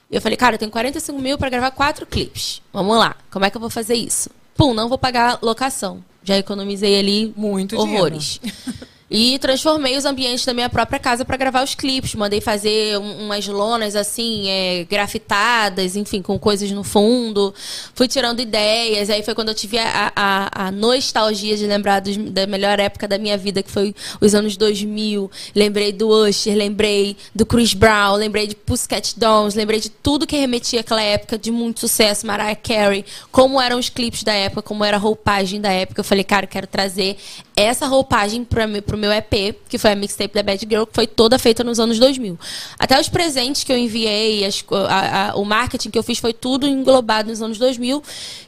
[0.09, 2.63] E eu falei, cara, eu tenho 45 mil para gravar quatro clipes.
[2.73, 4.31] Vamos lá, como é que eu vou fazer isso?
[4.57, 6.03] Pum, não vou pagar locação.
[6.23, 8.41] Já economizei ali Muito horrores.
[9.11, 12.15] E transformei os ambientes da minha própria casa para gravar os clipes.
[12.15, 17.55] Mandei fazer um- umas lonas assim, é, grafitadas, enfim, com coisas no fundo.
[17.95, 19.09] Fui tirando ideias.
[19.09, 23.09] Aí foi quando eu tive a, a, a nostalgia de lembrar dos- da melhor época
[23.09, 25.31] da minha vida, que foi os anos 2000.
[25.55, 30.37] Lembrei do Usher, lembrei do Chris Brown, lembrei de Pussycat Dolls, lembrei de tudo que
[30.37, 32.27] remetia àquela época de muito sucesso.
[32.27, 36.01] Mariah Carey, como eram os clipes da época, como era a roupagem da época.
[36.01, 37.17] Eu falei, cara, quero trazer
[37.63, 41.07] essa roupagem para pro meu EP, que foi a mixtape da Bad Girl, que foi
[41.07, 42.39] toda feita nos anos 2000.
[42.79, 46.33] Até os presentes que eu enviei, as a- a- o marketing que eu fiz foi
[46.33, 48.03] tudo englobado nos anos 2000,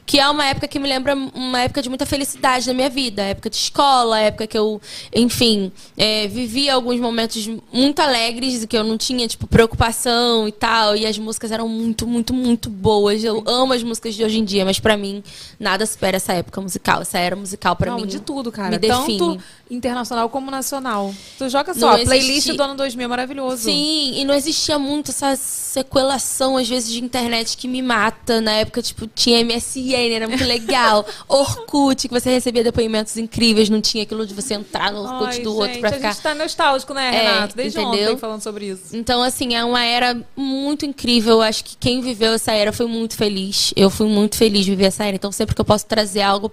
[0.05, 3.21] que é uma época que me lembra uma época de muita felicidade na minha vida,
[3.23, 4.81] época de escola, época que eu,
[5.13, 10.95] enfim, é, vivi alguns momentos muito alegres, que eu não tinha, tipo, preocupação e tal,
[10.95, 13.23] e as músicas eram muito, muito, muito boas.
[13.23, 15.23] Eu amo as músicas de hoje em dia, mas pra mim,
[15.59, 18.07] nada supera essa época musical, essa era musical Não, mim.
[18.07, 18.69] de tudo, cara.
[18.71, 19.00] Me define.
[19.05, 21.13] Tanto internacional como nacional.
[21.37, 23.63] Tu joga só, a playlist do ano 2000 é maravilhoso.
[23.63, 28.41] Sim, e não existia muito essa sequelação, às vezes, de internet que me mata.
[28.41, 31.05] Na época, tipo, tinha MSN, era muito legal.
[31.27, 35.39] Orkut, que você recebia depoimentos incríveis, não tinha aquilo de você entrar no Orkut Ai,
[35.39, 36.11] do outro gente, pra a ficar.
[36.11, 37.55] gente tá nostálgico, né, É, Renato?
[37.55, 38.11] Desde entendeu?
[38.11, 38.93] ontem falando sobre isso.
[38.95, 41.41] Então, assim, é uma era muito incrível.
[41.41, 43.73] Acho que quem viveu essa era foi muito feliz.
[43.75, 45.15] Eu fui muito feliz de viver essa era.
[45.15, 46.51] Então, sempre que eu posso trazer algo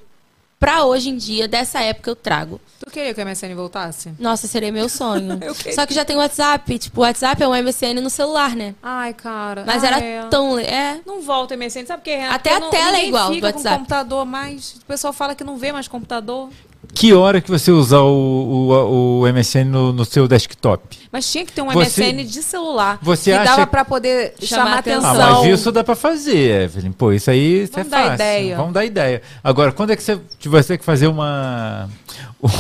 [0.59, 2.61] pra hoje em dia, dessa época eu trago.
[2.85, 4.13] Tu queria que o MSN voltasse?
[4.19, 5.39] Nossa, seria meu sonho.
[5.75, 6.79] Só que já tem o WhatsApp.
[6.79, 8.75] Tipo, o WhatsApp é um MSN no celular, né?
[8.83, 9.65] Ai, cara.
[9.67, 10.23] Mas Ah, era é.
[10.29, 10.59] tão.
[10.59, 11.01] É.
[11.05, 12.35] Não volta o MSN, sabe por quê, Renato?
[12.37, 13.77] Até a tela é igual do fica com WhatsApp.
[13.79, 14.77] computador mais.
[14.83, 16.49] O pessoal fala que não vê mais computador.
[16.95, 20.99] Que hora que você usa o, o, o MSN no, no seu desktop?
[21.13, 22.99] Mas tinha que ter um Você- MSN de celular.
[23.01, 25.11] Você que acha dava pra poder chamar, Chamar atenção.
[25.11, 26.91] Ah, mas isso dá pra fazer, Evelyn.
[26.93, 28.15] Pô, isso aí isso é Vamos dar fácil.
[28.15, 28.57] ideia.
[28.57, 29.23] Vamos dar ideia.
[29.45, 31.89] Agora, quando é que você vai ter que fazer uma,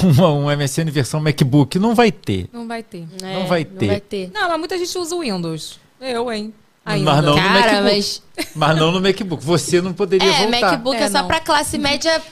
[0.04, 1.78] uma um MSN versão MacBook?
[1.78, 2.48] Não vai ter.
[2.52, 3.06] Não vai ter.
[3.20, 3.80] Não vai ter.
[3.86, 4.30] Não vai ter.
[4.32, 5.80] Não, mas muita gente usa o Windows.
[6.00, 6.54] Eu, hein?
[6.86, 7.12] Ainda.
[7.12, 7.82] Mas não no Cara, MacBook.
[7.82, 8.22] mas.
[8.54, 9.44] Mas não no MacBook.
[9.44, 10.60] Você não poderia É, voltar.
[10.70, 12.22] MacBook é, É, só pra classe média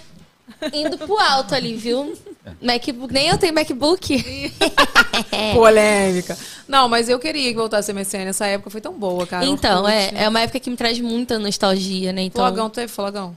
[0.72, 2.16] indo pro alto ali, viu?
[2.62, 3.12] MacBook.
[3.12, 4.52] Nem eu tenho MacBook.
[5.54, 6.36] Polêmica.
[6.68, 8.28] Não, mas eu queria que voltasse o MSN.
[8.28, 9.44] Essa época foi tão boa, cara.
[9.44, 12.22] Então, é, é uma época que me traz muita nostalgia, né?
[12.22, 13.36] Então, Flogão, teve Flogão?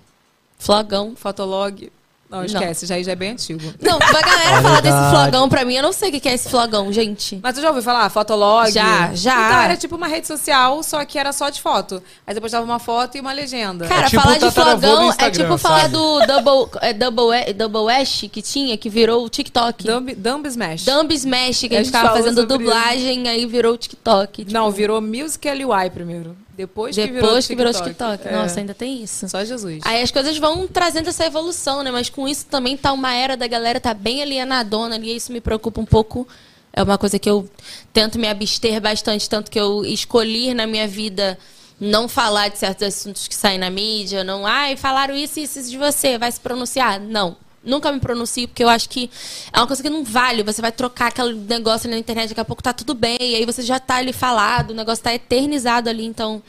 [0.58, 1.16] Flogão.
[1.16, 1.92] Fotolog?
[2.30, 3.74] Não, esquece, Já, já é bem antigo.
[3.82, 6.48] Não, pra galera falar desse flogão pra mim, eu não sei o que é esse
[6.48, 7.40] flogão, gente.
[7.42, 8.08] Mas tu já ouviu falar?
[8.12, 8.70] Fotolog?
[8.72, 9.48] Já, já.
[9.48, 12.02] Então era tipo uma rede social, só que era só de foto.
[12.28, 13.88] Aí depois dava uma foto e uma legenda.
[13.88, 15.94] Cara, tipo falar de tataravô do flogão é Instagram, tipo falar sabe?
[15.94, 19.84] do Double, é, double, E- double Ash que tinha, que virou o TikTok.
[19.84, 20.86] Dumb, Dumb Smash.
[20.86, 23.78] Dumb Smash, que A a gente gente tava falou fazendo sobre dublagem, aí virou o
[23.78, 24.46] TikTok.
[24.46, 26.38] tipo, Não, virou Musical UI primeiro.
[26.60, 28.18] Depois, que virou depois que virou TikTok.
[28.18, 28.28] TikTok.
[28.28, 28.36] É.
[28.36, 29.30] Nossa, ainda tem isso.
[29.30, 29.80] Só Jesus.
[29.86, 31.90] Aí as coisas vão trazendo essa evolução, né?
[31.90, 35.32] Mas com isso também tá uma era da galera tá bem alienadona ali, e isso
[35.32, 36.28] me preocupa um pouco.
[36.74, 37.50] É uma coisa que eu
[37.94, 41.40] tento me abster bastante, tanto que eu escolhi na minha vida
[41.80, 45.64] não falar de certos assuntos que saem na mídia, não, ai, falaram isso e isso
[45.64, 47.00] de você, vai se pronunciar.
[47.00, 47.38] Não.
[47.64, 49.10] Nunca me pronuncio, porque eu acho que
[49.52, 50.44] é uma coisa que não vale.
[50.44, 53.46] Você vai trocar aquele negócio na internet, daqui a pouco tá tudo bem, e aí
[53.46, 56.42] você já tá ali falado, o negócio tá eternizado ali, então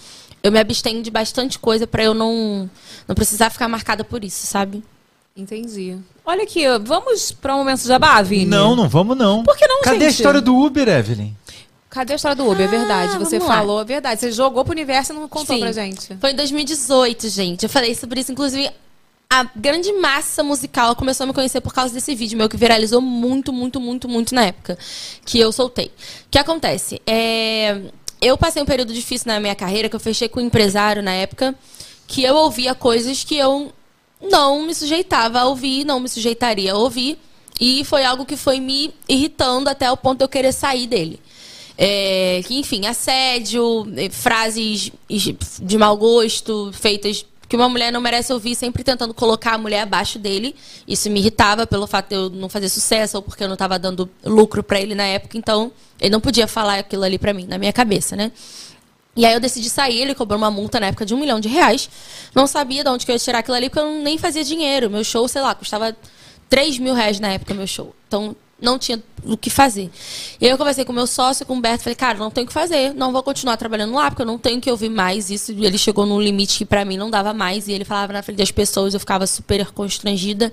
[0.42, 2.70] eu me abstenho de bastante coisa pra eu não,
[3.08, 4.82] não precisar ficar marcada por isso, sabe?
[5.36, 5.96] Entendi.
[6.24, 8.46] Olha aqui, vamos pra um momento de jabá, Vini?
[8.46, 9.42] Não, não vamos não.
[9.42, 10.10] Por que não, Cadê a gente?
[10.18, 11.34] história do Uber, Evelyn?
[11.88, 12.66] Cadê a história do Uber?
[12.66, 13.14] é verdade.
[13.16, 13.56] Ah, Você vamos lá.
[13.60, 14.20] falou, é verdade.
[14.20, 15.62] Você jogou pro universo e não contou Sim.
[15.62, 16.16] pra gente.
[16.20, 17.62] Foi em 2018, gente.
[17.64, 18.70] Eu falei sobre isso, inclusive.
[19.32, 23.00] A grande massa musical começou a me conhecer por causa desse vídeo meu que viralizou
[23.00, 24.76] muito, muito, muito, muito na época
[25.24, 25.86] que eu soltei.
[25.86, 27.00] O que acontece?
[27.06, 27.80] É,
[28.20, 31.12] Eu passei um período difícil na minha carreira, que eu fechei com um empresário na
[31.12, 31.54] época,
[32.08, 33.72] que eu ouvia coisas que eu
[34.20, 37.16] não me sujeitava a ouvir, não me sujeitaria a ouvir.
[37.60, 41.20] E foi algo que foi me irritando até o ponto de eu querer sair dele.
[41.78, 44.90] É, que, enfim, assédio, eh, frases
[45.62, 49.80] de mau gosto, feitas que uma mulher não merece ouvir, sempre tentando colocar a mulher
[49.80, 50.54] abaixo dele.
[50.86, 53.76] Isso me irritava pelo fato de eu não fazer sucesso ou porque eu não estava
[53.76, 55.36] dando lucro pra ele na época.
[55.36, 58.30] Então, ele não podia falar aquilo ali pra mim, na minha cabeça, né?
[59.16, 61.48] E aí eu decidi sair, ele cobrou uma multa na época de um milhão de
[61.48, 61.90] reais.
[62.32, 64.88] Não sabia de onde que eu ia tirar aquilo ali, porque eu nem fazia dinheiro.
[64.88, 65.96] Meu show, sei lá, custava
[66.48, 67.92] 3 mil reais na época, meu show.
[68.06, 69.90] Então, não tinha o que fazer.
[70.40, 72.48] E aí eu conversei com meu sócio, com o Humberto, falei, cara, não tenho o
[72.48, 75.52] que fazer, não vou continuar trabalhando lá, porque eu não tenho que ouvir mais isso.
[75.52, 78.38] Ele chegou num limite que pra mim não dava mais, e ele falava na frente
[78.38, 80.52] das pessoas, eu ficava super constrangida.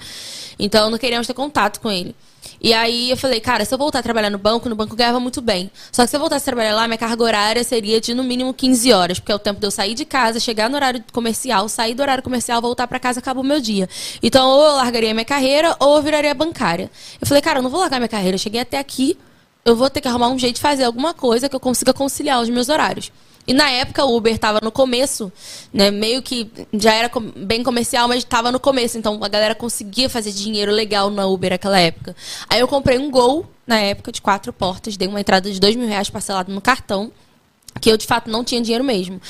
[0.60, 2.16] Então, não queria mais ter contato com ele.
[2.60, 4.98] E aí eu falei, cara, se eu voltar a trabalhar no banco, no banco eu
[4.98, 5.70] ganhava muito bem.
[5.92, 8.54] Só que se eu voltasse a trabalhar lá, minha carga horária seria de no mínimo
[8.54, 11.70] 15 horas, porque é o tempo de eu sair de casa, chegar no horário comercial,
[11.70, 13.88] sair do horário comercial, voltar pra casa, acaba o meu dia.
[14.24, 16.90] Então, ou eu largaria minha carreira, ou eu viraria bancária.
[17.22, 19.18] Eu falei, cara, eu não vou largar minha carreira, eu cheguei até aqui,
[19.64, 22.42] eu vou ter que arrumar um jeito de fazer alguma coisa que eu consiga conciliar
[22.42, 23.12] os meus horários.
[23.48, 25.32] E na época o Uber estava no começo,
[25.74, 25.90] né?
[25.90, 28.98] Meio que já era bem comercial, mas estava no começo.
[28.98, 32.14] Então a galera conseguia fazer dinheiro legal na Uber naquela época.
[32.50, 35.76] Aí eu comprei um Gol na época de quatro portas, dei uma entrada de dois
[35.76, 37.12] mil reais parcelado no cartão.
[37.80, 39.22] Que eu, de fato, não tinha dinheiro mesmo.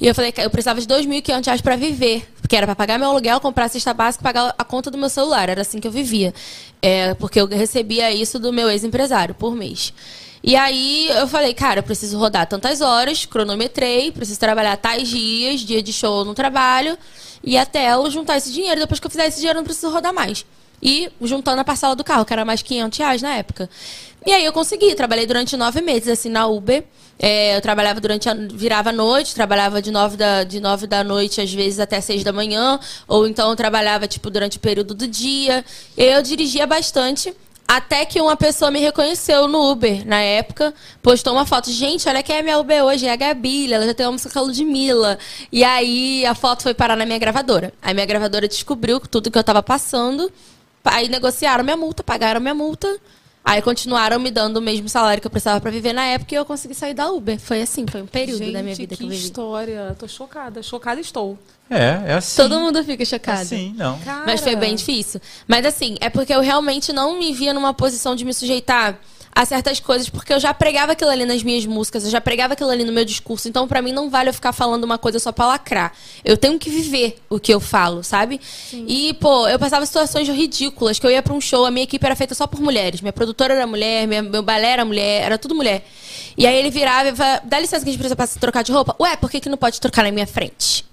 [0.00, 2.24] E eu falei que eu precisava de 2.500 reais para viver.
[2.40, 4.98] Porque era para pagar meu aluguel, comprar a cesta básica e pagar a conta do
[4.98, 5.48] meu celular.
[5.48, 6.32] Era assim que eu vivia.
[6.80, 9.92] É, porque eu recebia isso do meu ex-empresário por mês.
[10.42, 15.60] E aí eu falei, cara, eu preciso rodar tantas horas, cronometrei, preciso trabalhar tais dias,
[15.60, 16.96] dia de show no trabalho,
[17.44, 18.80] e até eu juntar esse dinheiro.
[18.80, 20.46] Depois que eu fizer esse dinheiro, eu não preciso rodar mais.
[20.82, 23.68] E juntando a parcela do carro, que era mais 500 reais na época.
[24.26, 26.84] E aí eu consegui, trabalhei durante nove meses assim na Uber.
[27.18, 28.34] É, eu trabalhava durante a.
[28.34, 32.24] virava à noite, trabalhava de nove, da, de nove da noite, às vezes até seis
[32.24, 32.80] da manhã.
[33.06, 35.64] Ou então eu trabalhava, tipo, durante o período do dia.
[35.96, 37.34] Eu dirigia bastante.
[37.72, 41.70] Até que uma pessoa me reconheceu no Uber, na época, postou uma foto.
[41.70, 44.28] Gente, olha quem é minha Uber hoje, é a Gabi, ela já tem uma música
[44.28, 45.16] com a Ludmilla.
[45.52, 47.72] E aí a foto foi parar na minha gravadora.
[47.80, 50.32] Aí minha gravadora descobriu tudo que eu tava passando.
[50.84, 52.88] Aí negociaram minha multa, pagaram minha multa.
[53.44, 56.36] Aí continuaram me dando o mesmo salário que eu precisava pra viver na época e
[56.36, 57.38] eu consegui sair da Uber.
[57.38, 59.24] Foi assim, foi um período Gente, da minha vida que, que eu vivi.
[59.24, 59.96] história.
[59.98, 60.62] Tô chocada.
[60.62, 61.38] Chocada estou.
[61.68, 62.36] É, é assim.
[62.36, 63.40] Todo mundo fica chocado.
[63.40, 63.98] Assim, não.
[64.00, 64.24] Cara.
[64.26, 65.20] Mas foi bem difícil.
[65.48, 68.98] Mas assim, é porque eu realmente não me via numa posição de me sujeitar
[69.34, 72.54] a certas coisas, porque eu já pregava aquilo ali nas minhas músicas, eu já pregava
[72.54, 73.48] aquilo ali no meu discurso.
[73.48, 75.92] Então, pra mim, não vale eu ficar falando uma coisa só pra lacrar.
[76.24, 78.40] Eu tenho que viver o que eu falo, sabe?
[78.86, 82.04] E, pô, eu passava situações ridículas, que eu ia pra um show, a minha equipe
[82.04, 83.00] era feita só por mulheres.
[83.00, 85.86] Minha produtora era mulher, minha, meu balé era mulher, era tudo mulher.
[86.36, 88.96] E aí ele virava e falava, dá licença que a gente precisa trocar de roupa.
[89.00, 90.89] Ué, por que, que não pode trocar na minha frente?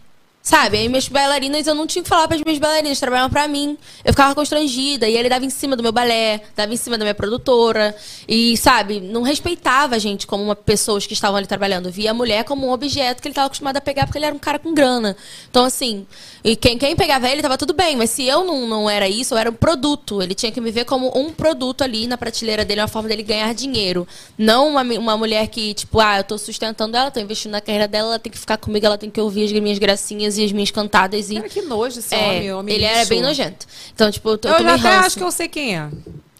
[0.47, 0.77] Sabe?
[0.77, 3.77] Aí minhas bailarinas, eu não tinha que falar para as minhas bailarinas, trabalhavam pra mim.
[4.05, 5.05] Eu ficava constrangida.
[5.05, 7.93] E ele dava em cima do meu balé, dava em cima da minha produtora.
[8.25, 11.91] E, sabe, não respeitava a gente como uma pessoas que estavam ali trabalhando.
[11.91, 14.33] Via a mulher como um objeto que ele estava acostumado a pegar porque ele era
[14.33, 15.17] um cara com grana.
[15.49, 16.07] Então, assim,
[16.45, 17.97] e quem, quem pegava ele tava tudo bem.
[17.97, 20.21] Mas se eu não, não era isso, eu era um produto.
[20.21, 23.21] Ele tinha que me ver como um produto ali na prateleira dele, uma forma dele
[23.21, 24.07] ganhar dinheiro.
[24.37, 27.85] Não uma, uma mulher que, tipo, ah, eu tô sustentando ela, tô investindo na carreira
[27.85, 30.51] dela, ela tem que ficar comigo, ela tem que ouvir as minhas gracinhas e as
[30.51, 31.29] minhas cantadas.
[31.29, 33.09] E, Cara, que nojo esse é, homem, homem ele era lixo.
[33.09, 33.65] bem nojento.
[33.93, 35.07] Então, tipo, eu, eu Eu já até ranço.
[35.07, 35.89] acho que eu sei quem é.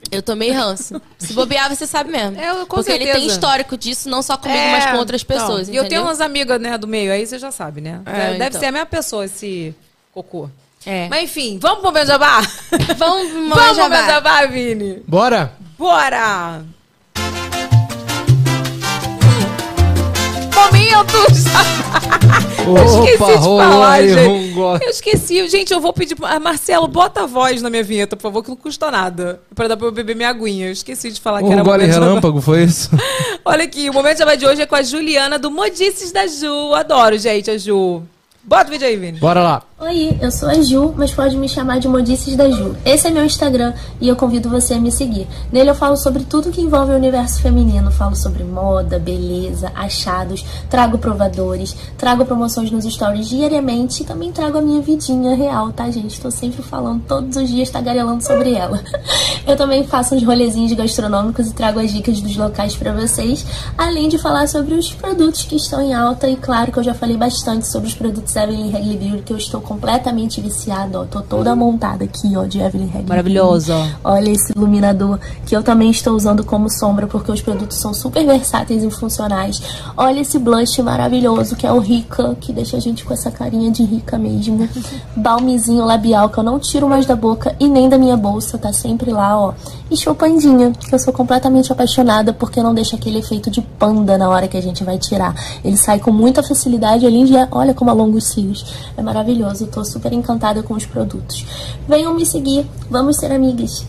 [0.10, 1.02] Eu tomei ranço.
[1.18, 2.40] Se bobear, você sabe mesmo.
[2.40, 3.14] É, com Porque ele certeza.
[3.20, 5.68] tem histórico disso, não só comigo, É, mas com outras então, pessoas.
[5.68, 8.02] E eu tenho umas amigas, né, do meio, aí você já sabe, né?
[8.06, 8.60] É, Deve então.
[8.62, 9.76] ser a mesma pessoa esse
[10.14, 10.50] cocô.
[10.86, 11.10] É.
[11.10, 12.40] Mas enfim, vamos pro meu jabá?
[12.98, 15.04] Vamos, vamos pro meu jabá, Vini.
[15.06, 15.52] Bora?
[15.78, 16.64] Bora!
[20.58, 21.44] Momentos!
[22.68, 24.28] Eu esqueci de falar, aí gente.
[24.28, 25.48] um Eu esqueci.
[25.48, 26.16] Gente, eu vou pedir...
[26.16, 29.40] pra- Marcelo, bota a voz na minha vinheta, por favor, que não custa nada.
[29.56, 30.68] Pra dar pra eu beber minha aguinha.
[30.68, 32.90] Eu esqueci de falar que era Um gole relâmpago, foi isso?
[33.46, 36.74] Olha aqui, o momento de hoje é com a Juliana do Modices da Ju.
[36.74, 38.02] Adoro, gente, a Ju.
[38.44, 39.20] Bota o vídeo aí, Vini.
[39.20, 39.64] Bora lá.
[39.80, 42.76] Oi, eu sou a Ju, mas pode me chamar de Modices da Ju.
[42.84, 45.28] Esse é meu Instagram e eu convido você a me seguir.
[45.52, 47.92] Nele eu falo sobre tudo que envolve o universo feminino.
[47.92, 54.58] Falo sobre moda, beleza, achados, trago provadores, trago promoções nos stories diariamente e também trago
[54.58, 56.20] a minha vidinha real, tá, gente?
[56.20, 58.82] Tô sempre falando todos os dias, tagarelando sobre ela.
[59.46, 63.46] Eu também faço uns rolezinhos gastronômicos e trago as dicas dos locais pra vocês,
[63.78, 66.94] além de falar sobre os produtos que estão em alta e claro que eu já
[66.94, 71.06] falei bastante sobre os produtos Evelyn Hagley Beauty que eu estou completamente viciada, ó.
[71.06, 73.06] Tô toda montada aqui, ó, de Evelyn Hagley.
[73.08, 73.76] Maravilhosa.
[74.04, 78.26] Olha esse iluminador que eu também estou usando como sombra porque os produtos são super
[78.26, 79.62] versáteis e funcionais.
[79.98, 83.70] Olha esse blush maravilhoso que é o Rica, que deixa a gente com essa carinha
[83.70, 84.68] de rica mesmo.
[85.16, 88.72] Balmezinho labial que eu não tiro mais da boca e nem da minha bolsa, tá
[88.72, 89.54] sempre lá, ó.
[89.90, 94.30] E choupandinha, que eu sou completamente apaixonada porque não deixa aquele efeito de panda na
[94.30, 95.34] hora que a gente vai tirar.
[95.64, 98.66] Ele sai com muita facilidade ali já, olha como alonga os cílios.
[98.96, 101.46] É maravilhoso, eu tô super encantada com os produtos.
[101.88, 103.86] Venham me seguir, vamos ser amigas.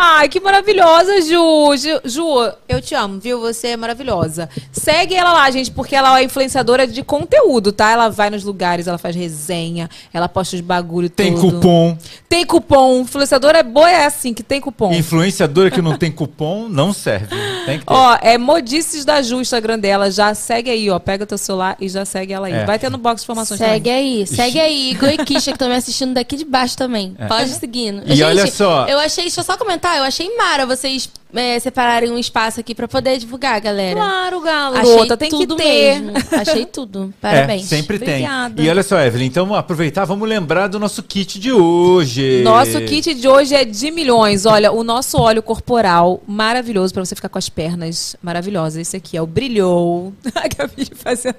[0.00, 1.76] Ai, que maravilhosa, Ju.
[1.76, 2.00] Ju.
[2.04, 3.40] Ju, eu te amo, viu?
[3.40, 4.48] Você é maravilhosa.
[4.70, 7.90] Segue ela lá, gente, porque ela é influenciadora de conteúdo, tá?
[7.90, 11.56] Ela vai nos lugares, ela faz resenha, ela posta os bagulho Tem tudo.
[11.56, 11.98] cupom.
[12.28, 13.00] Tem cupom.
[13.00, 14.92] Influenciadora é boa, é assim, que tem cupom.
[14.92, 17.34] Influenciadora que não tem cupom não serve.
[17.66, 17.92] Tem que ter.
[17.92, 20.10] Ó, é Modices da Ju, Instagram dela.
[20.12, 20.98] Já segue aí, ó.
[21.00, 22.52] Pega teu celular e já segue ela aí.
[22.52, 22.64] É.
[22.64, 24.20] Vai ter no box de informações Segue também.
[24.20, 24.90] aí, segue aí.
[24.92, 27.16] Igor e Kisha, que estão me assistindo daqui de baixo também.
[27.18, 27.26] É.
[27.26, 28.02] Pode ir seguindo.
[28.06, 28.86] E olha só.
[28.86, 32.74] Eu achei, deixa eu só comentar, eu achei mara vocês é, separarem um espaço aqui
[32.74, 33.96] pra poder divulgar, galera.
[33.96, 34.76] Claro, galo.
[34.76, 36.00] Achei tem tudo que ter.
[36.00, 36.12] mesmo.
[36.32, 37.12] Achei tudo.
[37.20, 37.70] Parabéns.
[37.70, 38.54] É, sempre Obrigada.
[38.54, 38.64] tem.
[38.64, 42.42] E olha só, Evelyn, então aproveitar, vamos lembrar do nosso kit de hoje.
[42.42, 44.46] Nosso kit de hoje é de milhões.
[44.46, 48.76] Olha, o nosso óleo corporal maravilhoso pra você ficar com as pernas maravilhosas.
[48.76, 50.12] Esse aqui é o Brilhou.
[50.34, 51.34] Acabei de fazer.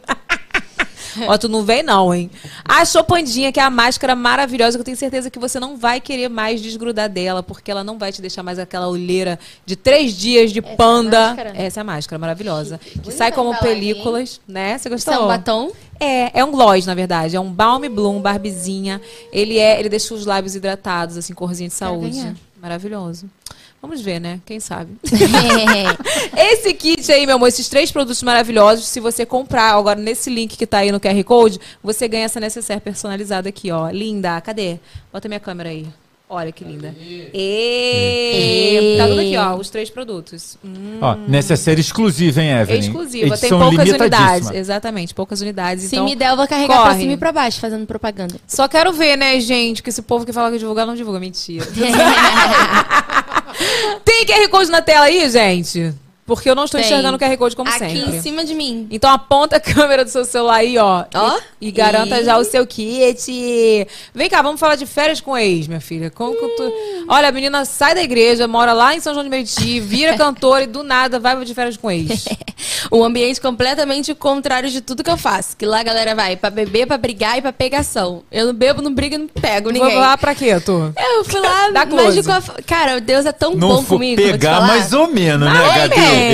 [1.28, 2.30] Ó, tu não vem não, hein?
[2.64, 6.00] A Chopandinha, que é a máscara maravilhosa, que eu tenho certeza que você não vai
[6.00, 10.14] querer mais desgrudar dela, porque ela não vai te deixar mais aquela olheira de três
[10.18, 11.28] dias de Essa é a panda.
[11.28, 11.54] máscara?
[11.56, 12.78] Essa é a máscara maravilhosa.
[12.78, 14.78] Que Bonita sai como películas, né?
[14.78, 15.14] Você gostou?
[15.14, 15.72] é um batom?
[16.00, 17.36] É, é um gloss, na verdade.
[17.36, 19.02] É um Balm Bloom Barbizinha.
[19.32, 22.36] Ele é, ele deixa os lábios hidratados, assim, corzinha de saúde.
[22.62, 23.30] Maravilhoso.
[23.82, 24.42] Vamos ver, né?
[24.46, 24.92] Quem sabe?
[26.36, 30.58] Esse kit aí, meu amor, esses três produtos maravilhosos, se você comprar agora nesse link
[30.58, 33.90] que tá aí no QR Code, você ganha essa necessaire personalizada aqui, ó.
[33.90, 34.80] Linda, cadê?
[35.14, 35.88] Bota minha câmera aí.
[36.32, 36.94] Olha que linda.
[37.34, 38.96] E...
[39.00, 40.60] Tá tudo aqui, ó, os três produtos.
[40.64, 42.80] Hum, Ó, necessária exclusiva, hein, Evelyn?
[42.82, 44.04] exclusiva, tem Edição poucas limitadíssima.
[44.30, 44.52] unidades.
[44.52, 45.86] Exatamente, poucas unidades.
[45.86, 47.00] Se então, me der, eu vou carregar pra corre.
[47.02, 48.36] cima e pra baixo, fazendo propaganda.
[48.46, 51.20] Só quero ver, né, gente, que esse povo que fala que divulgar não divulga.
[51.20, 51.66] Mentira.
[54.06, 55.94] Tem QR Code na tela aí, gente?
[56.30, 56.88] Porque eu não estou Tem.
[56.88, 58.18] enxergando o QR Code como Aqui sempre.
[58.18, 58.88] em cima de mim.
[58.92, 61.04] Então aponta a câmera do seu celular aí, ó.
[61.14, 61.40] Ó.
[61.60, 63.88] E, e garanta E- já o seu kit.
[64.14, 66.10] Vem cá, vamos falar de férias com ex, minha filha.
[66.12, 66.74] Como que tu...
[67.08, 70.64] Olha, a menina sai da igreja, mora lá em São João de Meriti, vira cantora
[70.64, 72.26] e do nada vai de férias com ex.
[72.92, 75.56] Um ambiente completamente contrário de tudo que eu faço.
[75.56, 78.24] Que lá a galera vai pra beber, pra brigar e pra pegação.
[78.32, 79.92] Eu não bebo, não brigo, não pego ninguém.
[79.92, 80.94] Vou lá pra quê, tu?
[80.98, 82.22] Eu fui lá, Dá close.
[82.24, 82.32] mágico.
[82.32, 84.22] a- Cara, Deus é tão Não bom comigo.
[84.22, 85.74] pegar mais ou menos, né, ou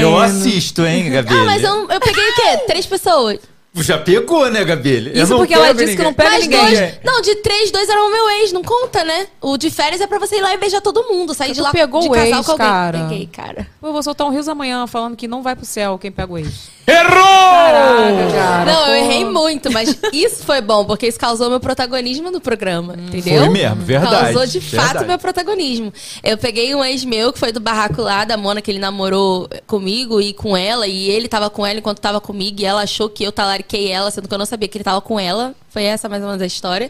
[0.02, 1.34] Eu assisto, hein, Gabi?
[1.34, 2.58] Ah, mas eu, eu peguei o quê?
[2.68, 3.40] Três pessoas.
[3.78, 5.12] Já pegou, né, Gabi?
[5.14, 6.62] Eu Isso não porque ela pego disse que não pega Mais ninguém.
[6.66, 6.94] dois.
[7.04, 9.28] Não, de três, dois eram o meu ex, não conta, né?
[9.42, 11.72] O de férias é pra você ir lá e beijar todo mundo, sair de lá
[11.72, 12.68] pegou de o casal ex, com alguém.
[12.68, 13.00] cara.
[13.00, 13.68] Peguei, cara.
[13.84, 16.38] Eu vou soltar um rios amanhã falando que não vai pro céu quem pega o
[16.38, 16.70] ex.
[16.88, 18.32] Errou!
[18.32, 18.66] cara.
[18.66, 22.96] não, eu errei muito, mas isso foi bom, porque isso causou meu protagonismo no programa,
[22.98, 23.40] entendeu?
[23.40, 25.06] Foi mesmo, verdade, Causou de fato verdade.
[25.06, 25.94] meu protagonismo.
[26.24, 29.50] Eu peguei um ex meu que foi do barraco lá, da Mona, que ele namorou
[29.66, 33.10] comigo e com ela, e ele tava com ela enquanto tava comigo, e ela achou
[33.10, 35.54] que eu talariquei ela, sendo que eu não sabia que ele tava com ela.
[35.70, 36.90] Foi essa mais ou menos a história.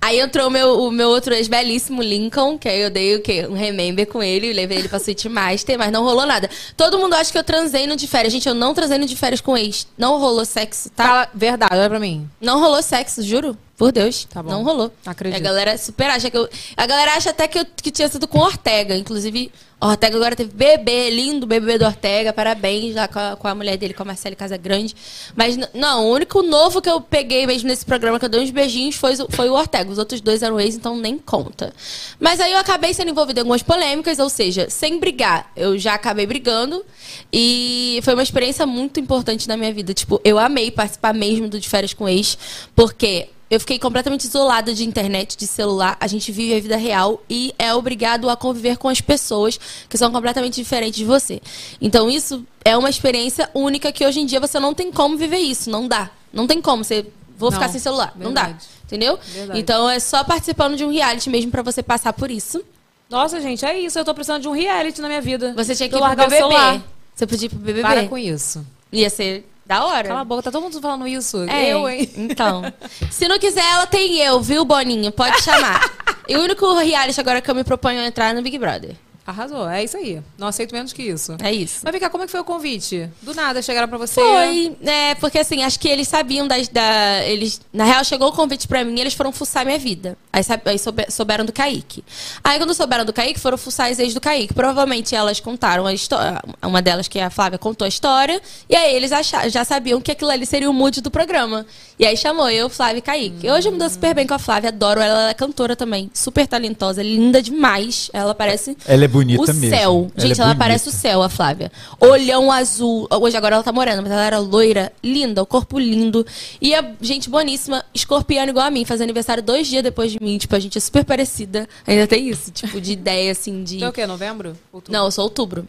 [0.00, 3.20] Aí entrou o meu, o meu outro ex belíssimo, Lincoln, que aí eu dei o
[3.20, 3.46] quê?
[3.46, 6.48] Um remember com ele, levei ele pra Suite Master, mas não rolou nada.
[6.74, 8.32] Todo mundo acha que eu transei no de férias.
[8.32, 9.86] Gente, eu não transei no de férias com ex.
[9.96, 11.04] Não rolou sexo, tá?
[11.04, 12.28] Fala verdade, olha pra mim.
[12.40, 13.56] Não rolou sexo, juro.
[13.76, 14.24] Por Deus.
[14.26, 14.42] Tá.
[14.42, 14.92] Não rolou.
[15.04, 15.40] Acredito.
[15.40, 16.48] A galera super acha que eu.
[16.76, 18.94] A galera acha até que, eu, que tinha sido com Ortega.
[18.94, 19.50] Inclusive,
[19.80, 22.32] Ortega agora teve bebê, lindo bebê do Ortega.
[22.32, 24.94] Parabéns lá com a, com a mulher dele, com a Marcele Casagrande.
[25.34, 28.50] Mas não, o único novo que eu peguei mesmo nesse programa que eu dei uns
[28.50, 29.90] beijinhos foi, o- foi o Ortega.
[29.90, 31.72] Os outros dois eram ex, então nem conta.
[32.20, 35.50] Mas aí eu acabei sendo envolvida em algumas polêmicas, ou seja, sem brigar.
[35.56, 36.84] Eu já acabei brigando.
[37.32, 39.92] E foi uma experiência muito importante na minha vida.
[39.92, 42.38] Tipo, eu amei participar mesmo do De Férias com Ex,
[42.76, 45.94] porque eu fiquei completamente isolada de internet, de celular.
[46.00, 49.60] A gente vive a vida real e é obrigado a conviver com as pessoas
[49.90, 51.38] que são completamente diferentes de você.
[51.78, 55.36] Então, isso é uma experiência única que hoje em dia você não tem como viver
[55.36, 55.68] isso.
[55.68, 56.10] Não dá.
[56.32, 56.82] Não tem como.
[56.82, 57.04] Você.
[57.36, 58.14] Vou Não, ficar sem celular.
[58.16, 58.44] Não dá.
[58.44, 58.64] verdade.
[58.86, 59.18] Entendeu?
[59.22, 59.60] Verdade.
[59.60, 62.64] Então é só participando de um reality mesmo pra você passar por isso.
[63.10, 63.98] Nossa, gente, é isso.
[63.98, 65.52] Eu tô precisando de um reality na minha vida.
[65.54, 66.36] Você tinha que ir pro o BBB.
[66.36, 66.82] celular.
[67.14, 67.82] Você podia ir pro BBB.
[67.82, 68.64] Para com isso.
[68.90, 70.08] Ia ser da hora.
[70.08, 71.44] Cala a boca, tá todo mundo falando isso.
[71.48, 72.10] É, Eu, hein?
[72.16, 72.62] Então.
[73.10, 75.10] Se não quiser, ela tem eu, viu, Boninho?
[75.12, 75.80] Pode chamar.
[76.28, 78.94] e o único reality agora que eu me proponho a entrar é no Big Brother.
[79.32, 80.20] Arrasou, é isso aí.
[80.38, 81.36] Não aceito menos que isso.
[81.42, 81.80] É isso.
[81.82, 83.08] Mas vem cá, como é que foi o convite?
[83.22, 84.20] Do nada, chegaram pra você.
[84.20, 87.24] Foi, é, porque assim, acho que eles sabiam das, da.
[87.24, 90.16] Eles, na real, chegou o convite pra mim e eles foram fuçar minha vida.
[90.32, 92.04] Aí, sabe- aí soube- souberam do Kaique.
[92.44, 94.52] Aí, quando souberam do Kaique, foram fuçar as ex do Kaique.
[94.54, 96.40] Provavelmente elas contaram a história.
[96.62, 98.40] Uma delas, que é a Flávia, contou a história.
[98.68, 101.64] E aí eles acharam, já sabiam que aquilo ali seria o mood do programa.
[101.98, 103.48] E aí chamou eu, Flávia e Kaique.
[103.50, 105.12] Hoje eu me dou super bem com a Flávia, adoro ela.
[105.12, 106.10] Ela é cantora também.
[106.14, 108.08] Super talentosa, linda demais.
[108.12, 109.76] Ela parece Ela é bonita o mesmo.
[109.76, 110.10] céu.
[110.16, 110.64] Ela Gente, é ela bonita.
[110.64, 111.70] parece o céu, a Flávia.
[112.00, 113.06] Olhão azul.
[113.10, 116.26] Hoje agora ela tá morena, mas ela era loira, linda, o corpo lindo.
[116.60, 120.38] E a gente boníssima, escorpiana igual a mim, faz aniversário dois dias depois de mim.
[120.38, 121.68] Tipo, a gente é super parecida.
[121.86, 123.76] Ainda tem isso, tipo, de ideia, assim, de...
[123.76, 124.06] Então o quê?
[124.06, 124.56] Novembro?
[124.72, 124.92] Outubro?
[124.92, 125.66] Não, eu sou outubro.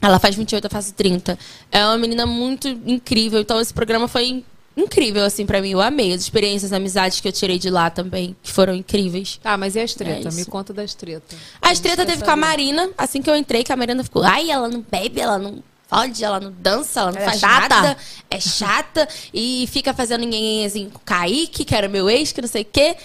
[0.00, 1.36] Ela faz 28, eu faço 30.
[1.72, 3.40] É uma menina muito incrível.
[3.40, 4.44] Então, esse programa foi
[4.82, 5.70] incrível, assim, pra mim.
[5.70, 9.38] Eu amei as experiências, as amizades que eu tirei de lá também, que foram incríveis.
[9.42, 10.28] Tá, mas e as treta?
[10.28, 10.32] É.
[10.32, 11.36] Me conta das treta.
[11.60, 14.50] A treta teve com a Marina, assim que eu entrei, que a Marina ficou, ai,
[14.50, 17.74] ela não bebe, ela não fode, ela não dança, ela não Ela é faz chata."
[17.74, 17.96] nada,
[18.30, 22.40] é chata, e fica fazendo ninguém assim com o Kaique, que era meu ex, que
[22.40, 22.96] não sei o quê.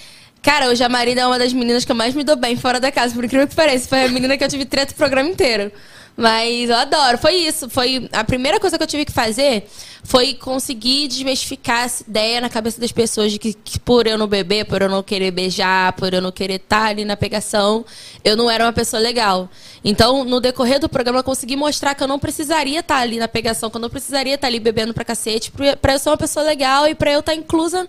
[0.42, 2.78] Cara, hoje a Marina é uma das meninas que eu mais me dou bem fora
[2.78, 3.88] da casa, por incrível que pareça.
[3.88, 5.72] Foi a menina que eu tive treta o programa inteiro.
[6.16, 7.18] Mas eu adoro.
[7.18, 7.70] Foi isso.
[7.70, 9.68] Foi a primeira coisa que eu tive que fazer
[10.04, 14.28] foi conseguir desmistificar essa ideia na cabeça das pessoas de que, que por eu não
[14.28, 17.86] beber, por eu não querer beijar, por eu não querer estar ali na pegação,
[18.24, 19.50] eu não era uma pessoa legal.
[19.84, 23.30] Então, no decorrer do programa, eu consegui mostrar que eu não precisaria estar ali na
[23.30, 26.46] pegação, que eu não precisaria estar ali bebendo pra cacete, pra eu ser uma pessoa
[26.46, 27.88] legal e pra eu estar inclusa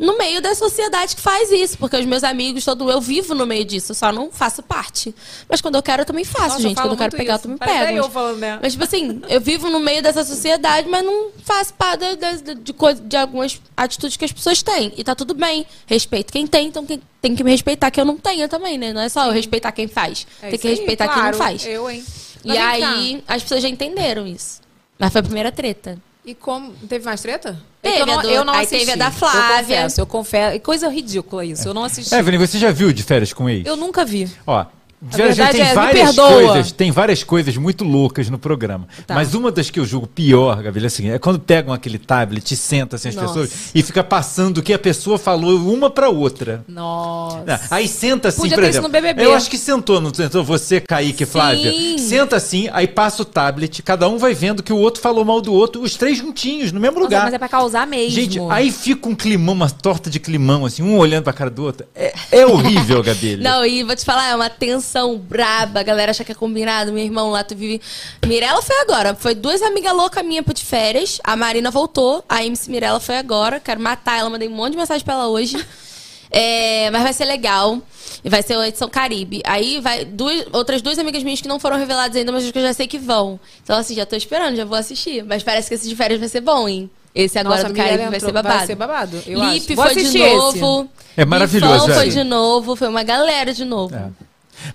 [0.00, 3.44] no meio da sociedade que faz isso, porque os meus amigos, todo eu vivo no
[3.46, 5.14] meio disso, eu só não faço parte.
[5.48, 6.76] Mas quando eu quero, eu também faço, Nossa, gente.
[6.80, 7.40] Quando eu quero pegar, isso.
[7.40, 7.98] eu também Parece pego.
[7.98, 8.58] eu falando, né?
[8.62, 12.72] Mas, tipo assim, eu vivo no meio dessa sociedade, mas não faço parte de, de,
[12.72, 14.92] coisa- de algumas atitudes que as pessoas têm.
[14.96, 15.66] E tá tudo bem.
[15.86, 18.94] Respeito quem tem, então quem tem que me respeitar que eu não tenha também, né?
[18.94, 20.26] Não é só eu respeitar quem faz.
[20.40, 21.66] É tem que aí, respeitar quem claro, não faz.
[21.66, 22.02] Eu, hein?
[22.42, 22.90] E Mas cá.
[22.94, 24.60] aí, as pessoas já entenderam isso.
[24.98, 25.98] Mas foi a primeira treta.
[26.30, 26.72] E como.
[26.88, 27.60] Teve mais treta?
[27.82, 28.78] Teve eu não, do- eu não aí assisti.
[28.86, 29.62] teve a da Eu Flávia.
[29.62, 30.56] confesso, eu confesso.
[30.56, 31.66] E coisa ridícula isso.
[31.66, 32.14] Eu não assisti.
[32.14, 33.66] Evelyn, você já viu de férias com ex?
[33.66, 34.30] Eu nunca vi.
[34.46, 34.64] Ó,
[35.02, 38.86] Verdade tem é, várias coisas, tem várias coisas muito loucas no programa.
[39.06, 39.14] Tá.
[39.14, 42.52] Mas uma das que eu julgo pior, Gabriel, é assim, é quando pegam aquele tablet
[42.52, 43.28] e sentam assim, as Nossa.
[43.28, 46.62] pessoas e fica passando o que a pessoa falou uma pra outra.
[46.68, 47.42] Nossa.
[47.46, 48.90] Não, Aí senta assim, Podia por exemplo.
[49.16, 51.32] Eu acho que sentou, não sentou você, Kaique, Sim.
[51.32, 51.72] Flávia?
[51.98, 55.40] Senta assim, aí passa o tablet, cada um vai vendo que o outro falou mal
[55.40, 57.24] do outro, os três juntinhos, no mesmo Nossa, lugar.
[57.24, 58.10] mas é pra causar mesmo.
[58.10, 61.64] Gente, aí fica um climão, uma torta de climão, assim, um olhando pra cara do
[61.64, 61.86] outro.
[61.94, 63.36] É, é horrível, Gabi.
[63.38, 65.80] Não, e vou te falar, é uma tensão braba.
[65.80, 66.92] A galera acha que é combinado.
[66.92, 67.80] Meu irmão lá, tu vive.
[68.26, 69.14] Mirella foi agora.
[69.14, 71.20] Foi duas amigas loucas minhas de férias.
[71.24, 72.24] A Marina voltou.
[72.28, 73.60] A MC Mirella foi agora.
[73.60, 74.30] Quero matar ela.
[74.30, 75.56] Mandei um monte de mensagem pra ela hoje.
[76.32, 77.80] É, mas vai ser legal.
[78.24, 79.42] E vai ser uma edição Caribe.
[79.44, 82.62] Aí vai duas, outras duas amigas minhas que não foram reveladas ainda, mas que eu
[82.62, 83.40] já sei que vão.
[83.62, 85.24] Então, assim, já tô esperando, já vou assistir.
[85.24, 86.88] Mas parece que esse de férias vai ser bom, hein?
[87.14, 88.56] Esse agora Nossa, do a Caribe vai ser babado.
[88.58, 90.36] vai ser babado, eu Lipe foi de assistir esse.
[90.36, 90.88] novo.
[91.16, 92.10] É maravilhoso, Lifão foi é.
[92.10, 92.76] de novo.
[92.76, 94.14] Foi uma galera de novo.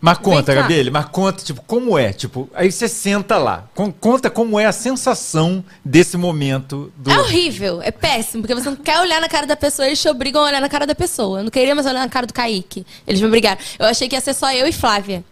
[0.01, 0.53] Mas conta.
[0.53, 2.11] Gabriele, mas conta, tipo, como é?
[2.13, 3.67] Tipo, aí você senta lá.
[3.75, 7.11] Con- conta como é a sensação desse momento do.
[7.11, 10.09] É horrível, é péssimo, porque você não quer olhar na cara da pessoa, eles te
[10.09, 11.39] obrigam a olhar na cara da pessoa.
[11.39, 12.85] Eu não queria mais olhar na cara do Kaique.
[13.07, 13.59] Eles me obrigaram.
[13.77, 15.23] Eu achei que ia ser só eu e Flávia.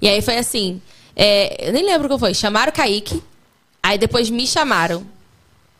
[0.00, 0.80] E aí foi assim:
[1.14, 2.34] é, eu nem lembro o que foi.
[2.34, 3.22] Chamaram o Kaique,
[3.82, 5.06] aí depois me chamaram.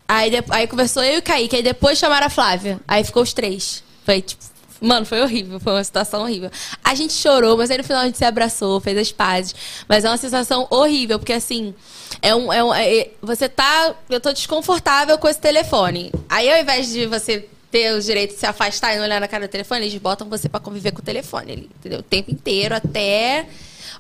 [0.09, 2.79] Aí, de- aí conversou eu e o Kaique, aí depois chamaram a Flávia.
[2.87, 3.83] Aí ficou os três.
[4.05, 4.45] Foi tipo.
[4.81, 6.51] Mano, foi horrível, foi uma situação horrível.
[6.85, 9.55] A gente chorou, mas aí no final a gente se abraçou, fez as pazes.
[9.89, 11.75] Mas é uma sensação horrível, porque assim,
[12.21, 12.53] é um.
[12.53, 13.95] É um é- você tá.
[14.09, 16.13] Eu tô desconfortável com esse telefone.
[16.29, 19.27] Aí ao invés de você ter o direito de se afastar e não olhar na
[19.29, 22.01] cara do telefone, eles botam você pra conviver com o telefone entendeu?
[22.01, 23.47] O tempo inteiro até.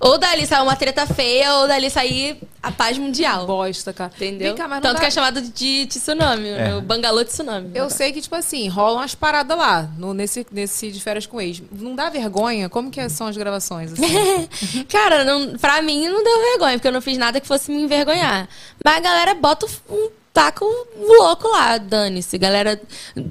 [0.00, 3.46] Ou dali sair uma treta feia, ou dali sair a paz mundial.
[3.46, 4.12] Bosta, cara.
[4.14, 4.54] Entendeu?
[4.54, 6.74] Vem cá, Tanto dá- que é chamado de tsunami, É.
[6.76, 7.70] o bangalô de tsunami.
[7.74, 11.40] Eu sei que, tipo assim, rolam umas paradas lá, no, nesse, nesse de férias com
[11.40, 11.62] ex.
[11.72, 12.68] Não dá vergonha?
[12.68, 14.48] Como que são as gravações, assim?
[14.88, 17.82] Cara, não, pra mim não deu vergonha, porque eu não fiz nada que fosse me
[17.82, 18.48] envergonhar.
[18.84, 20.66] Mas a galera bota um taco
[20.98, 22.36] louco lá, dane-se.
[22.36, 22.78] Galera,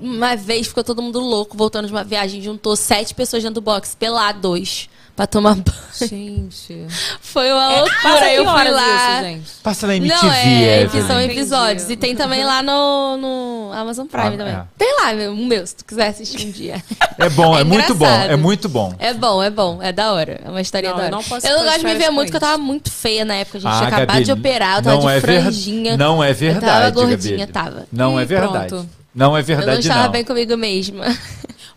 [0.01, 3.61] uma vez ficou todo mundo louco, voltando de uma viagem, juntou sete pessoas dentro do
[3.61, 5.85] box, pelados, pra tomar banho.
[5.97, 6.85] Gente.
[7.21, 7.79] Foi uma Passa
[8.09, 8.29] loucura.
[8.29, 9.31] que Eu fui lá.
[9.31, 9.59] isso?
[9.63, 10.89] Passa na MTV, Não, é, Evelyn.
[10.89, 11.39] que são Entendi.
[11.39, 11.89] episódios.
[11.89, 14.53] E tem também lá no, no Amazon Prime Ah, também.
[14.53, 14.63] é.
[14.77, 16.83] Tem lá, meu, um meu, se tu quiser assistir um dia.
[17.17, 18.93] É bom, é, muito bom, é muito bom.
[18.99, 20.41] É bom, é bom, é da hora.
[20.43, 21.15] É uma história Não, da eu hora.
[21.15, 23.35] não posso eu não gosto de me ver muito, porque eu tava muito feia na
[23.35, 23.57] época.
[23.57, 25.95] A gente Ah, tinha acabado Gabi, de operar, eu tava não de é ver- franjinha.
[25.97, 27.51] Não é Eu tava verdade, gordinha, Gabi.
[27.53, 27.87] tava.
[27.89, 28.67] Não é Ih, verdade.
[28.67, 28.89] pronto.
[29.15, 30.11] Não é Eu não verdade, estava não.
[30.11, 31.05] bem comigo mesma.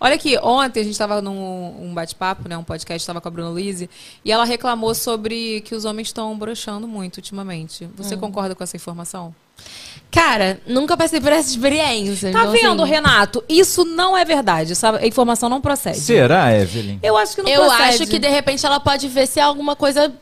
[0.01, 2.57] Olha aqui, ontem a gente estava num um bate-papo, né?
[2.57, 3.91] Um podcast, estava com a Bruna Lise,
[4.25, 7.89] e ela reclamou sobre que os homens estão broxando muito ultimamente.
[7.97, 8.19] Você Hum.
[8.19, 9.35] concorda com essa informação?
[10.11, 12.31] Cara, nunca passei por essa experiência.
[12.33, 13.45] Tá então, vendo, assim, Renato?
[13.49, 14.99] Isso não é verdade, sabe?
[14.99, 15.99] A informação não procede.
[15.99, 16.99] Será, Evelyn?
[17.03, 17.83] Eu acho que não Eu procede.
[17.83, 20.13] acho que de repente ela pode ver se é alguma coisa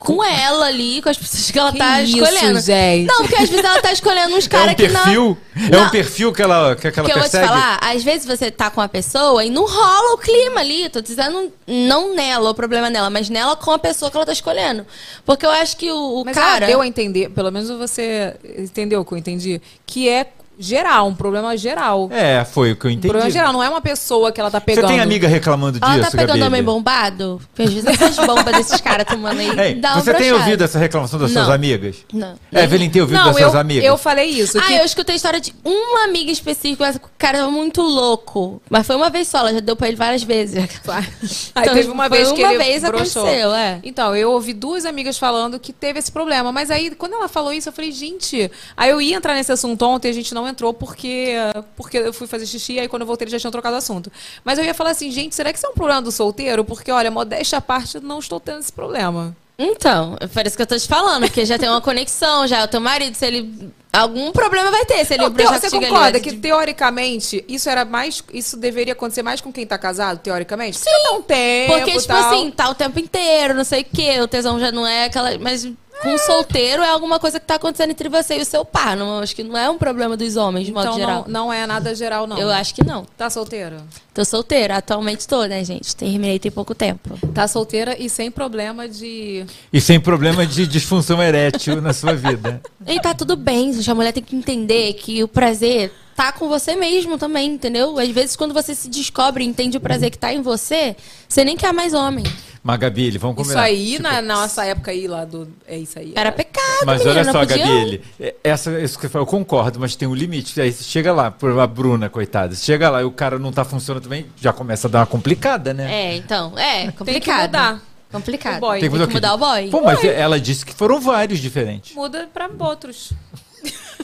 [0.00, 2.58] com ela ali, com as pessoas que ela Que tá isso, escolhendo.
[2.60, 3.06] gente?
[3.06, 5.02] Não, porque às vezes ela tá escolhendo uns É caras um que não.
[5.04, 5.38] perfil?
[5.70, 8.50] É um perfil que ela, que ela que eu vou te falar, às vezes você
[8.50, 10.88] tá com a pessoa e não rola o clima ali.
[10.88, 14.32] Tô dizendo não nela, o problema nela, mas nela com a pessoa que ela tá
[14.32, 14.86] escolhendo.
[15.26, 16.64] Porque eu acho que o, o Mas cara.
[16.64, 20.26] ela deu a entender, pelo menos você entendeu o que eu entendi, que é
[20.60, 22.08] geral, um problema geral.
[22.12, 23.08] É, foi o que eu Um entendi.
[23.08, 24.88] problema geral, não é uma pessoa que ela tá Você pegando.
[24.88, 26.46] tem amiga reclamando Ela disso, tá pegando Gabi?
[26.48, 27.40] homem bombado?
[27.48, 29.58] Porque às vezes essas bombas desses caras tomando aí.
[29.58, 30.36] Ei, dá você tem brochada.
[30.44, 31.54] ouvido essa reclamação das suas Não.
[31.54, 31.96] amigas?
[32.12, 32.34] Não.
[32.52, 33.84] Evelyn tem ouvido Não, das suas eu, amigas?
[33.84, 34.58] eu falei isso.
[34.58, 37.80] Ah, que- eu escutei a história de uma amiga específica, mas o cara tava muito
[37.82, 38.60] louco.
[38.68, 40.56] Mas foi uma vez só, ela já deu pra ele várias vezes.
[41.54, 43.22] Aí Então, teve uma foi vez que uma ele vez broxou.
[43.22, 43.78] aconteceu, é.
[43.82, 46.52] Então, eu ouvi duas amigas falando que teve esse problema.
[46.52, 48.50] Mas aí, quando ela falou isso, eu falei, gente...
[48.76, 51.34] Aí eu ia entrar nesse assunto ontem, a gente não entrou porque,
[51.76, 54.10] porque eu fui fazer xixi, aí quando eu voltei eles já tinham trocado assunto.
[54.44, 56.64] Mas eu ia falar assim, gente, será que isso é um problema do solteiro?
[56.64, 59.34] Porque, olha, modéstia à parte, eu não estou tendo esse problema.
[59.62, 60.16] Então,
[60.46, 62.80] isso que eu tô te falando, porque já tem uma conexão, já é o teu
[62.80, 63.70] marido, se ele.
[63.92, 67.68] Algum problema vai ter, se ele Não, teo- broxar você concorda que, de- teoricamente, isso
[67.68, 68.22] era mais...
[68.32, 70.78] Isso deveria acontecer mais com quem tá casado, teoricamente?
[70.78, 70.84] Sim.
[70.88, 72.16] Porque um tempo Porque, tipo tal.
[72.32, 75.36] assim, tá o tempo inteiro, não sei o quê, o tesão já não é aquela.
[75.38, 75.68] Mas
[76.02, 78.96] com solteiro é alguma coisa que tá acontecendo entre você e o seu par.
[78.96, 81.24] Não, acho que não é um problema dos homens, de modo Então geral.
[81.28, 82.38] não, não é nada geral, não.
[82.38, 83.04] Eu acho que não.
[83.16, 83.82] Tá solteira?
[84.14, 85.94] Tô solteira, atualmente tô, né, gente?
[85.94, 87.18] Terminei tem pouco tempo.
[87.32, 89.44] Tá solteira e sem problema de.
[89.72, 92.60] E sem problema de disfunção erétil na sua vida.
[92.86, 93.88] E tá tudo bem, gente.
[93.90, 97.98] A mulher tem que entender que o prazer tá com você mesmo também, entendeu?
[97.98, 100.94] Às vezes, quando você se descobre e entende o prazer que tá em você,
[101.26, 102.24] você nem quer mais homem.
[102.62, 103.62] Mas, Gabi, vamos Isso combinar.
[103.62, 105.48] aí, Tipo, na nossa época aí lá do.
[105.66, 106.12] É isso aí.
[106.14, 108.02] Era pecado, Mas menina, olha só, podia- Gabi,
[108.44, 110.60] essa, isso que você falou, eu concordo, mas tem um limite.
[110.60, 113.50] Aí você chega lá, por a Bruna, coitada, você chega lá e o cara não
[113.50, 115.90] tá funcionando também, já começa a dar uma complicada, né?
[115.90, 117.40] É, então, é Tem que complicado.
[117.46, 117.82] mudar.
[118.12, 118.56] Complicado.
[118.58, 118.80] O boy.
[118.80, 119.14] Tem, que o quê?
[119.14, 119.70] mudar o boy.
[119.70, 121.94] Pô, mas ela disse que foram vários diferentes.
[121.94, 123.12] Muda pra outros.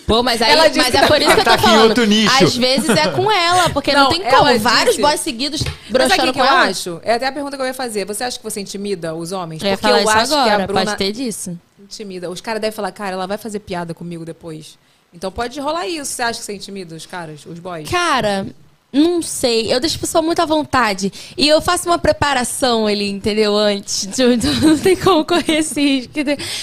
[0.06, 1.88] Pô, mas, aí, Ela mas é por isso que eu tô tá em falando.
[1.88, 2.44] outro nicho.
[2.44, 4.58] Às vezes é com ela, porque não, Não, tem ela como.
[4.60, 6.60] Vários disse- boys seguidos Mas sabe o broxando que com eu ela.
[6.62, 7.00] acho?
[7.02, 8.04] É até a pergunta que eu ia fazer.
[8.06, 9.60] Você acha que você intimida os homens?
[9.62, 11.58] Eu Porque falar eu acho agora, que a Bruna pode ter disso.
[11.82, 12.30] intimida.
[12.30, 14.78] Os caras devem falar, cara, ela vai fazer piada comigo depois.
[15.12, 16.12] Então pode rolar isso.
[16.12, 17.88] Você acha que você intimida os caras, os boys?
[17.90, 18.46] Cara,
[18.92, 19.72] não sei.
[19.72, 21.12] Eu deixo a pessoa muito à vontade.
[21.36, 23.56] E eu faço uma preparação ali, entendeu?
[23.56, 24.06] Antes.
[24.06, 24.36] Tipo,
[24.66, 26.12] Não tem como correr esse risco.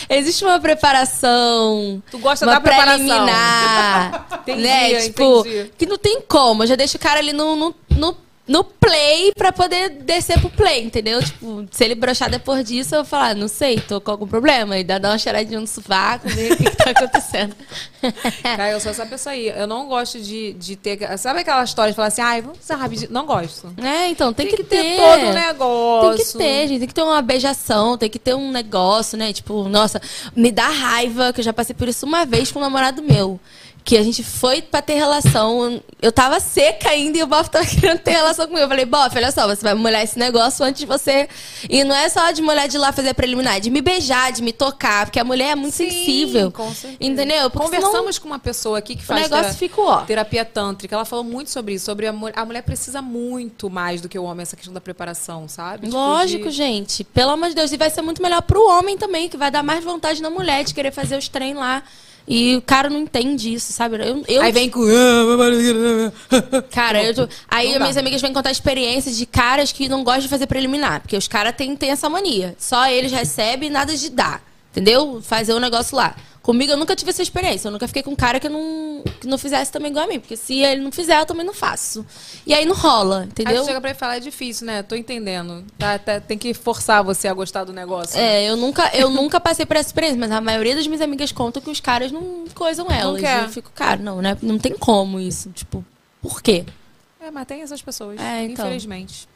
[0.10, 2.02] Existe uma preparação.
[2.10, 3.06] Tu gosta uma da preparação.
[3.06, 4.28] preliminar.
[4.44, 5.02] Entendi, né?
[5.02, 5.72] Tipo, entendi.
[5.78, 6.64] que não tem como.
[6.64, 10.50] Eu já deixo o cara ali no, no, no, no play pra poder descer pro
[10.50, 11.24] play, entendeu?
[11.24, 14.78] Tipo, se ele brochar depois disso, eu vou falar, não sei, tô com algum problema.
[14.78, 17.56] E dá dar uma cheiradinha no sovaco, ver o que, que tá acontecendo.
[18.44, 19.48] Cara, eu sou essa pessoa aí.
[19.48, 21.18] Eu não gosto de, de ter.
[21.18, 23.12] Sabe aquela história de falar assim, ai, vamos usar rapidinho?
[23.12, 23.74] Não gosto.
[23.82, 26.18] É, então tem, Tem que, que ter ter todo o negócio.
[26.18, 26.80] Tem que ter, gente.
[26.80, 29.32] Tem que ter uma beijação, tem que ter um negócio, né?
[29.32, 30.02] Tipo, nossa,
[30.36, 33.40] me dá raiva, que eu já passei por isso uma vez com um namorado meu.
[33.86, 35.84] Que a gente foi pra ter relação.
[36.02, 38.64] Eu tava seca ainda e o Boff tava querendo ter relação comigo.
[38.64, 41.28] Eu falei, Boff, olha só, você vai molhar esse negócio antes de você.
[41.70, 44.42] E não é só de molhar de lá fazer preliminar, é de me beijar, de
[44.42, 46.50] me tocar, porque a mulher é muito Sim, sensível.
[46.50, 46.98] com certeza.
[47.02, 47.50] Entendeu?
[47.50, 49.98] Porque Conversamos com uma pessoa aqui que faz o negócio fica ó.
[50.04, 50.96] terapia tântrica.
[50.96, 51.84] Ela falou muito sobre isso.
[51.84, 54.80] Sobre a, mu- a mulher precisa muito mais do que o homem, essa questão da
[54.82, 55.88] preparação, sabe?
[55.88, 57.04] Tipo, Lógico, de- gente.
[57.04, 57.72] Pelo amor de Deus.
[57.74, 60.64] E vai ser muito melhor pro homem também, que vai dar mais vontade na mulher
[60.64, 61.84] de querer fazer os trem lá.
[62.28, 63.98] E o cara não entende isso, sabe?
[63.98, 64.80] Eu, eu Aí vem com.
[66.72, 70.30] Cara, eu tô- aí minhas amigas vêm contar experiências de caras que não gostam de
[70.30, 71.02] fazer preliminar.
[71.02, 72.56] Porque os caras têm, têm essa mania.
[72.58, 74.42] Só eles recebem nada de dar.
[74.72, 75.22] Entendeu?
[75.22, 76.16] Fazer o negócio lá.
[76.44, 77.70] Comigo eu nunca tive essa experiência.
[77.70, 80.20] Eu nunca fiquei com um cara que não, que não fizesse também igual a mim.
[80.20, 82.06] Porque se ele não fizer, eu também não faço.
[82.46, 83.64] E aí não rola, Aí entendeu?
[83.64, 84.84] chega pra ele falar, é difícil, né?
[84.84, 85.64] Tô entendendo.
[85.80, 88.20] Tá, tá- tem que forçar você a gostar do negócio.
[88.20, 91.32] É, eu nunca, eu nunca passei por essa experiência, mas a maioria das minhas amigas
[91.32, 93.22] contam que os caras não coisam elas.
[93.22, 93.44] quer.
[93.44, 94.38] Eu fico, cara, não, né?
[94.42, 95.50] Não tem como isso.
[95.52, 95.84] Tipo,
[96.22, 96.66] por quê?
[97.22, 98.66] É, mas tem essas pessoas, É, então.
[98.66, 99.30] infelizmente.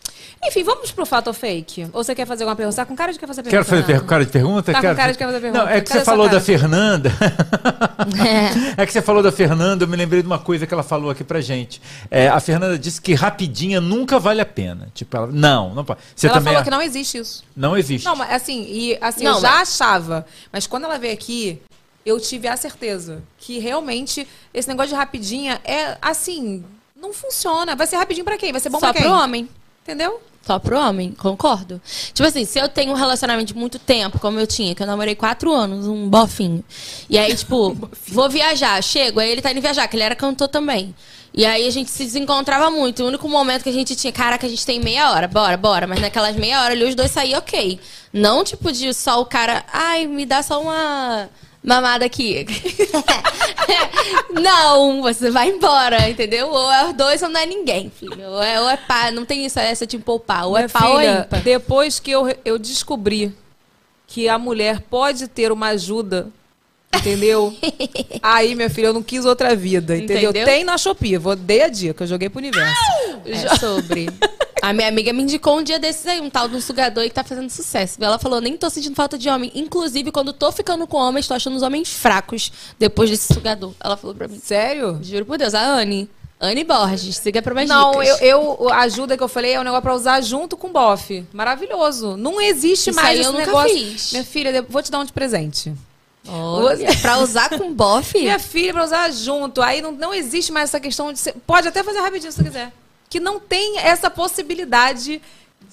[0.44, 1.88] Enfim, vamos pro fato ou fake?
[1.94, 2.73] Ou você quer fazer alguma pergunta?
[2.76, 3.81] Você tá com cara de quer fazer Quero pergunta?
[3.88, 4.64] fazer per cara de pergunta?
[4.72, 5.64] Tá com Quero- cara de quer fazer pergunta.
[5.64, 6.38] Não, é que Cadê você falou cara?
[6.39, 7.11] da Fernanda.
[8.77, 11.10] é que você falou da Fernanda, eu me lembrei de uma coisa que ela falou
[11.10, 11.81] aqui pra gente.
[12.10, 14.89] É, a Fernanda disse que rapidinha nunca vale a pena.
[14.94, 15.99] Tipo, ela, não, não pode.
[16.15, 17.44] Você ela também falou é- que não existe isso.
[17.56, 18.06] não existe.
[18.06, 20.26] Não, mas assim, e, assim Não, eu já mas- achava.
[20.52, 21.60] Mas quando ela veio aqui,
[22.06, 26.64] eu tive a certeza que realmente esse negócio de rapidinha é assim.
[26.99, 27.76] Não funciona.
[27.76, 28.52] Vai ser rapidinho pra quem?
[28.52, 29.03] Vai ser bom Só pra quem?
[29.03, 29.48] pro homem.
[29.88, 30.19] Entendeu?
[30.45, 31.81] Só pro homem, concordo.
[32.14, 34.88] Tipo assim, se eu tenho um relacionamento de muito tempo, como eu tinha, que eu
[34.88, 36.61] namorei quatro anos, um bofinho.
[37.09, 37.73] E aí, tipo,
[38.05, 40.93] vou viajar, chego, aí ele tá indo viajar, que ele era cantor também.
[41.34, 43.01] E aí a gente se desencontrava muito.
[43.01, 45.88] O único momento que a gente tinha, caraca, a gente tem meia hora, bora, bora.
[45.88, 47.80] Mas naquelas meia hora ali, os dois saíam ok.
[48.11, 51.30] Não tipo de só o cara, ai, me dá só uma
[51.68, 52.45] mamada aqui.
[54.31, 56.48] não, você vai embora, entendeu?
[56.48, 58.30] Ou é os dois ou não é ninguém, filho.
[58.30, 60.48] Ou é, ou é pá, não tem isso, é essa te poupar.
[60.48, 61.41] Ou é Minha pau ou é filha, ímpar.
[61.41, 63.35] depois que eu, eu descobri
[64.07, 66.30] que a mulher pode ter uma ajuda,
[66.95, 67.53] entendeu?
[68.23, 70.30] Aí, minha filha, eu não quis outra vida, entendeu?
[70.30, 70.45] Entendeu?
[70.45, 72.73] Tem na Shopee, vou dei a dica, eu joguei pro universo.
[73.26, 74.07] É sobre.
[74.62, 77.10] A minha amiga me indicou um dia desses aí, um tal de um sugador aí
[77.10, 77.98] que tá fazendo sucesso.
[78.04, 79.52] Ela falou, nem tô sentindo falta de homem.
[79.56, 83.74] Inclusive, quando tô ficando com homens, tô achando os homens fracos depois desse sugador.
[83.80, 84.40] Ela falou pra mim.
[84.44, 85.00] Sério?
[85.02, 86.10] Juro por Deus, a Anne.
[86.40, 88.22] Anne Borges, siga pra mais Não, dicas.
[88.22, 91.26] eu, eu- a ajuda que eu falei é um negócio pra usar junto com bofe.
[91.34, 92.16] Maravilhoso.
[92.16, 93.74] Não existe Isso mais aí esse eu nunca negócio.
[93.76, 94.12] fiz.
[94.12, 95.74] Minha filha, vou te dar um de presente.
[96.28, 98.20] Olha, pra usar com bofe?
[98.20, 99.62] Minha filha, pra usar junto.
[99.62, 101.34] Aí não, não existe mais essa questão de ser.
[101.48, 102.72] Pode até fazer rapidinho se você quiser.
[103.10, 105.22] Que não tem essa possibilidade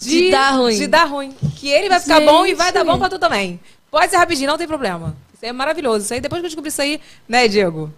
[0.01, 0.77] de, De dar ruim.
[0.79, 1.35] de dar ruim.
[1.57, 2.27] Que ele vai ficar Gente.
[2.31, 3.61] bom e vai dar bom pra tu também.
[3.91, 5.17] Pode ser rapidinho, não tem problema.
[5.35, 6.05] Isso é maravilhoso.
[6.05, 7.93] Isso aí, depois que eu descobri isso aí, né, Diego?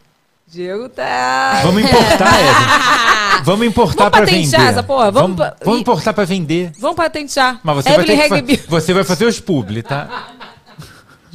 [0.49, 1.61] Diego tá.
[1.65, 3.43] Vamos importar, Evelyn.
[3.45, 4.73] Vamos importar Vamos pra patentear vender.
[4.73, 5.11] essa porra?
[5.11, 6.73] Vamos Vamos, vamos importar pra vender.
[6.79, 7.61] Vamos patentear.
[7.63, 10.29] Mas você vai, ter que você vai fazer os publi, tá?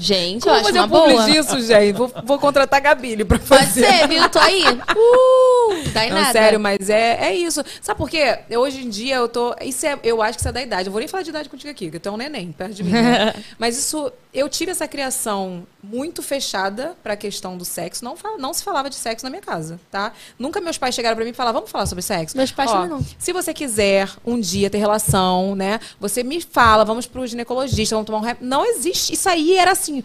[0.01, 1.25] Gente, eu Vamos acho uma um boa.
[1.25, 1.93] disso, gente.
[1.93, 3.85] Vou, vou contratar a Gabile pra Pode fazer.
[3.85, 4.27] ser, viu?
[4.29, 4.63] Tô aí.
[5.01, 6.31] Uh, dá em Não, nada.
[6.31, 7.63] sério, mas é, é isso.
[7.81, 8.39] Sabe por quê?
[8.49, 9.55] Eu, hoje em dia eu tô.
[9.61, 10.87] Isso é, eu acho que isso é da idade.
[10.87, 12.83] Eu vou nem falar de idade contigo aqui, que tu é um neném perto de
[12.83, 12.91] mim.
[12.91, 13.33] né?
[13.59, 14.11] mas isso.
[14.33, 18.03] Eu tive essa criação muito fechada pra questão do sexo.
[18.03, 20.13] Não, não se falava de sexo na minha casa, tá?
[20.37, 22.37] Nunca meus pais chegaram pra mim e falaram, vamos falar sobre sexo?
[22.37, 23.05] Meus pais Ó, também não.
[23.17, 25.79] Se você quiser um dia ter relação, né?
[25.99, 28.43] Você me fala, vamos pro ginecologista, vamos tomar um rep.
[28.43, 29.13] Não existe.
[29.13, 30.03] Isso aí era assim.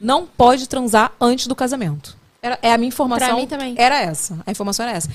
[0.00, 2.16] Não pode transar antes do casamento.
[2.40, 3.28] Era, é a minha informação.
[3.28, 3.74] Pra mim também.
[3.76, 4.38] Era essa.
[4.46, 5.10] A informação era essa.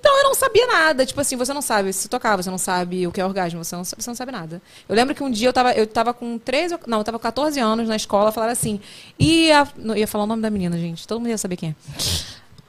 [0.00, 1.04] Então eu não sabia nada.
[1.04, 3.74] Tipo assim, você não sabe se tocar, você não sabe o que é orgasmo, você
[3.76, 4.62] não, sabe- você não sabe nada.
[4.88, 7.18] Eu lembro que um dia eu tava, eu tava com 13, ou- não, eu tava
[7.18, 8.80] com 14 anos na escola, falaram assim.
[9.18, 11.06] E a, não, ia falar o nome da menina, gente.
[11.06, 11.74] Todo mundo ia saber quem é.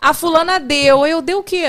[0.01, 1.05] A fulana deu.
[1.05, 1.65] Eu dei o quê?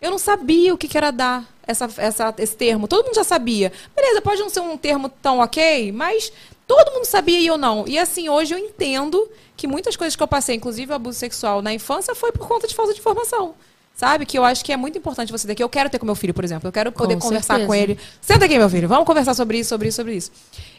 [0.00, 2.88] Eu não sabia o que, que era dar essa, essa, esse termo.
[2.88, 3.72] Todo mundo já sabia.
[3.94, 6.32] Beleza, pode não ser um termo tão ok, mas
[6.66, 7.84] todo mundo sabia e eu não.
[7.86, 9.26] E assim, hoje eu entendo
[9.56, 12.66] que muitas coisas que eu passei, inclusive o abuso sexual na infância, foi por conta
[12.66, 13.54] de falta de informação.
[13.96, 14.26] Sabe?
[14.26, 15.54] Que eu acho que é muito importante você ter.
[15.54, 16.66] Que eu quero ter com meu filho, por exemplo.
[16.66, 17.66] Eu quero poder Com conversar certeza.
[17.68, 17.96] com ele.
[18.20, 18.88] Senta aqui, meu filho.
[18.88, 20.32] Vamos conversar sobre isso, sobre isso, sobre isso.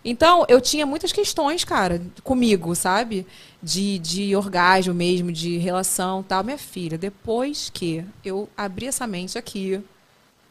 [0.04, 3.26] Então, eu tinha muitas questões, cara, comigo, sabe?
[3.64, 6.44] De, de orgasmo mesmo, de relação tal.
[6.44, 9.80] Minha filha, depois que eu abri essa mente aqui,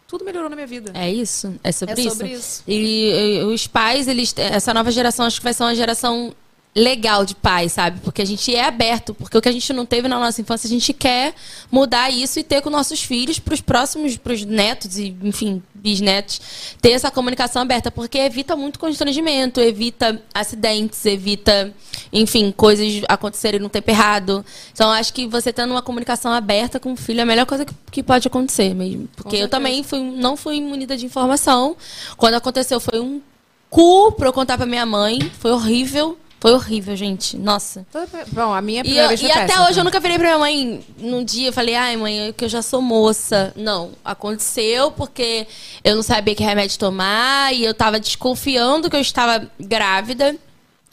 [0.09, 0.91] tudo melhorou na minha vida.
[0.95, 1.55] É isso?
[1.63, 2.39] É sobre, É sobre isso?
[2.39, 2.63] isso.
[2.67, 6.35] E, e os pais, eles, essa nova geração, acho que vai ser uma geração
[6.75, 8.01] legal de pais, sabe?
[8.01, 10.67] Porque a gente é aberto, porque o que a gente não teve na nossa infância,
[10.67, 11.33] a gente quer
[11.71, 15.63] mudar isso e ter com nossos filhos para os próximos, para os netos e, enfim,
[15.73, 16.41] bisnetos,
[16.83, 21.73] ter essa comunicação aberta, porque evita muito constrangimento, evita acidentes, evita,
[22.13, 24.45] enfim, coisas acontecerem no tempo errado.
[24.73, 27.65] Então, acho que você tendo uma comunicação aberta com o filho é a melhor coisa
[27.65, 29.09] que, que pode acontecer mesmo.
[29.15, 31.77] Porque eu também fui, não fui munida de informação.
[32.17, 33.23] Quando aconteceu, foi um
[33.71, 35.21] cu pra eu contar pra minha mãe.
[35.39, 36.19] Foi horrível.
[36.45, 37.39] Foi horrível, gente.
[37.39, 37.87] Nossa.
[38.31, 40.27] Bom, a minha E, primeira eu- vez e até péssima, hoje eu nunca virei pra
[40.27, 43.51] minha mãe num dia, eu falei, ai mãe, é que eu já sou moça.
[43.57, 45.47] Não, aconteceu porque
[45.83, 50.37] eu não sabia que remédio tomar e eu tava desconfiando que eu estava grávida.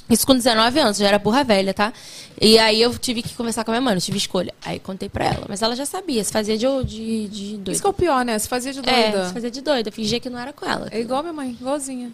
[0.10, 1.92] Isso com 19 anos, eu já era burra velha, tá?
[2.40, 4.54] E aí eu tive que conversar com a minha mãe, não tive escolha.
[4.64, 7.72] Aí contei pra ela, mas ela já sabia, se fazia de, de, de doida.
[7.74, 8.40] Isso que é o pior, né?
[8.40, 9.28] Se fazia de É, doida.
[9.28, 10.88] se fazia de doida, fingia que não era com ela.
[10.92, 12.10] É igual minha mãe, igualzinha.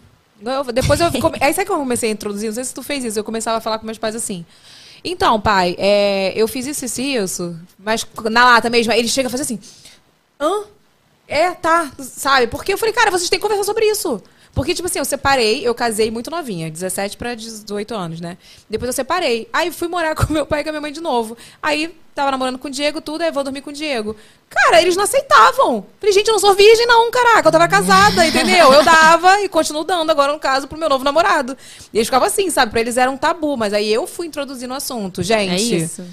[0.72, 1.10] Depois eu.
[1.20, 1.38] Come...
[1.40, 2.48] Aí sabe que eu comecei a introduzir?
[2.48, 3.18] Não sei se tu fez isso.
[3.18, 4.44] Eu começava a falar com meus pais assim.
[5.04, 7.56] Então, pai, é, eu fiz isso, isso isso.
[7.78, 8.92] Mas na lata mesmo.
[8.92, 9.58] Ele chega e faz assim.
[10.40, 10.64] Hã?
[11.26, 11.90] É, tá.
[11.98, 12.46] Sabe?
[12.46, 14.22] Porque eu falei, cara, vocês têm que conversar sobre isso.
[14.58, 18.36] Porque, tipo assim, eu separei, eu casei muito novinha, 17 pra 18 anos, né?
[18.68, 19.48] Depois eu separei.
[19.52, 21.38] Aí fui morar com meu pai e com a minha mãe de novo.
[21.62, 24.16] Aí tava namorando com o Diego, tudo, aí vou dormir com o Diego.
[24.50, 25.86] Cara, eles não aceitavam.
[26.00, 27.46] Falei, gente, eu não sou virgem, não, caraca.
[27.46, 28.72] Eu tava casada, entendeu?
[28.72, 31.56] Eu dava e continuo dando agora, no caso, pro meu novo namorado.
[31.92, 32.72] E eles ficavam assim, sabe?
[32.72, 35.52] Pra eles era um tabu, mas aí eu fui introduzindo o assunto, gente.
[35.52, 36.04] É isso.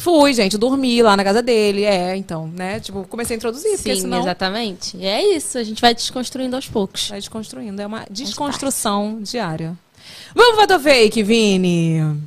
[0.00, 1.84] Fui, gente, dormi lá na casa dele.
[1.84, 2.80] É, então, né?
[2.80, 4.96] Tipo, comecei a introduzir, porque Sim, senão exatamente.
[4.96, 7.10] E é isso, a gente vai desconstruindo aos poucos.
[7.10, 7.82] vai desconstruindo.
[7.82, 9.76] É uma desconstrução diária.
[10.34, 12.18] Vamos fato ou fake, Vini?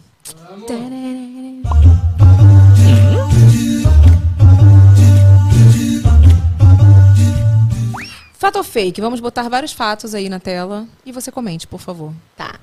[8.33, 9.01] Fato ou fake?
[9.01, 12.13] Vamos botar vários fatos aí na tela e você comente, por favor.
[12.37, 12.59] Tá.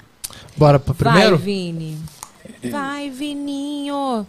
[0.57, 1.37] Bora pro primeiro?
[1.37, 1.99] Vai, Vini.
[2.71, 4.25] Vai, Vininho.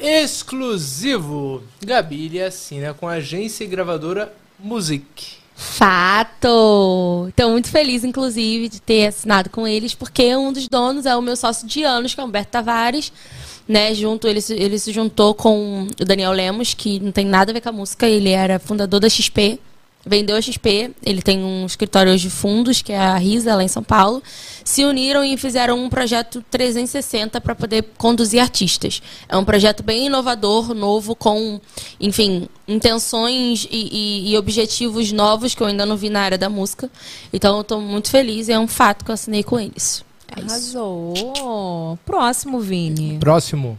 [0.00, 1.62] Exclusivo.
[1.84, 5.38] Gabi assina com a agência e gravadora Music.
[5.54, 7.26] Fato!
[7.28, 11.20] Estou muito feliz, inclusive, de ter assinado com eles, porque um dos donos é o
[11.20, 13.12] meu sócio de anos, que é o Humberto Tavares.
[13.66, 17.54] Né, junto, ele, ele se juntou com o Daniel Lemos, que não tem nada a
[17.54, 19.60] ver com a música, ele era fundador da XP,
[20.08, 23.62] vendeu a XP, ele tem um escritório hoje de fundos, que é a Risa, lá
[23.62, 24.22] em São Paulo.
[24.64, 29.00] Se uniram e fizeram um projeto 360 para poder conduzir artistas.
[29.28, 31.60] É um projeto bem inovador, novo, com,
[32.00, 33.88] enfim, intenções e,
[34.26, 36.90] e- e objetivos novos que eu ainda não vi na área da música.
[37.32, 40.04] Então eu estou muito feliz e é um fato que eu assinei com eles.
[40.36, 40.78] É isso.
[40.78, 41.98] Arrasou.
[42.04, 43.16] Próximo, Vini.
[43.18, 43.78] Próximo.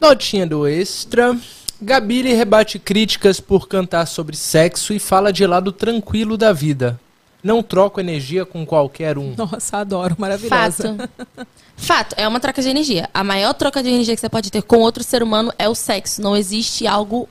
[0.00, 1.38] Notinha do Extra.
[1.82, 6.98] Gabile rebate críticas por cantar sobre sexo e fala de lado tranquilo da vida.
[7.42, 9.34] Não troco energia com qualquer um.
[9.36, 10.14] Nossa, adoro.
[10.16, 10.96] Maravilhosa.
[10.96, 11.48] Fato.
[11.76, 13.10] Fato, é uma troca de energia.
[13.12, 15.74] A maior troca de energia que você pode ter com outro ser humano é o
[15.74, 16.22] sexo.
[16.22, 17.28] Não existe algo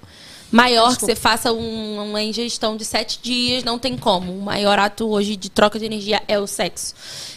[0.51, 4.33] maior que você faça um- uma ingestão de sete dias, não tem como.
[4.33, 6.93] O maior ato hoje de troca de energia é o sexo.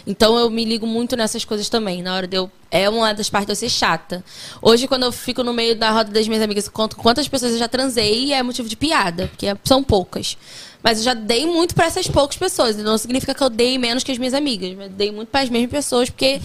[0.06, 2.02] Então eu me ligo muito nessas coisas também.
[2.02, 2.50] Na hora de eu.
[2.70, 4.24] É uma das partes de eu ser chata.
[4.60, 7.58] Hoje, quando eu fico no meio da roda das minhas amigas, conto quantas pessoas eu
[7.58, 10.36] já transei e é motivo de piada, porque são poucas.
[10.82, 12.76] Mas eu já dei muito pra essas poucas pessoas.
[12.76, 15.48] Não significa que eu dei menos que as minhas amigas, mas dei muito para as
[15.50, 16.40] mesmas pessoas, porque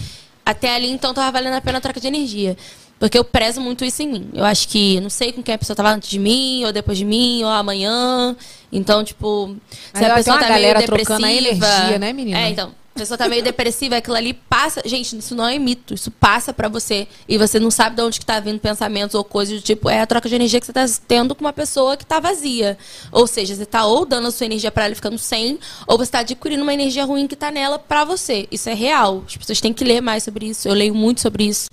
[0.46, 2.56] até ali então tava valendo a pena a troca de energia.
[3.00, 4.28] Porque eu prezo muito isso em mim.
[4.34, 6.98] Eu acho que não sei com quem a pessoa tava antes de mim, ou depois
[6.98, 8.36] de mim, ou amanhã.
[8.70, 9.56] Então, tipo,
[9.92, 11.16] Mas se a ela pessoa tá meio galera depressiva.
[11.16, 12.38] trocando a energia, né, menina?
[12.38, 12.72] É, então.
[12.94, 14.82] A pessoa tá meio depressiva, aquilo ali passa.
[14.84, 15.94] Gente, isso não é mito.
[15.94, 17.06] Isso passa pra você.
[17.28, 19.88] E você não sabe de onde que tá vindo pensamentos ou coisas do tipo.
[19.88, 22.76] É a troca de energia que você tá tendo com uma pessoa que tá vazia.
[23.12, 26.10] Ou seja, você tá ou dando a sua energia pra ela ficando sem, ou você
[26.10, 28.48] tá adquirindo uma energia ruim que tá nela pra você.
[28.50, 29.22] Isso é real.
[29.26, 30.68] As pessoas têm que ler mais sobre isso.
[30.68, 31.68] Eu leio muito sobre isso.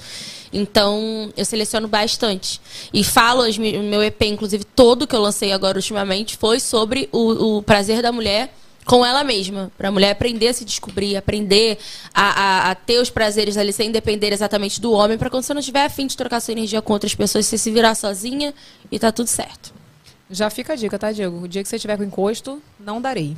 [0.53, 2.61] Então, eu seleciono bastante.
[2.93, 7.57] E falo, o meu EP, inclusive, todo que eu lancei agora ultimamente, foi sobre o,
[7.57, 8.53] o prazer da mulher
[8.87, 9.71] com ela mesma.
[9.77, 11.77] Pra mulher aprender a se descobrir, aprender
[12.13, 15.53] a, a- a ter os prazeres ali sem depender exatamente do homem, pra quando você
[15.53, 18.53] não tiver afim de trocar sua energia com outras pessoas, você se virar sozinha
[18.91, 19.73] e tá tudo certo.
[20.29, 21.43] Já fica a dica, tá, Diego?
[21.43, 23.37] O dia que você tiver com encosto, não darei.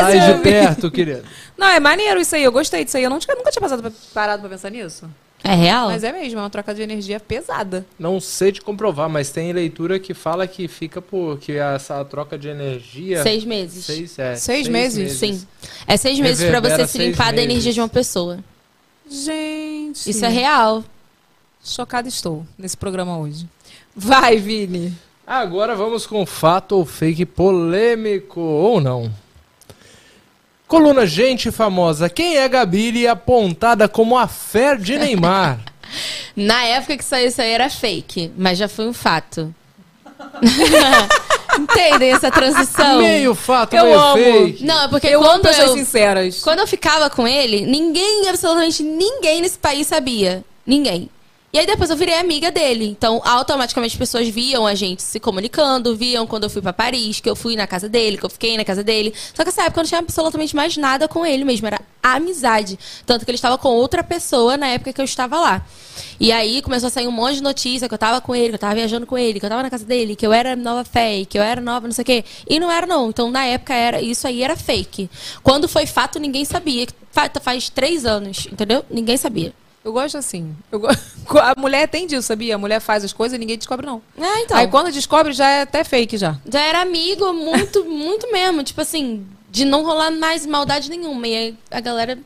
[0.00, 1.24] Sai de perto, querido.
[1.56, 2.42] Não, é maneiro isso aí.
[2.44, 3.04] Eu gostei disso aí.
[3.04, 5.08] Eu não tinha- nunca tinha passado pra- parado pra pensar nisso.
[5.44, 5.88] É real?
[5.88, 7.86] Mas é mesmo, é uma troca de energia pesada.
[7.98, 12.36] Não sei de comprovar, mas tem leitura que fala que fica por que essa troca
[12.36, 13.22] de energia.
[13.22, 13.84] Seis meses.
[13.84, 15.12] Seis, é, Seis meses?
[15.12, 15.46] Sim.
[15.86, 17.50] É seis meses pra você se seis limpar da meses.
[17.50, 18.38] energia de uma pessoa.
[19.08, 20.10] Gente.
[20.10, 20.84] Isso é real.
[21.64, 23.48] Chocada estou nesse programa hoje.
[23.94, 24.92] Vai, Vini.
[25.26, 29.10] Agora vamos com fato ou fake polêmico, ou não.
[30.68, 32.10] Coluna Gente Famosa.
[32.10, 35.58] Quem é Gabi apontada como a fé de Neymar?
[36.36, 39.52] Na época que saiu isso aí era fake, mas já foi um fato.
[41.58, 42.98] Entendem essa transição?
[42.98, 44.14] meio fato, Eu meio amo.
[44.22, 44.64] fake.
[44.64, 46.42] Não, é porque Eu amo quando pessoas eu, sinceras.
[46.42, 50.44] quando eu ficava com ele, ninguém, absolutamente ninguém nesse país sabia.
[50.66, 51.08] Ninguém.
[51.50, 52.84] E aí depois eu virei amiga dele.
[52.86, 57.20] Então, automaticamente as pessoas viam a gente se comunicando, viam quando eu fui pra Paris,
[57.20, 59.14] que eu fui na casa dele, que eu fiquei na casa dele.
[59.32, 62.78] Só que nessa época eu não tinha absolutamente mais nada com ele mesmo, era amizade.
[63.06, 65.64] Tanto que ele estava com outra pessoa na época que eu estava lá.
[66.20, 68.54] E aí começou a sair um monte de notícia que eu tava com ele, que
[68.56, 70.84] eu tava viajando com ele, que eu tava na casa dele, que eu era nova
[70.84, 72.24] fé, que eu era nova não sei o quê.
[72.46, 73.08] E não era não.
[73.08, 75.08] Então na época era isso aí era fake.
[75.42, 76.86] Quando foi fato, ninguém sabia.
[77.10, 78.84] Fa- Faz três anos, entendeu?
[78.90, 79.52] Ninguém sabia.
[79.88, 80.54] Eu gosto assim.
[80.70, 80.88] Eu go-
[81.40, 82.54] A mulher tem disso, sabia?
[82.54, 84.02] A mulher faz as coisas e ninguém descobre, não.
[84.20, 84.56] Ah, então.
[84.56, 86.36] Aí quando descobre, já é até fake já.
[86.46, 88.62] Já era amigo muito, muito mesmo.
[88.62, 91.26] Tipo assim, de não rolar mais maldade nenhuma.
[91.26, 92.18] E aí a galera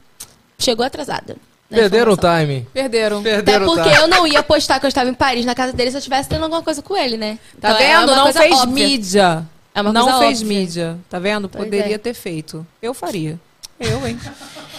[0.58, 1.36] chegou atrasada.
[1.70, 2.66] na Perderam o time.
[2.74, 3.20] Perderam.
[3.20, 4.02] Até Perderam o porque time.
[4.02, 6.28] eu não ia postar que eu estava em Paris na casa dele se eu estivesse
[6.28, 7.38] tendo alguma coisa com ele, né?
[7.60, 8.08] Tá Então, é vendo?
[8.12, 8.86] uma não fez óbvia.
[8.88, 9.46] mídia.
[9.74, 10.58] É uma não coisa fez óbvia.
[10.58, 10.98] mídia.
[11.08, 11.48] Tá vendo?
[11.48, 11.98] Pois Poderia é.
[11.98, 12.66] ter feito.
[12.82, 13.38] Eu faria.
[13.82, 14.18] Eu, hein?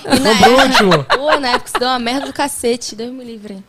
[0.06, 0.94] E na último.
[0.94, 2.96] época, Pô, na época isso deu uma merda do cacete.
[2.96, 3.64] Deus me livre.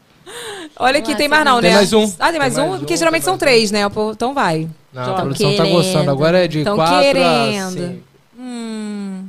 [0.76, 1.76] Olha aqui, Nossa, tem mais não, Tem né?
[1.76, 2.12] mais um.
[2.18, 2.68] Ah, tem mais Tem um?
[2.68, 3.80] mais Porque um, geralmente tem são três, né?
[4.12, 4.68] Então vai.
[4.92, 5.72] Não, a produção tá querendo.
[5.76, 6.10] gostando.
[6.10, 7.70] Agora é de Tão 4 a querendo.
[7.72, 8.02] 5.
[8.38, 9.26] Hum.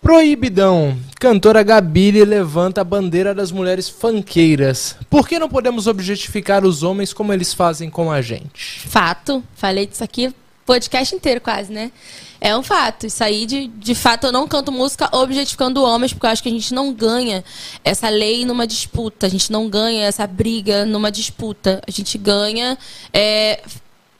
[0.00, 0.98] Proibidão.
[1.20, 4.96] Cantora Gabile levanta a bandeira das mulheres fanqueiras.
[5.08, 8.80] Por que não podemos objetificar os homens como eles fazem com a gente?
[8.88, 9.44] Fato.
[9.54, 10.34] Falei disso aqui
[10.72, 11.92] podcast inteiro quase, né?
[12.40, 13.06] É um fato.
[13.06, 16.48] Isso aí, de, de fato, eu não canto música objetificando homens, porque eu acho que
[16.48, 17.44] a gente não ganha
[17.84, 19.26] essa lei numa disputa.
[19.26, 21.82] A gente não ganha essa briga numa disputa.
[21.86, 22.78] A gente ganha,
[23.12, 23.62] é,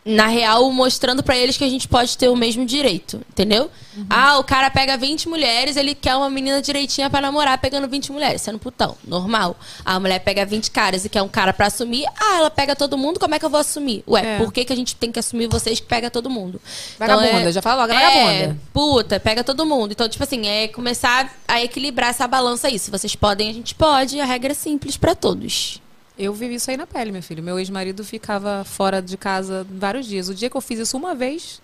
[0.05, 3.21] na real, mostrando pra eles que a gente pode ter o mesmo direito.
[3.31, 3.71] Entendeu?
[4.09, 8.11] Ah, o cara pega 20 mulheres, ele quer uma menina direitinha pra namorar pegando 20
[8.11, 8.97] mulheres, sendo putão.
[9.07, 9.55] Normal.
[9.85, 12.07] A mulher pega 20 caras e quer um cara pra assumir.
[12.19, 14.03] Ah, ela pega todo mundo, como é que eu vou assumir?
[14.09, 14.39] Ué, É.
[14.39, 16.61] por que, que a gente tem que assumir vocês que pega todo mundo?
[16.99, 18.61] Vagabunda, já fala logo, é é, vagabunda.
[18.73, 19.93] puta, pega todo mundo.
[19.93, 22.79] Então, tipo assim, é começar a equilibrar essa balança aí.
[22.79, 24.19] Se vocês podem, a gente pode.
[24.19, 25.82] A regra é simples pra todos.
[26.19, 27.43] Eu vivi isso aí na pele, meu filho.
[27.43, 30.29] Meu ex-marido ficava fora de casa vários dias.
[30.29, 31.61] O dia que eu fiz isso uma vez,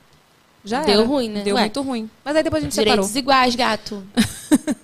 [0.64, 1.08] já Deu era.
[1.08, 1.42] ruim, né?
[1.42, 1.62] Deu Ué.
[1.62, 2.10] muito ruim.
[2.24, 3.18] Mas aí depois a gente Direitos separou.
[3.20, 4.02] iguais, gato.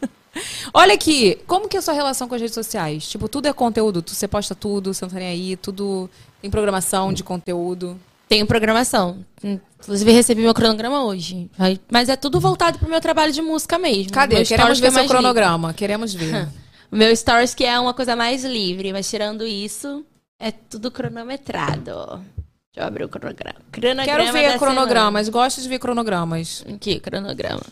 [0.73, 3.07] Olha aqui, como que é a sua relação com as redes sociais?
[3.09, 6.11] Tipo, tudo é conteúdo, você posta tudo, você não tá nem aí, tudo
[6.43, 7.99] tem programação de conteúdo.
[8.29, 9.25] Tenho programação.
[9.43, 11.49] Inclusive, recebi meu cronograma hoje.
[11.91, 14.13] Mas é tudo voltado pro meu trabalho de música mesmo.
[14.13, 14.37] Cadê?
[14.37, 16.49] Meu Queremos ver seu cronograma, queremos ver.
[16.95, 20.05] O meu stories que é uma coisa mais livre, mas tirando isso,
[20.39, 22.25] é tudo cronometrado.
[22.73, 23.57] Deixa eu abrir o cronograma.
[23.73, 26.65] cronograma Quero ver cronogramas, gosto de ver cronogramas.
[26.73, 27.63] Aqui, cronograma.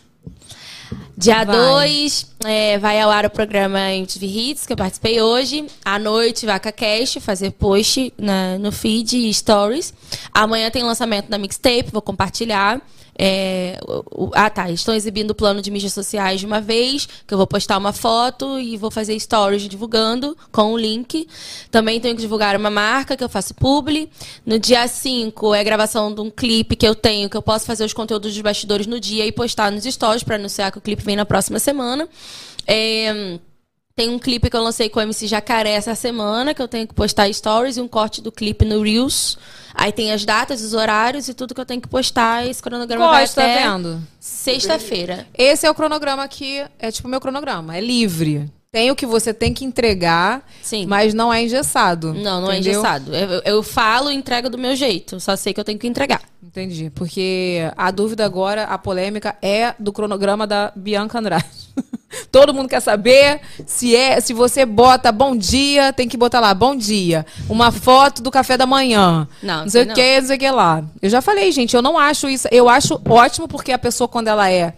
[1.17, 1.55] Dia Vai.
[1.55, 2.35] 2
[2.81, 5.67] vai ao ar o programa MTV Hits, que eu participei hoje.
[5.85, 9.93] À noite, Vaca Cast, fazer post na- no feed e stories.
[10.33, 12.81] Amanhã tem lançamento da mixtape, vou compartilhar.
[13.17, 14.69] É, o- o- ah, tá.
[14.71, 17.93] Estão exibindo o plano de mídias sociais de uma vez, que eu vou postar uma
[17.93, 21.27] foto e vou fazer stories divulgando com o link.
[21.69, 24.09] Também tenho que divulgar uma marca que eu faço publi.
[24.45, 27.85] No dia 5 é gravação de um clipe que eu tenho, que eu posso fazer
[27.85, 31.03] os conteúdos dos bastidores no dia e postar nos stories para anunciar que o clipe
[31.03, 32.07] vem na próxima semana.
[32.65, 33.37] É,
[33.95, 36.87] Tem um clipe que eu lancei com o MC Jacaré essa semana, que eu tenho
[36.87, 39.37] que postar stories e um corte do clipe no Reels.
[39.71, 42.47] Aí tem as datas, os horários e tudo que eu tenho que postar.
[42.47, 44.01] Esse cronograma Gosto, tá vai até vendo?
[44.19, 45.27] sexta-feira.
[45.37, 48.51] Esse é o cronograma que é tipo o meu cronograma, é livre.
[48.71, 50.87] Tem o que você tem que entregar, Sim.
[50.87, 52.15] mas não é engessado.
[52.15, 52.55] Não, não entendeu?
[52.55, 53.15] é engessado.
[53.15, 55.19] Eu, eu falo e entrego do meu jeito.
[55.19, 56.23] Só sei que eu tenho que entregar.
[56.41, 56.89] Entendi.
[56.89, 61.45] Porque a dúvida agora, a polêmica, é do cronograma da Bianca Andrade.
[62.31, 66.53] Todo mundo quer saber se é, se você bota bom dia, tem que botar lá
[66.53, 67.25] bom dia.
[67.49, 69.27] Uma foto do café da manhã.
[69.41, 70.83] Não, Não sei o que, não sei o que lá.
[71.01, 72.47] Eu já falei, gente, eu não acho isso.
[72.51, 74.73] Eu acho ótimo porque a pessoa, quando ela é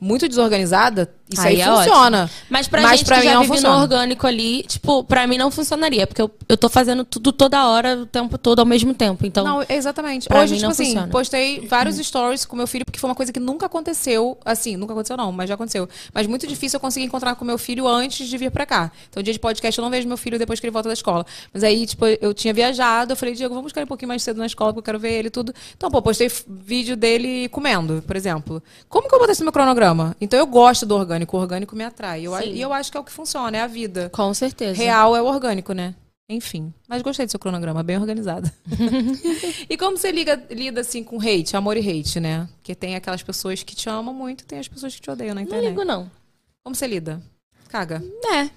[0.00, 2.24] muito desorganizada, isso aí, é funciona.
[2.24, 2.40] ótimo.
[2.48, 3.76] Mas pra Mas gente pra que mim já vive funciona.
[3.76, 6.06] no orgânico ali, tipo, pra mim não funcionaria.
[6.06, 9.26] Porque eu, eu tô fazendo tudo toda hora, o tempo todo, ao mesmo tempo.
[9.26, 10.28] Então, Não, exatamente.
[10.32, 11.08] Hoje, tipo não assim, funciona.
[11.08, 14.38] postei vários stories com meu filho, porque foi uma coisa que nunca aconteceu.
[14.44, 15.88] Assim, nunca aconteceu, não, mas já aconteceu.
[16.14, 18.92] Mas muito difícil eu conseguir encontrar com meu filho antes de vir pra cá.
[19.10, 21.26] Então, dia de podcast, eu não vejo meu filho depois que ele volta da escola.
[21.52, 24.22] Mas aí, tipo, eu tinha viajado, eu falei, Diego, vamos buscar ele um pouquinho mais
[24.22, 25.52] cedo na escola, porque eu quero ver ele e tudo.
[25.76, 28.62] Então, pô, postei vídeo dele comendo, por exemplo.
[28.88, 30.14] Como que eu botei isso no meu cronograma?
[30.20, 31.15] Então, eu gosto do orgânico.
[31.24, 32.22] O orgânico me atrai.
[32.26, 34.10] Eu, e eu acho que é o que funciona, é a vida.
[34.12, 34.82] com certeza.
[34.82, 35.94] Real é o orgânico, né?
[36.28, 36.74] Enfim.
[36.88, 38.50] Mas gostei do seu cronograma, bem organizado.
[39.70, 42.48] e como você liga, lida assim com hate, amor e hate, né?
[42.56, 45.34] Porque tem aquelas pessoas que te amam muito e tem as pessoas que te odeiam
[45.34, 45.68] na Não internet.
[45.70, 46.10] ligo, não.
[46.64, 47.22] Como você lida?
[47.68, 48.02] Caga.
[48.32, 48.50] É.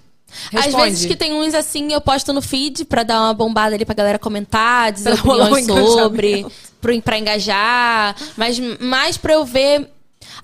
[0.52, 0.84] Às Responde.
[0.84, 3.94] vezes que tem uns assim, eu posto no feed pra dar uma bombada ali pra
[3.94, 6.46] galera comentar, dizer Pra rolar um opiniões sobre,
[6.80, 8.16] pro, pra engajar.
[8.36, 9.90] Mas mais pra eu ver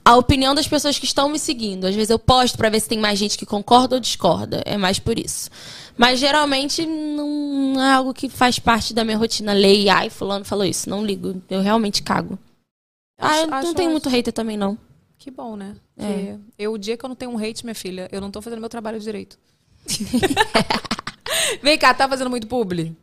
[0.07, 1.85] a opinião das pessoas que estão me seguindo.
[1.85, 4.63] Às vezes eu posto pra ver se tem mais gente que concorda ou discorda.
[4.65, 5.51] É mais por isso.
[5.99, 9.53] Mas geralmente não é algo que faz parte da minha rotina.
[9.53, 10.89] Lei, ai, fulano falou isso.
[10.89, 11.43] Não ligo.
[11.51, 12.39] Eu realmente cago.
[13.19, 14.79] Ah, eu não tenho muito hater também, não.
[15.19, 15.75] Que bom, né?
[15.99, 16.37] É.
[16.57, 18.61] Eu, o dia que eu não tenho um hate, minha filha, eu não tô fazendo
[18.61, 19.37] meu trabalho direito.
[21.61, 22.97] Vem cá, tá fazendo muito publi?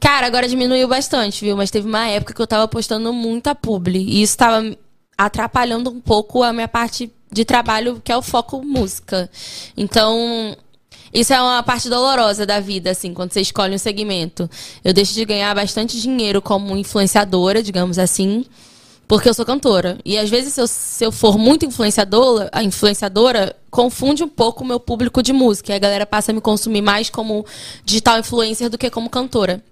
[0.00, 1.56] Cara, agora diminuiu bastante, viu?
[1.56, 4.00] Mas teve uma época que eu tava postando muita publi.
[4.00, 4.76] E isso tava
[5.16, 9.30] atrapalhando um pouco a minha parte de trabalho, que é o foco música.
[9.76, 10.56] Então,
[11.12, 14.48] isso é uma parte dolorosa da vida, assim, quando você escolhe um segmento.
[14.84, 18.44] Eu deixo de ganhar bastante dinheiro como influenciadora, digamos assim,
[19.06, 19.98] porque eu sou cantora.
[20.04, 24.64] E às vezes, se eu, se eu for muito influenciadora, a influenciadora confunde um pouco
[24.64, 25.72] o meu público de música.
[25.72, 27.44] E a galera passa a me consumir mais como
[27.84, 29.62] digital influencer do que como cantora.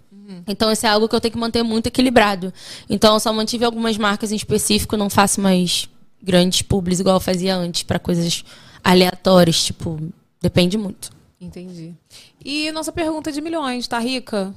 [0.46, 2.52] Então, isso é algo que eu tenho que manter muito equilibrado.
[2.88, 5.88] Então, eu só mantive algumas marcas em específico, não faço mais
[6.22, 8.44] grandes publis igual eu fazia antes, para coisas
[8.82, 9.98] aleatórias, tipo,
[10.40, 11.10] depende muito.
[11.40, 11.94] Entendi.
[12.44, 14.54] E nossa pergunta de milhões, tá rica?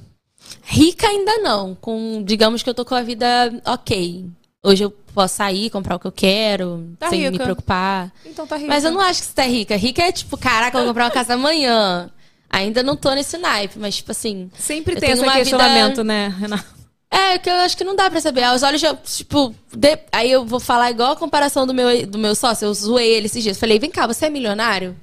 [0.62, 3.26] Rica ainda não, com digamos que eu tô com a vida
[3.64, 4.26] ok.
[4.62, 7.44] Hoje eu posso sair, comprar o que eu quero, Tá sem me rica.
[7.44, 8.12] preocupar.
[8.24, 8.68] Então tá rica.
[8.68, 9.76] Mas eu não acho que você tá rica.
[9.76, 12.10] Rica é tipo, caraca, eu vou comprar uma casa amanhã.
[12.50, 14.50] Ainda não tô nesse naipe, mas tipo assim.
[14.58, 16.64] Sempre tem esse questionamento, vida- né, Renata?
[17.10, 18.42] É, que eu acho que não dá pra saber.
[18.42, 22.18] Aos olhos, eu, tipo, de- aí eu vou falar igual a comparação do meu, do
[22.18, 22.66] meu sócio.
[22.66, 23.56] Eu zoei ele esses dias.
[23.58, 24.96] Falei, vem cá, você é milionário?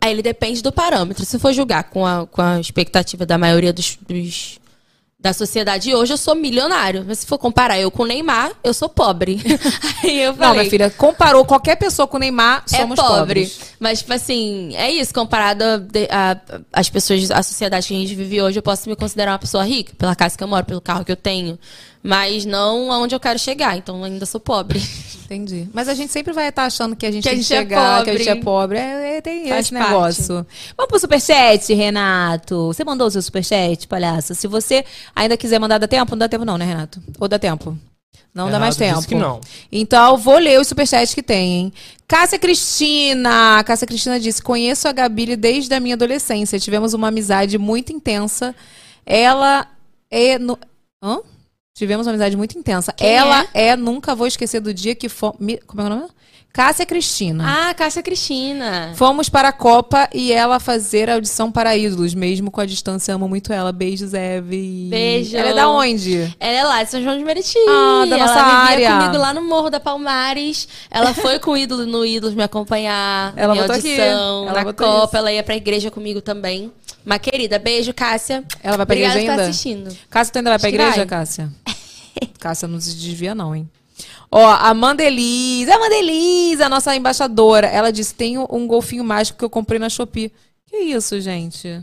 [0.00, 1.24] Aí ele depende do parâmetro.
[1.24, 4.58] Se for julgar com a, com a expectativa da maioria dos, dos-
[5.22, 7.04] da sociedade hoje, eu sou milionário.
[7.06, 9.40] Mas se for comparar eu com o Neymar, eu sou pobre.
[10.02, 13.18] aí eu falei, Não, minha filha, comparou qualquer pessoa com o Neymar, somos é pobre.
[13.18, 13.60] pobres.
[13.78, 15.14] Mas, tipo assim, é isso.
[15.14, 15.64] Comparado
[16.72, 19.62] as pessoas, a sociedade que a gente vive hoje, eu posso me considerar uma pessoa
[19.62, 21.56] rica, pela casa que eu moro, pelo carro que eu tenho.
[22.02, 23.76] Mas não aonde eu quero chegar.
[23.76, 24.82] Então, ainda sou pobre.
[25.34, 25.68] Entendi.
[25.72, 28.10] Mas a gente sempre vai estar achando que a gente Que a é chegar, que
[28.10, 28.78] a gente é pobre.
[28.78, 29.88] É, é, tem Faz esse parte.
[29.88, 30.46] negócio.
[30.76, 32.66] Vamos pro superchat, Renato.
[32.66, 34.34] Você mandou o seu superchat, palhaço?
[34.34, 34.84] Se você
[35.16, 36.12] ainda quiser mandar, dá tempo?
[36.12, 37.02] Não dá tempo não, né, Renato?
[37.18, 37.76] Ou dá tempo?
[38.34, 39.06] Não dá mais tempo.
[39.06, 39.40] que não.
[39.70, 41.72] Então, vou ler os superchats que tem, hein?
[42.08, 43.62] Cássia Cristina.
[43.64, 46.58] Cássia Cristina disse: Conheço a Gabi desde a minha adolescência.
[46.58, 48.54] Tivemos uma amizade muito intensa.
[49.04, 49.66] Ela
[50.10, 50.38] é.
[50.38, 50.58] No...
[51.02, 51.20] Hã?
[51.74, 52.92] Tivemos uma amizade muito intensa.
[52.92, 53.74] Quem Ela é?
[53.76, 55.36] Nunca vou esquecer do dia que fomos.
[55.66, 56.06] Como é o nome?
[56.52, 57.70] Cássia Cristina.
[57.70, 58.92] Ah, Cássia Cristina.
[58.94, 63.14] Fomos para a Copa e ela fazer a audição para ídolos, mesmo com a distância.
[63.14, 63.72] Amo muito ela.
[63.72, 64.88] Beijos, Eve.
[64.90, 65.34] Beijo.
[65.34, 66.30] Ela é da onde?
[66.38, 67.56] Ela é lá de São João de Meriti.
[67.66, 69.06] Ah, da ela nossa vivia área.
[69.06, 70.68] comigo lá no Morro da Palmares.
[70.90, 73.32] Ela foi com o ídolo no Ídolos me acompanhar.
[73.34, 73.72] Ela aqui.
[73.72, 74.46] audição.
[74.50, 75.16] Ela na Copa, isso.
[75.16, 76.70] ela ia pra igreja comigo também.
[77.04, 78.44] Uma querida, beijo, Cássia.
[78.62, 79.50] Ela vai pra Obrigada igreja por estar ainda?
[79.50, 79.96] assistindo.
[80.10, 81.06] Cássia, tu ainda vai Acho que igreja, vai.
[81.06, 81.50] Cássia?
[82.38, 83.68] Cássia não se desvia, não, hein?
[84.30, 89.44] Ó, a Mandelisa, a Mandelisa, a nossa embaixadora, ela disse: tenho um golfinho mágico que
[89.44, 90.32] eu comprei na Shopee.
[90.68, 91.82] Que isso, gente?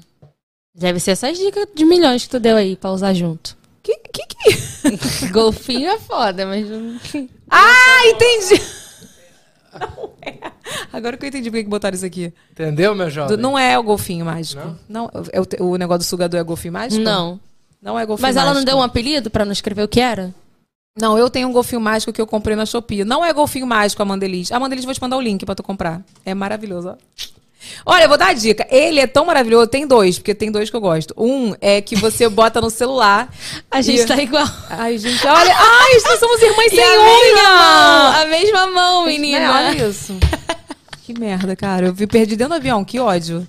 [0.75, 3.57] Deve ser essas dicas de milhões que tu deu aí pra usar junto.
[3.83, 4.25] Que que?
[4.25, 5.27] que...
[5.31, 6.99] Golfinho é foda, mas não...
[7.49, 8.61] Ah, entendi!
[9.79, 10.51] Não é.
[10.91, 12.33] Agora que eu entendi por que botaram isso aqui.
[12.51, 13.37] Entendeu, meu jovem?
[13.37, 14.75] não é o golfinho mágico.
[14.89, 15.09] Não?
[15.31, 17.01] é o, te- o negócio do sugador é golfinho mágico?
[17.03, 17.39] Não.
[17.81, 18.65] Não é golfinho Mas ela não mágico.
[18.71, 20.33] deu um apelido pra não escrever o que era?
[20.99, 23.05] Não, eu tenho um golfinho mágico que eu comprei na Shopee.
[23.05, 24.51] Não é golfinho mágico a Mandeliz.
[24.51, 26.01] A Mandeliz vou te mandar o link pra tu comprar.
[26.25, 26.95] É maravilhoso, ó.
[27.85, 28.65] Olha, eu vou dar a dica.
[28.69, 29.67] Ele é tão maravilhoso.
[29.67, 31.13] Tem dois, porque tem dois que eu gosto.
[31.17, 33.33] Um é que você bota no celular.
[33.71, 34.45] A gente e- tá igual.
[34.69, 35.55] Ai, gente, olha.
[35.57, 38.21] Ai, nós somos irmãs sem a mão, unha.
[38.21, 39.53] a mesma mão, Né, menina.
[39.53, 40.17] Olha isso.
[41.05, 41.87] que merda, cara.
[41.87, 42.83] Eu vi perdi dentro do avião.
[42.83, 43.47] Que ódio.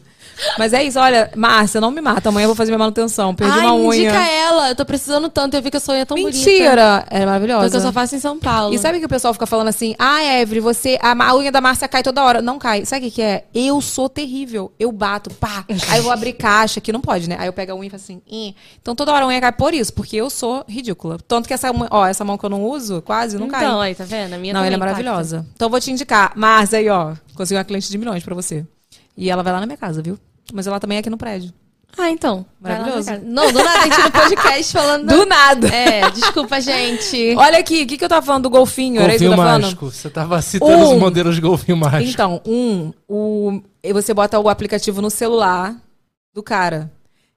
[0.58, 2.28] Mas é isso, olha, Márcia, não me mata.
[2.28, 3.34] Amanhã eu vou fazer minha manutenção.
[3.34, 4.00] Perdi Ai, uma unha.
[4.10, 4.68] indica ela.
[4.70, 5.54] Eu tô precisando tanto.
[5.56, 6.36] Eu vi que a sua unha é tão bonita.
[6.36, 7.06] Mentira!
[7.10, 7.64] É maravilhosa.
[7.64, 8.74] Porque eu só faço em São Paulo.
[8.74, 11.60] E sabe que o pessoal fica falando assim, ah, Evry, você, a, a unha da
[11.60, 12.40] Márcia cai toda hora.
[12.42, 12.84] Não cai.
[12.84, 13.44] Sabe o que, que é?
[13.54, 14.72] Eu sou terrível.
[14.78, 15.64] Eu bato, pá.
[15.88, 17.36] Aí eu vou abrir caixa, que não pode, né?
[17.38, 18.54] Aí eu pego a unha e faço assim, "Ih".
[18.80, 21.18] então toda hora a unha cai por isso, porque eu sou ridícula.
[21.26, 23.64] Tanto que essa, mão- ó, essa mão que eu não uso, quase, não cai.
[23.64, 24.34] Então, aí, tá vendo?
[24.34, 25.04] A minha não, ela é também impacta.
[25.04, 25.46] maravilhosa.
[25.54, 26.32] Então eu vou te indicar.
[26.36, 28.64] Márcia aí, ó, consegui uma cliente de milhões pra você.
[29.16, 30.18] E ela vai lá na minha casa, viu?
[30.52, 31.52] Mas ela também é aqui no prédio.
[31.98, 32.46] Ah, então.
[32.60, 33.10] Maravilhoso.
[33.24, 35.06] Não, do nada a gente no podcast falando.
[35.08, 35.66] Do nada.
[35.68, 37.34] É, desculpa, gente.
[37.36, 39.00] Olha aqui, o que, que eu tava falando do golfinho?
[39.02, 39.62] Era isso que Golfinho eu tava falando?
[39.64, 39.90] mágico.
[39.90, 40.92] Você tava citando Um.
[40.94, 42.10] os modelos de golfinho mágico.
[42.12, 43.60] Então, um, o,
[43.92, 45.74] você bota o aplicativo no celular
[46.32, 46.90] do cara.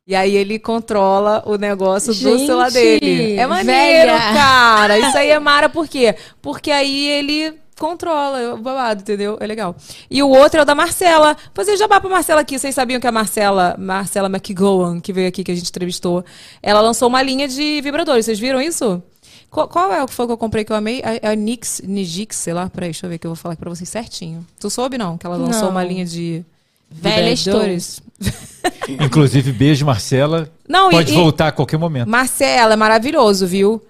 [0.05, 3.35] E aí ele controla o negócio do Gente, celular dele.
[3.37, 4.33] É maneiro, velha.
[4.33, 4.99] cara.
[4.99, 6.15] Isso aí é mara por quê?
[6.41, 9.37] Porque aí ele controla o babado, entendeu?
[9.41, 9.75] É legal.
[10.09, 11.35] E o outro é o da Marcela.
[11.53, 12.57] Fazer jabá pra Marcela aqui.
[12.57, 16.23] Vocês sabiam que a Marcela, Marcela McGowan, que veio aqui, que a gente entrevistou,
[16.61, 18.25] ela lançou uma linha de vibradores.
[18.25, 19.03] Vocês viram isso?
[19.51, 21.03] Qual, qual é o que foi que eu comprei que eu amei?
[21.03, 22.69] A, a Nix, Nigix, sei lá.
[22.69, 24.47] Peraí, deixa eu ver que eu vou falar aqui pra vocês certinho.
[24.57, 25.17] Tu soube, não?
[25.17, 25.71] Que ela lançou Não.
[25.71, 26.43] uma linha de
[26.89, 27.53] Velha estou.
[27.53, 28.01] vibradores?
[28.87, 30.49] Inclusive, beijo, Marcela.
[30.67, 32.07] Não, Pode e- voltar a qualquer momento.
[32.07, 33.81] Marcela, é maravilhoso, viu?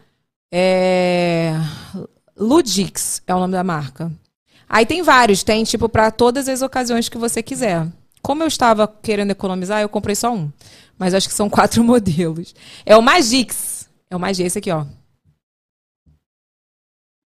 [0.51, 1.53] É...
[2.37, 4.11] Ludix é o nome da marca.
[4.67, 7.87] Aí tem vários, tem tipo pra todas as ocasiões que você quiser.
[8.21, 10.51] Como eu estava querendo economizar, eu comprei só um.
[10.97, 12.55] Mas acho que são quatro modelos.
[12.85, 13.89] É o Magix.
[14.09, 14.85] É o Magix, esse aqui, ó.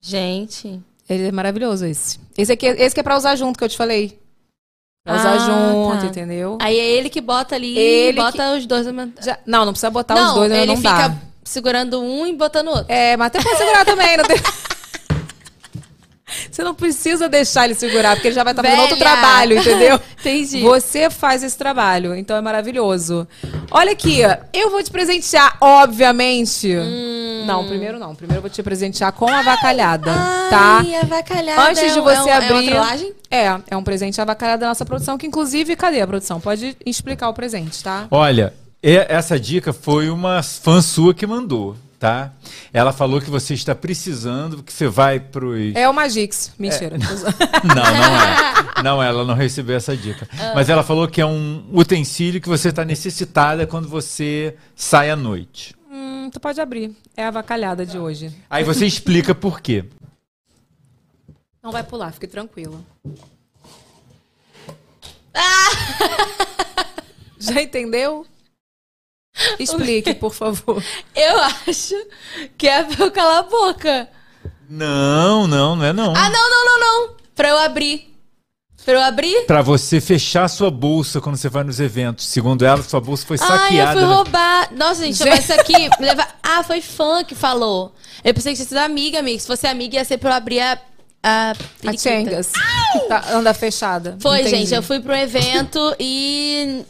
[0.02, 0.80] Gente.
[1.08, 2.18] Ele é maravilhoso esse.
[2.36, 4.18] Esse aqui, é- esse que é pra usar junto, que eu te falei.
[5.04, 6.06] Pra usar Ah, junto, tá.
[6.06, 6.58] entendeu?
[6.60, 8.86] Aí é ele que bota ali Ele bota os dois.
[8.86, 11.16] Não, Já- não, não precisa botar os dois, ele não fica dá.
[11.44, 12.86] segurando um e botando o outro.
[12.92, 14.16] É, mas até pode segurar também.
[14.16, 14.36] Não tem...
[16.50, 20.00] Você não precisa deixar ele segurar, porque ele já vai estar fazendo outro trabalho, entendeu?
[20.18, 20.60] Entendi.
[20.60, 23.28] Você faz esse trabalho, então é maravilhoso.
[23.70, 24.20] Olha aqui,
[24.52, 26.74] eu vou te presentear, obviamente.
[26.76, 27.44] Hum.
[27.46, 28.12] Não, primeiro não.
[28.12, 30.12] Primeiro eu vou te presentear com a avacalhada,
[30.50, 30.78] tá?
[30.80, 31.62] Ai, avacalhada.
[31.70, 32.66] Antes de é você é um- É uma abrir.
[32.70, 33.12] trollagem?
[33.30, 36.40] É, é um presente avacalhado da nossa produção, que inclusive, cadê a produção?
[36.40, 38.06] Pode explicar o presente, tá?
[38.10, 42.32] Olha, essa dica foi uma fã sua que mandou, tá?
[42.72, 45.74] Ela falou que você está precisando, que você vai pros...
[45.74, 46.52] É o Magix.
[46.56, 46.96] Mentira.
[47.64, 48.82] Não, não é.
[48.82, 50.28] Não, ela não recebeu essa dica.
[50.54, 55.16] Mas ela falou que é um utensílio que você está necessitada quando você sai à
[55.16, 55.74] noite.
[55.90, 56.94] hum, tu pode abrir.
[57.16, 58.32] É a avacalhada de hoje.
[58.48, 59.84] Aí você explica por quê.
[61.62, 62.84] Não vai pular, fique tranquilo.
[67.38, 68.24] Já entendeu?
[69.58, 70.82] Explique, por favor.
[71.14, 71.94] Eu acho
[72.56, 74.08] que é pra eu calar a boca.
[74.68, 76.12] Não, não, não é não.
[76.16, 77.14] Ah, não, não, não, não.
[77.34, 78.12] Pra eu abrir.
[78.84, 79.46] Pra eu abrir?
[79.46, 82.26] Pra você fechar sua bolsa quando você vai nos eventos.
[82.26, 83.92] Segundo ela, sua bolsa foi Ah, eu saqueada.
[83.92, 84.14] fui né?
[84.14, 84.68] roubar.
[84.76, 85.88] Nossa, gente, mas isso aqui.
[86.00, 86.26] leva...
[86.42, 87.92] Ah, foi fã que falou.
[88.24, 89.38] Eu pensei que tinha sido amiga, amiga.
[89.40, 90.78] Se fosse amiga, ia ser pra eu abrir a.
[91.22, 91.52] A,
[91.84, 91.96] A.
[91.98, 92.52] Chengas.
[92.92, 94.16] que tá- anda fechada.
[94.20, 94.56] Foi, Entendi.
[94.58, 94.74] gente.
[94.74, 96.84] Eu fui pro evento e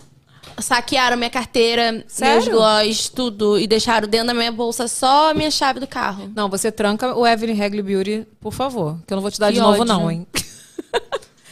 [0.58, 2.34] saquearam minha carteira, Sério?
[2.44, 3.58] meus gloss, tudo.
[3.58, 6.30] E deixaram dentro da minha bolsa só a minha chave do carro.
[6.34, 8.98] Não, você tranca o Evelyn Hagley Beauty, por favor.
[9.06, 9.84] Que eu não vou te dar Que de novo, ódio.
[9.84, 10.26] não, hein?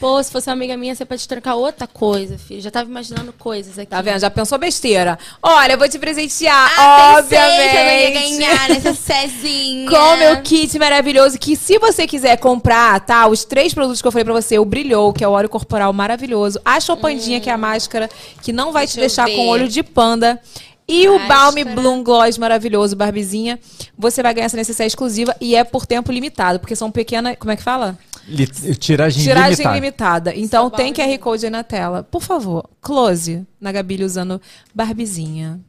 [0.04, 2.60] Pô, se fosse uma amiga minha, você pode trancar outra coisa, filho.
[2.60, 3.86] Já tava imaginando coisas aqui.
[3.88, 4.18] Tá vendo?
[4.18, 5.18] Já pensou besteira.
[5.42, 7.56] Olha, eu vou te presentear, Ah, obviamente.
[7.56, 8.10] pensei que eu ia
[8.44, 9.88] ganhar nessa Cezinha.
[9.88, 13.26] Com o meu kit maravilhoso, que se você quiser comprar, tá?
[13.26, 15.90] Os três produtos que eu falei pra você, o Brilhou, que é o óleo corporal
[15.94, 18.10] maravilhoso, a Chopandinha, que é a máscara,
[18.42, 19.00] que não vai te Hum.
[19.00, 20.38] Deixa eu deixar com olho de panda.
[20.86, 21.64] E o Máscara.
[21.64, 23.58] Balm Bloom Gloss maravilhoso, Barbizinha.
[23.96, 27.36] Você vai ganhar essa necessidade exclusiva e é por tempo limitado, porque são pequenas.
[27.38, 27.96] Como é que fala?
[28.26, 28.46] Li-
[28.76, 29.74] Tiragem, Tiragem limitada.
[29.74, 30.34] limitada.
[30.34, 30.92] Então Só tem.
[30.92, 32.02] QR Code aí na tela.
[32.02, 34.40] Por favor, close na Gabi usando
[34.74, 35.60] Barbizinha.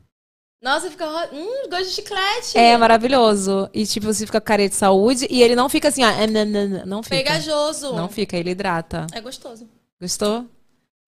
[0.64, 1.06] Nossa, fica.
[1.32, 2.58] Hum, gosto de chiclete.
[2.58, 3.70] É maravilhoso.
[3.74, 6.10] E tipo, você fica com careca de saúde e ele não fica assim, ó.
[6.10, 7.16] é, não, não, não, Não fica.
[7.18, 7.94] Pegajoso.
[7.94, 9.06] Não fica, ele hidrata.
[9.14, 9.68] É gostoso.
[10.02, 10.46] Gostou?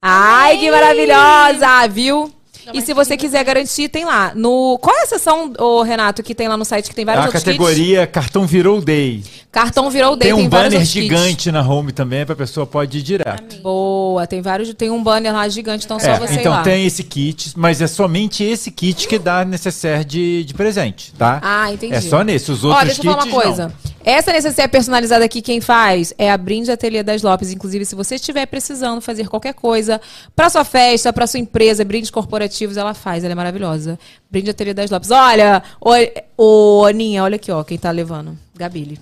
[0.01, 2.31] Ai, que maravilhosa, viu?
[2.73, 4.31] E se você quiser garantir, tem lá.
[4.35, 4.77] No...
[4.81, 7.27] Qual é a seção, ô, Renato, que tem lá no site que tem vários A
[7.27, 9.17] outros categoria cartão virou day.
[9.23, 9.47] kits?
[9.51, 11.03] Cartão virou day, Tem um banner outros kits.
[11.03, 13.61] gigante na home também, pra pessoa pode ir direto.
[13.61, 14.73] Boa, tem vários.
[14.73, 17.81] Tem um banner lá gigante, então só É, você ir então tem esse kit, mas
[17.81, 21.39] é somente esse kit que dá necessaire de, de presente, tá?
[21.41, 21.93] Ah, entendi.
[21.95, 23.73] É só nesse, os outros Ó, deixa eu falar kits uma coisa.
[24.07, 27.51] Essa necessaire personalizada aqui, quem faz é a Brinde Ateliê das Lopes.
[27.51, 29.99] Inclusive, se você estiver precisando fazer qualquer coisa
[30.33, 33.25] pra sua festa, pra sua empresa, brindes corporativos, ela faz.
[33.25, 33.99] Ela é maravilhosa.
[34.31, 35.11] Brinde Ateliê das Lopes.
[35.11, 35.91] Olha, ô,
[36.37, 38.39] ô Aninha, olha aqui, ó, quem tá levando.
[38.55, 38.97] Gabile.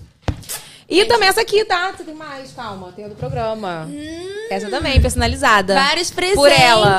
[0.88, 1.92] E também essa aqui, tá?
[1.92, 2.90] Tem mais, calma.
[2.90, 3.88] Tem a do programa.
[4.50, 5.72] Essa também, personalizada.
[5.74, 6.40] Vários presentes.
[6.40, 6.98] Por ela.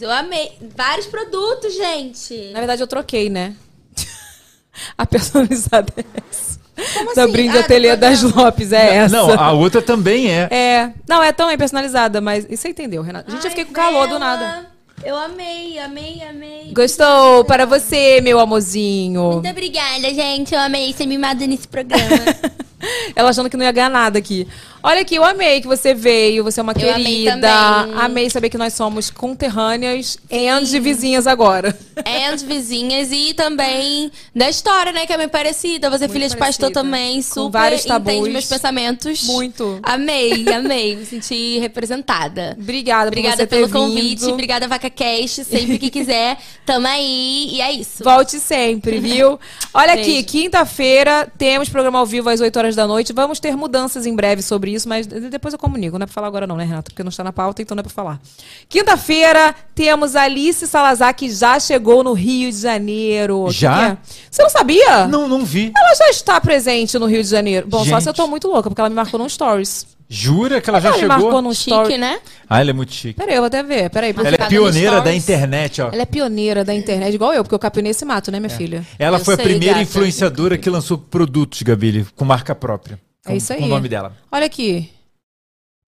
[0.00, 0.52] Eu amei.
[0.76, 2.52] Vários produtos, gente.
[2.52, 3.56] Na verdade, eu troquei, né?
[4.96, 6.65] a personalizada é essa.
[6.94, 7.32] Como da assim?
[7.32, 9.16] Brinde Ah, Ateliê do das Lopes, é essa.
[9.16, 10.48] Não, a outra também é.
[10.50, 10.92] É.
[11.08, 12.46] Não, é também personalizada, mas.
[12.48, 13.30] E você entendeu, Renato?
[13.30, 14.66] Gente, eu fiquei com calor do nada.
[15.04, 16.72] Eu amei, amei, amei.
[16.74, 17.44] Gostou?
[17.44, 19.32] Para você, meu amorzinho.
[19.34, 20.54] Muito obrigada, gente.
[20.54, 22.02] Eu amei ser mimada nesse programa.
[23.14, 24.46] Ela achando que não ia ganhar nada aqui.
[24.88, 27.32] Olha aqui, eu amei que você veio, você é uma Eu amei querida.
[27.40, 27.94] também.
[28.00, 30.16] Amei saber que nós somos conterrâneas
[30.64, 31.76] de vizinhas agora.
[32.04, 35.04] é as vizinhas e também da história, né?
[35.04, 35.90] Que é bem parecida.
[35.90, 38.12] Você é filha de pastor também, Com super vários tabus.
[38.12, 39.22] entende meus pensamentos.
[39.24, 39.80] Muito.
[39.82, 40.94] Amei, amei.
[40.94, 42.56] Me senti representada.
[42.56, 44.20] Obrigada, Obrigada pelo convite.
[44.20, 44.34] vindo.
[44.34, 45.44] Obrigada, Vaca Cast.
[45.46, 47.48] Sempre que quiser, tamo aí.
[47.50, 48.04] E é isso.
[48.04, 49.36] Volte sempre, viu?
[49.74, 50.26] Olha aqui, Beijo.
[50.26, 53.12] quinta-feira temos programa ao vivo às 8 horas da noite.
[53.12, 55.98] Vamos ter mudanças em breve sobre isso, mas depois eu comunico.
[55.98, 56.90] Não é pra falar agora, não, né, Renato?
[56.90, 58.20] Porque não está na pauta, então não é pra falar.
[58.68, 63.46] Quinta-feira temos Alice Salazar, que já chegou no Rio de Janeiro.
[63.50, 63.74] Já?
[63.78, 63.96] que é?
[64.30, 65.06] Você não sabia?
[65.06, 65.72] Não, não vi.
[65.74, 67.66] Ela já está presente no Rio de Janeiro.
[67.68, 68.02] Bom, só Gente.
[68.02, 69.86] se eu tô muito louca, porque ela me marcou num stories.
[70.08, 71.18] Jura que ela já ela me chegou?
[71.18, 71.86] marcou num story.
[71.86, 72.20] Chique, né?
[72.48, 73.14] Ah, ela é muito chique.
[73.18, 73.90] Peraí, eu vou até ver.
[73.90, 75.88] Peraí, porque Ela é pioneira da internet, ó.
[75.92, 78.86] ela é pioneira da internet, igual eu, porque eu capinei esse mato, né, minha filha?
[79.00, 79.82] Ela Eu foi a sei, primeira gata.
[79.82, 83.00] influenciadora que lançou produtos, Gabile, com marca própria.
[83.26, 83.60] É Com- isso aí.
[83.60, 84.16] Com o nome dela.
[84.30, 84.90] Olha aqui.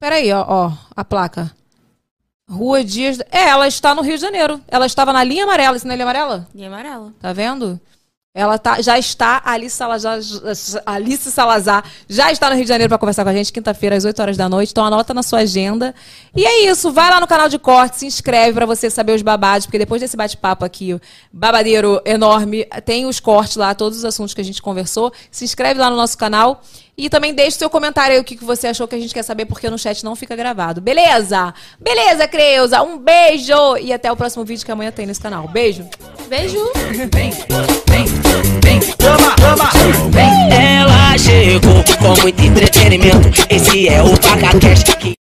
[0.01, 1.51] Peraí, ó, ó, a placa.
[2.49, 3.21] Rua Dias.
[3.31, 4.61] É, ela está no Rio de Janeiro.
[4.69, 5.77] Ela estava na linha amarela.
[5.77, 6.49] Isso não é linha amarela?
[6.55, 7.13] E amarelo.
[7.21, 7.81] Tá vendo?
[8.35, 10.17] Ela tá, já está, Alice Salazar,
[10.87, 14.05] Alice Salazar já está no Rio de Janeiro para conversar com a gente quinta-feira às
[14.05, 14.71] 8 horas da noite.
[14.71, 15.93] Então anota na sua agenda.
[16.37, 19.23] E é isso, vai lá no canal de corte, se inscreve para você saber os
[19.23, 20.97] babados, porque depois desse bate-papo aqui,
[21.33, 25.13] babadeiro enorme, tem os cortes lá, todos os assuntos que a gente conversou.
[25.33, 26.63] Se inscreve lá no nosso canal
[26.99, 29.23] e também deixe seu comentário aí o que que você achou que a gente quer
[29.23, 30.81] saber, porque no chat não fica gravado.
[30.81, 31.55] Beleza?
[31.81, 32.83] Beleza, Creuza?
[32.83, 35.47] Um beijo e até o próximo vídeo que amanhã tem nesse canal.
[35.47, 35.89] Beijo.
[36.29, 36.59] Beijo.
[40.51, 43.29] Ela chegou com muito entretenimento.
[43.49, 45.28] Esse é o Vaca Cast.